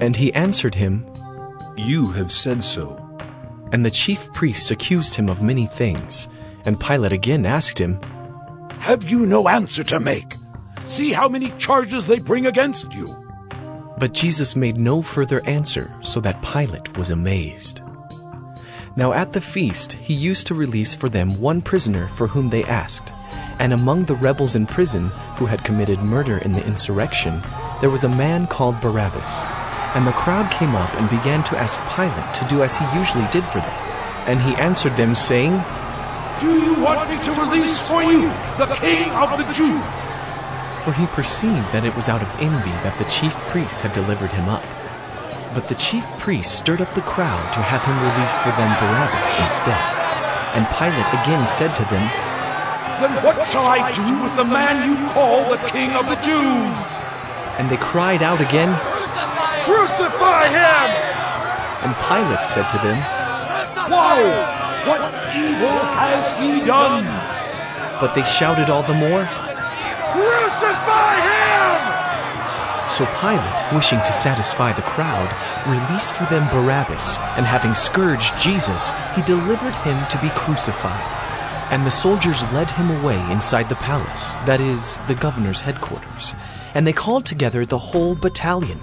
And 0.00 0.16
he 0.16 0.32
answered 0.32 0.74
him, 0.74 1.06
You 1.76 2.06
have 2.12 2.32
said 2.32 2.64
so. 2.64 2.96
And 3.70 3.84
the 3.84 3.90
chief 3.90 4.32
priests 4.32 4.70
accused 4.70 5.14
him 5.14 5.28
of 5.28 5.42
many 5.42 5.66
things. 5.66 6.26
And 6.64 6.80
Pilate 6.80 7.12
again 7.12 7.44
asked 7.44 7.78
him, 7.78 8.00
Have 8.78 9.04
you 9.04 9.26
no 9.26 9.46
answer 9.46 9.84
to 9.84 10.00
make? 10.00 10.36
See 10.86 11.12
how 11.12 11.28
many 11.28 11.50
charges 11.58 12.06
they 12.06 12.18
bring 12.18 12.46
against 12.46 12.92
you. 12.92 13.06
But 13.98 14.12
Jesus 14.12 14.56
made 14.56 14.78
no 14.78 15.00
further 15.00 15.44
answer, 15.46 15.92
so 16.00 16.20
that 16.20 16.42
Pilate 16.42 16.96
was 16.96 17.10
amazed. 17.10 17.82
Now 18.94 19.12
at 19.12 19.32
the 19.32 19.40
feast 19.40 19.94
he 19.94 20.12
used 20.12 20.46
to 20.48 20.54
release 20.54 20.94
for 20.94 21.08
them 21.08 21.30
one 21.40 21.62
prisoner 21.62 22.08
for 22.08 22.26
whom 22.26 22.48
they 22.48 22.64
asked. 22.64 23.12
And 23.58 23.72
among 23.72 24.04
the 24.04 24.16
rebels 24.16 24.54
in 24.54 24.66
prison 24.66 25.08
who 25.36 25.46
had 25.46 25.64
committed 25.64 26.00
murder 26.00 26.38
in 26.38 26.52
the 26.52 26.66
insurrection, 26.66 27.42
there 27.80 27.90
was 27.90 28.04
a 28.04 28.08
man 28.08 28.46
called 28.46 28.80
Barabbas. 28.80 29.44
And 29.94 30.06
the 30.06 30.12
crowd 30.12 30.50
came 30.50 30.74
up 30.74 30.92
and 30.94 31.08
began 31.08 31.44
to 31.44 31.58
ask 31.58 31.78
Pilate 31.94 32.34
to 32.34 32.46
do 32.48 32.62
as 32.62 32.76
he 32.76 32.84
usually 32.98 33.26
did 33.30 33.44
for 33.44 33.58
them. 33.58 33.78
And 34.26 34.40
he 34.40 34.54
answered 34.56 34.96
them, 34.96 35.14
saying, 35.14 35.52
Do 36.40 36.52
you 36.60 36.82
want 36.82 37.08
me 37.08 37.22
to 37.22 37.32
release 37.40 37.80
for 37.86 38.02
you 38.02 38.28
the 38.58 38.66
king 38.80 39.10
of 39.10 39.38
the 39.38 39.44
Jews? 39.52 40.21
For 40.82 40.92
he 40.92 41.06
perceived 41.14 41.70
that 41.70 41.86
it 41.86 41.94
was 41.94 42.10
out 42.10 42.26
of 42.26 42.34
envy 42.42 42.74
that 42.82 42.98
the 42.98 43.06
chief 43.06 43.30
priests 43.46 43.78
had 43.78 43.94
delivered 43.94 44.34
him 44.34 44.50
up. 44.50 44.66
But 45.54 45.70
the 45.70 45.78
chief 45.78 46.02
priests 46.18 46.50
stirred 46.50 46.82
up 46.82 46.90
the 46.98 47.06
crowd 47.06 47.46
to 47.54 47.62
have 47.62 47.86
him 47.86 47.94
release 48.02 48.34
for 48.42 48.50
them 48.58 48.66
Barabbas 48.82 49.30
instead. 49.38 49.78
And 50.58 50.66
Pilate 50.74 51.06
again 51.22 51.46
said 51.46 51.70
to 51.78 51.86
them, 51.86 52.02
Then 52.98 53.14
what 53.22 53.38
shall 53.46 53.62
I 53.62 53.94
do 53.94 54.26
with 54.26 54.34
the 54.34 54.50
man 54.50 54.82
you 54.82 54.98
call 55.14 55.46
the 55.46 55.62
king 55.70 55.94
of 55.94 56.10
the 56.10 56.18
Jews? 56.18 56.74
And 57.62 57.70
they 57.70 57.78
cried 57.78 58.26
out 58.26 58.42
again, 58.42 58.74
Crucify 59.62 60.50
him! 60.50 60.86
And 61.86 61.94
Pilate 62.10 62.42
said 62.42 62.66
to 62.74 62.78
them, 62.82 62.98
Why? 63.86 64.18
What 64.82 65.14
evil 65.30 65.78
has 65.94 66.34
he 66.42 66.58
done? 66.66 67.06
but 68.02 68.16
they 68.16 68.24
shouted 68.24 68.68
all 68.68 68.82
the 68.82 68.92
more, 68.94 69.22
Crucify 70.12 71.14
him! 71.20 72.02
So 72.92 73.06
Pilate, 73.20 73.74
wishing 73.74 74.00
to 74.00 74.12
satisfy 74.12 74.74
the 74.74 74.82
crowd, 74.82 75.32
released 75.66 76.14
for 76.14 76.24
them 76.24 76.46
Barabbas, 76.48 77.16
and 77.38 77.46
having 77.46 77.74
scourged 77.74 78.38
Jesus, 78.38 78.92
he 79.14 79.22
delivered 79.22 79.74
him 79.76 79.96
to 80.10 80.18
be 80.20 80.28
crucified. 80.30 81.00
And 81.72 81.86
the 81.86 81.90
soldiers 81.90 82.42
led 82.52 82.70
him 82.70 82.90
away 82.90 83.18
inside 83.32 83.70
the 83.70 83.76
palace, 83.76 84.32
that 84.44 84.60
is, 84.60 84.98
the 85.08 85.14
governor's 85.14 85.62
headquarters. 85.62 86.34
And 86.74 86.86
they 86.86 86.92
called 86.92 87.24
together 87.24 87.64
the 87.64 87.78
whole 87.78 88.14
battalion. 88.14 88.82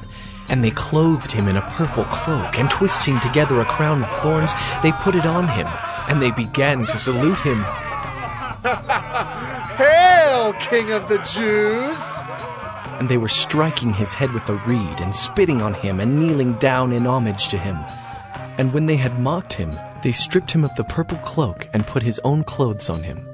And 0.49 0.63
they 0.63 0.71
clothed 0.71 1.31
him 1.31 1.47
in 1.47 1.57
a 1.57 1.69
purple 1.69 2.05
cloak, 2.05 2.57
and 2.57 2.71
twisting 2.71 3.19
together 3.19 3.61
a 3.61 3.65
crown 3.65 4.01
of 4.01 4.09
thorns, 4.09 4.53
they 4.81 4.91
put 4.93 5.13
it 5.13 5.27
on 5.27 5.47
him, 5.47 5.67
and 6.09 6.19
they 6.19 6.31
began 6.31 6.85
to 6.85 6.97
salute 6.97 7.39
him. 7.41 7.63
Hail, 9.79 10.51
King 10.59 10.91
of 10.91 11.07
the 11.07 11.19
Jews! 11.19 12.19
And 12.99 13.07
they 13.07 13.15
were 13.15 13.29
striking 13.29 13.93
his 13.93 14.13
head 14.13 14.33
with 14.33 14.49
a 14.49 14.55
reed, 14.67 14.99
and 14.99 15.15
spitting 15.15 15.61
on 15.61 15.73
him, 15.73 16.01
and 16.01 16.19
kneeling 16.19 16.55
down 16.55 16.91
in 16.91 17.07
homage 17.07 17.47
to 17.47 17.57
him. 17.57 17.77
And 18.57 18.73
when 18.73 18.87
they 18.87 18.97
had 18.97 19.21
mocked 19.21 19.53
him, 19.53 19.71
they 20.03 20.11
stripped 20.11 20.51
him 20.51 20.65
of 20.65 20.75
the 20.75 20.83
purple 20.83 21.17
cloak 21.19 21.69
and 21.73 21.87
put 21.87 22.03
his 22.03 22.19
own 22.25 22.43
clothes 22.43 22.89
on 22.89 23.03
him. 23.03 23.25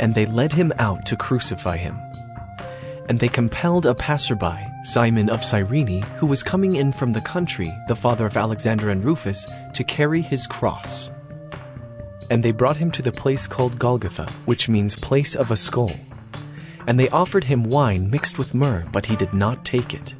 And 0.00 0.16
they 0.16 0.26
led 0.26 0.52
him 0.52 0.72
out 0.80 1.06
to 1.06 1.16
crucify 1.16 1.76
him. 1.76 1.96
And 3.08 3.20
they 3.20 3.28
compelled 3.28 3.86
a 3.86 3.94
passerby, 3.94 4.58
Simon 4.82 5.30
of 5.30 5.44
Cyrene, 5.44 6.02
who 6.16 6.26
was 6.26 6.42
coming 6.42 6.74
in 6.74 6.90
from 6.90 7.12
the 7.12 7.20
country, 7.20 7.72
the 7.86 7.94
father 7.94 8.26
of 8.26 8.36
Alexander 8.36 8.90
and 8.90 9.04
Rufus, 9.04 9.46
to 9.74 9.84
carry 9.84 10.22
his 10.22 10.44
cross. 10.44 11.12
And 12.30 12.42
they 12.42 12.52
brought 12.52 12.76
him 12.76 12.90
to 12.92 13.02
the 13.02 13.12
place 13.12 13.46
called 13.46 13.78
Golgotha, 13.78 14.26
which 14.44 14.68
means 14.68 14.94
place 14.94 15.34
of 15.34 15.50
a 15.50 15.56
skull. 15.56 15.92
And 16.86 16.98
they 16.98 17.08
offered 17.08 17.44
him 17.44 17.64
wine 17.64 18.10
mixed 18.10 18.38
with 18.38 18.54
myrrh, 18.54 18.86
but 18.92 19.06
he 19.06 19.16
did 19.16 19.32
not 19.32 19.64
take 19.64 19.94
it. 19.94 20.14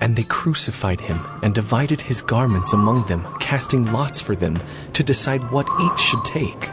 And 0.00 0.16
they 0.16 0.22
crucified 0.24 1.00
him 1.00 1.20
and 1.42 1.54
divided 1.54 2.00
his 2.00 2.22
garments 2.22 2.72
among 2.72 3.06
them, 3.06 3.26
casting 3.40 3.92
lots 3.92 4.20
for 4.20 4.36
them 4.36 4.62
to 4.92 5.02
decide 5.02 5.50
what 5.50 5.68
each 5.80 6.00
should 6.00 6.24
take. 6.24 6.70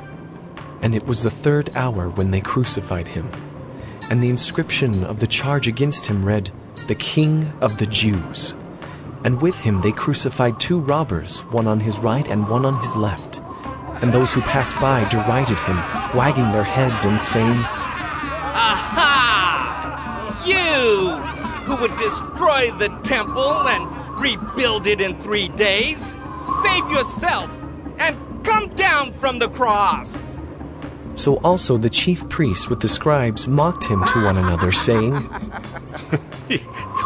And 0.81 0.93
it 0.95 1.05
was 1.05 1.23
the 1.23 1.31
third 1.31 1.75
hour 1.75 2.09
when 2.09 2.31
they 2.31 2.41
crucified 2.41 3.07
him. 3.07 3.29
And 4.09 4.21
the 4.21 4.29
inscription 4.29 5.03
of 5.05 5.19
the 5.19 5.27
charge 5.27 5.67
against 5.67 6.05
him 6.05 6.25
read, 6.25 6.51
The 6.87 6.95
King 6.95 7.51
of 7.61 7.77
the 7.77 7.85
Jews. 7.85 8.53
And 9.23 9.41
with 9.41 9.59
him 9.59 9.79
they 9.79 9.93
crucified 9.93 10.59
two 10.59 10.79
robbers, 10.79 11.41
one 11.45 11.67
on 11.67 11.79
his 11.79 11.99
right 11.99 12.27
and 12.29 12.47
one 12.49 12.65
on 12.65 12.77
his 12.79 12.95
left. 12.95 13.41
And 14.03 14.13
those 14.13 14.33
who 14.33 14.41
passed 14.41 14.75
by 14.81 15.07
derided 15.07 15.61
him, 15.61 15.77
wagging 16.13 16.51
their 16.51 16.65
heads 16.65 17.05
and 17.05 17.21
saying, 17.21 17.59
Aha! 18.53 20.43
You 20.45 21.15
who 21.63 21.77
would 21.77 21.95
destroy 21.95 22.69
the 22.71 22.89
temple 23.03 23.65
and 23.69 24.19
rebuild 24.19 24.87
it 24.87 24.99
in 24.99 25.17
three 25.21 25.47
days, 25.47 26.17
save 26.63 26.91
yourself 26.91 27.49
and 27.97 28.17
come 28.43 28.67
down 28.75 29.13
from 29.13 29.39
the 29.39 29.47
cross. 29.47 30.37
So 31.15 31.37
also 31.37 31.77
the 31.77 31.89
chief 31.89 32.27
priests 32.27 32.67
with 32.67 32.81
the 32.81 32.89
scribes 32.89 33.47
mocked 33.47 33.85
him 33.85 34.03
to 34.03 34.25
one 34.25 34.35
another, 34.35 34.73
saying, 34.73 35.13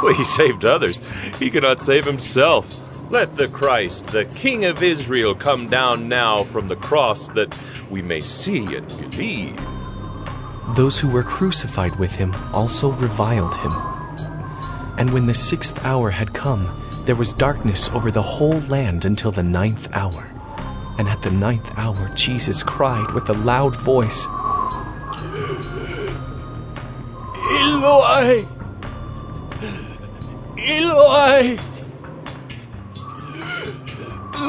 well, 0.02 0.16
he 0.16 0.24
saved 0.24 0.66
others. 0.66 1.00
He 1.38 1.52
cannot 1.52 1.80
save 1.80 2.06
himself. 2.06 2.87
Let 3.10 3.38
the 3.38 3.48
Christ, 3.48 4.10
the 4.10 4.26
King 4.26 4.66
of 4.66 4.84
Israel, 4.84 5.34
come 5.34 5.68
down 5.68 6.10
now 6.10 6.44
from 6.44 6.68
the 6.68 6.76
cross 6.76 7.30
that 7.30 7.58
we 7.90 8.02
may 8.02 8.20
see 8.20 8.76
and 8.76 8.86
believe. 9.00 9.58
Those 10.76 11.00
who 11.00 11.10
were 11.10 11.24
crucified 11.24 11.98
with 11.98 12.14
him 12.14 12.36
also 12.52 12.92
reviled 12.92 13.56
him. 13.56 13.72
And 14.98 15.14
when 15.14 15.26
the 15.26 15.34
sixth 15.34 15.80
hour 15.86 16.10
had 16.10 16.34
come, 16.34 16.70
there 17.06 17.16
was 17.16 17.32
darkness 17.32 17.88
over 17.90 18.12
the 18.12 18.22
whole 18.22 18.60
land 18.62 19.06
until 19.06 19.32
the 19.32 19.42
ninth 19.42 19.88
hour. 19.94 20.30
And 20.98 21.08
at 21.08 21.22
the 21.22 21.32
ninth 21.32 21.72
hour, 21.78 22.12
Jesus 22.14 22.62
cried 22.62 23.14
with 23.14 23.30
a 23.30 23.34
loud 23.34 23.74
voice, 23.74 24.28
Eloi! 27.54 28.46
Eloi! 30.58 31.58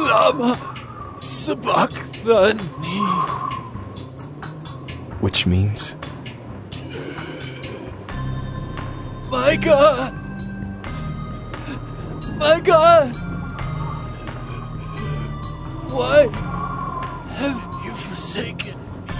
Lama 0.08 0.56
sabachthani. 1.20 2.62
which 5.20 5.46
means, 5.46 5.96
My 9.30 9.56
God! 9.60 10.14
My 12.38 12.58
God! 12.60 13.14
Why 15.92 16.28
have 17.34 17.84
you 17.84 17.92
forsaken? 17.92 18.78
Me? 19.08 19.14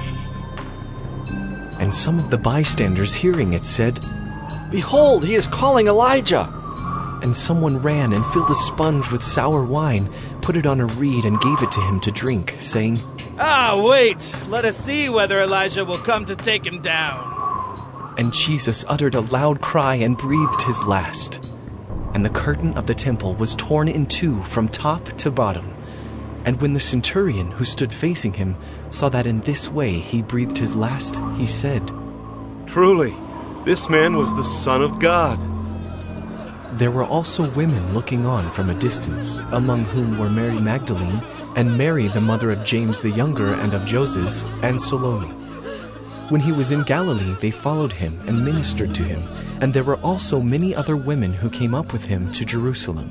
And 1.78 1.92
some 1.92 2.16
of 2.16 2.30
the 2.30 2.38
bystanders 2.38 3.12
hearing 3.12 3.52
it 3.52 3.66
said, 3.66 4.02
Behold, 4.70 5.26
he 5.26 5.34
is 5.34 5.46
calling 5.46 5.88
Elijah. 5.88 6.50
And 7.22 7.36
someone 7.36 7.82
ran 7.82 8.14
and 8.14 8.24
filled 8.26 8.50
a 8.50 8.54
sponge 8.54 9.10
with 9.10 9.22
sour 9.22 9.64
wine, 9.64 10.08
put 10.48 10.56
it 10.56 10.64
on 10.64 10.80
a 10.80 10.86
reed, 10.96 11.26
and 11.26 11.38
gave 11.42 11.60
it 11.60 11.70
to 11.70 11.80
him 11.82 12.00
to 12.00 12.10
drink, 12.10 12.52
saying, 12.52 12.96
Ah, 13.38 13.78
wait! 13.86 14.34
Let 14.48 14.64
us 14.64 14.78
see 14.78 15.10
whether 15.10 15.42
Elijah 15.42 15.84
will 15.84 15.98
come 15.98 16.24
to 16.24 16.34
take 16.34 16.64
him 16.64 16.80
down. 16.80 18.14
And 18.16 18.32
Jesus 18.32 18.82
uttered 18.88 19.14
a 19.14 19.20
loud 19.20 19.60
cry 19.60 19.96
and 19.96 20.16
breathed 20.16 20.62
his 20.62 20.82
last. 20.84 21.54
And 22.14 22.24
the 22.24 22.30
curtain 22.30 22.78
of 22.78 22.86
the 22.86 22.94
temple 22.94 23.34
was 23.34 23.56
torn 23.56 23.88
in 23.88 24.06
two 24.06 24.42
from 24.42 24.68
top 24.68 25.04
to 25.18 25.30
bottom. 25.30 25.70
And 26.46 26.58
when 26.62 26.72
the 26.72 26.80
centurion 26.80 27.50
who 27.50 27.66
stood 27.66 27.92
facing 27.92 28.32
him 28.32 28.56
saw 28.90 29.10
that 29.10 29.26
in 29.26 29.42
this 29.42 29.70
way 29.70 29.98
he 29.98 30.22
breathed 30.22 30.56
his 30.56 30.74
last, 30.74 31.20
he 31.36 31.46
said, 31.46 31.92
Truly, 32.66 33.12
this 33.66 33.90
man 33.90 34.16
was 34.16 34.34
the 34.34 34.44
Son 34.44 34.80
of 34.80 34.98
God. 34.98 35.57
There 36.78 36.92
were 36.92 37.02
also 37.02 37.50
women 37.50 37.92
looking 37.92 38.24
on 38.24 38.48
from 38.52 38.70
a 38.70 38.78
distance, 38.78 39.42
among 39.50 39.82
whom 39.86 40.16
were 40.16 40.30
Mary 40.30 40.60
Magdalene, 40.60 41.20
and 41.56 41.76
Mary 41.76 42.06
the 42.06 42.20
mother 42.20 42.52
of 42.52 42.64
James 42.64 43.00
the 43.00 43.10
younger 43.10 43.54
and 43.54 43.74
of 43.74 43.84
Joses, 43.84 44.44
and 44.62 44.80
Salome. 44.80 45.26
When 46.28 46.40
he 46.40 46.52
was 46.52 46.70
in 46.70 46.82
Galilee, 46.82 47.34
they 47.40 47.50
followed 47.50 47.92
him 47.92 48.20
and 48.28 48.44
ministered 48.44 48.94
to 48.94 49.02
him, 49.02 49.20
and 49.60 49.74
there 49.74 49.82
were 49.82 49.98
also 50.02 50.40
many 50.40 50.72
other 50.72 50.96
women 50.96 51.32
who 51.32 51.50
came 51.50 51.74
up 51.74 51.92
with 51.92 52.04
him 52.04 52.30
to 52.30 52.44
Jerusalem. 52.44 53.10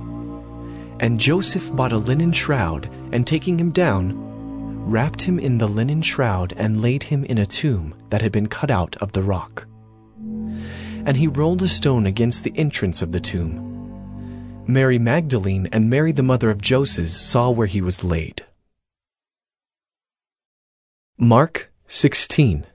And 1.01 1.19
Joses 1.19 1.71
bought 1.71 1.91
a 1.91 1.97
linen 1.97 2.31
shroud, 2.31 2.85
and 3.11 3.25
taking 3.25 3.59
him 3.59 3.71
down, 3.71 4.13
wrapped 4.85 5.23
him 5.23 5.39
in 5.39 5.57
the 5.57 5.67
linen 5.67 6.03
shroud 6.03 6.53
and 6.55 6.79
laid 6.79 7.01
him 7.01 7.23
in 7.25 7.39
a 7.39 7.45
tomb 7.45 7.95
that 8.11 8.21
had 8.21 8.31
been 8.31 8.47
cut 8.47 8.69
out 8.69 8.95
of 8.97 9.11
the 9.11 9.23
rock. 9.23 9.65
And 11.03 11.17
he 11.17 11.25
rolled 11.27 11.63
a 11.63 11.67
stone 11.67 12.05
against 12.05 12.43
the 12.43 12.53
entrance 12.55 13.01
of 13.01 13.11
the 13.11 13.19
tomb. 13.19 13.67
Mary 14.67 14.99
Magdalene 14.99 15.67
and 15.71 15.89
Mary 15.89 16.11
the 16.11 16.21
mother 16.21 16.51
of 16.51 16.61
Joseph 16.61 17.09
saw 17.09 17.49
where 17.49 17.65
he 17.65 17.81
was 17.81 18.03
laid. 18.03 18.45
Mark 21.17 21.71
16 21.87 22.67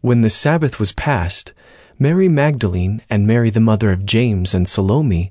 When 0.00 0.22
the 0.22 0.30
Sabbath 0.30 0.80
was 0.80 0.92
past, 0.92 1.52
Mary 1.98 2.28
Magdalene 2.28 3.02
and 3.10 3.26
Mary 3.26 3.50
the 3.50 3.60
mother 3.60 3.92
of 3.92 4.06
James 4.06 4.54
and 4.54 4.66
Salome 4.66 5.30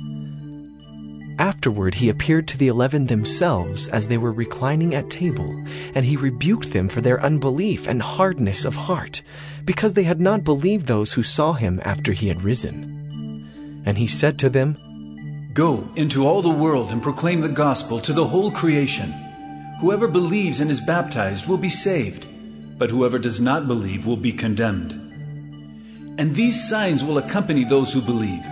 Afterward, 1.41 1.95
he 1.95 2.07
appeared 2.07 2.47
to 2.49 2.57
the 2.59 2.67
eleven 2.67 3.07
themselves 3.07 3.87
as 3.87 4.05
they 4.05 4.19
were 4.19 4.31
reclining 4.31 4.93
at 4.93 5.09
table, 5.09 5.51
and 5.95 6.05
he 6.05 6.15
rebuked 6.15 6.71
them 6.71 6.87
for 6.87 7.01
their 7.01 7.19
unbelief 7.19 7.87
and 7.87 7.99
hardness 7.99 8.63
of 8.63 8.75
heart, 8.75 9.23
because 9.65 9.95
they 9.95 10.03
had 10.03 10.21
not 10.21 10.43
believed 10.43 10.85
those 10.85 11.13
who 11.13 11.23
saw 11.23 11.53
him 11.53 11.81
after 11.83 12.13
he 12.13 12.27
had 12.27 12.43
risen. 12.43 13.81
And 13.87 13.97
he 13.97 14.05
said 14.05 14.37
to 14.37 14.51
them, 14.51 14.77
Go 15.51 15.89
into 15.95 16.27
all 16.27 16.43
the 16.43 16.49
world 16.51 16.91
and 16.91 17.01
proclaim 17.01 17.41
the 17.41 17.49
gospel 17.49 17.99
to 18.01 18.13
the 18.13 18.27
whole 18.27 18.51
creation. 18.51 19.11
Whoever 19.79 20.07
believes 20.07 20.59
and 20.59 20.69
is 20.69 20.79
baptized 20.79 21.47
will 21.47 21.57
be 21.57 21.69
saved, 21.69 22.27
but 22.77 22.91
whoever 22.91 23.17
does 23.17 23.41
not 23.41 23.67
believe 23.67 24.05
will 24.05 24.15
be 24.15 24.31
condemned. 24.31 24.91
And 26.19 26.35
these 26.35 26.69
signs 26.69 27.03
will 27.03 27.17
accompany 27.17 27.63
those 27.63 27.93
who 27.93 28.01
believe. 28.03 28.45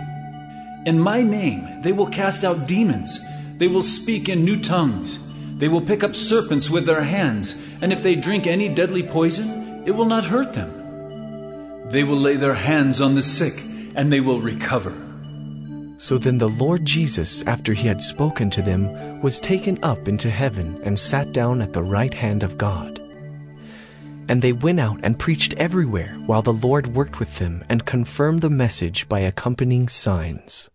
In 0.86 0.98
my 0.98 1.22
name 1.22 1.82
they 1.82 1.92
will 1.92 2.06
cast 2.06 2.44
out 2.44 2.66
demons, 2.66 3.20
they 3.58 3.68
will 3.68 3.82
speak 3.82 4.28
in 4.28 4.44
new 4.44 4.60
tongues, 4.60 5.18
they 5.58 5.68
will 5.68 5.82
pick 5.82 6.02
up 6.02 6.16
serpents 6.16 6.70
with 6.70 6.86
their 6.86 7.02
hands, 7.02 7.62
and 7.82 7.92
if 7.92 8.02
they 8.02 8.14
drink 8.14 8.46
any 8.46 8.68
deadly 8.68 9.02
poison, 9.02 9.84
it 9.86 9.90
will 9.90 10.06
not 10.06 10.24
hurt 10.24 10.54
them. 10.54 11.88
They 11.90 12.02
will 12.02 12.16
lay 12.16 12.36
their 12.36 12.54
hands 12.54 13.02
on 13.02 13.14
the 13.14 13.22
sick, 13.22 13.62
and 13.94 14.10
they 14.10 14.20
will 14.20 14.40
recover. 14.40 14.94
So 15.98 16.16
then 16.16 16.38
the 16.38 16.48
Lord 16.48 16.86
Jesus, 16.86 17.42
after 17.46 17.74
he 17.74 17.86
had 17.86 18.02
spoken 18.02 18.48
to 18.50 18.62
them, 18.62 19.20
was 19.20 19.38
taken 19.38 19.78
up 19.82 20.08
into 20.08 20.30
heaven 20.30 20.80
and 20.82 20.98
sat 20.98 21.32
down 21.32 21.60
at 21.60 21.74
the 21.74 21.82
right 21.82 22.14
hand 22.14 22.42
of 22.42 22.56
God. 22.56 22.98
And 24.26 24.40
they 24.40 24.54
went 24.54 24.80
out 24.80 25.00
and 25.02 25.18
preached 25.18 25.52
everywhere 25.58 26.14
while 26.24 26.40
the 26.40 26.54
Lord 26.54 26.94
worked 26.94 27.18
with 27.18 27.36
them 27.38 27.64
and 27.68 27.84
confirmed 27.84 28.40
the 28.40 28.48
message 28.48 29.10
by 29.10 29.20
accompanying 29.20 29.88
signs. 29.88 30.69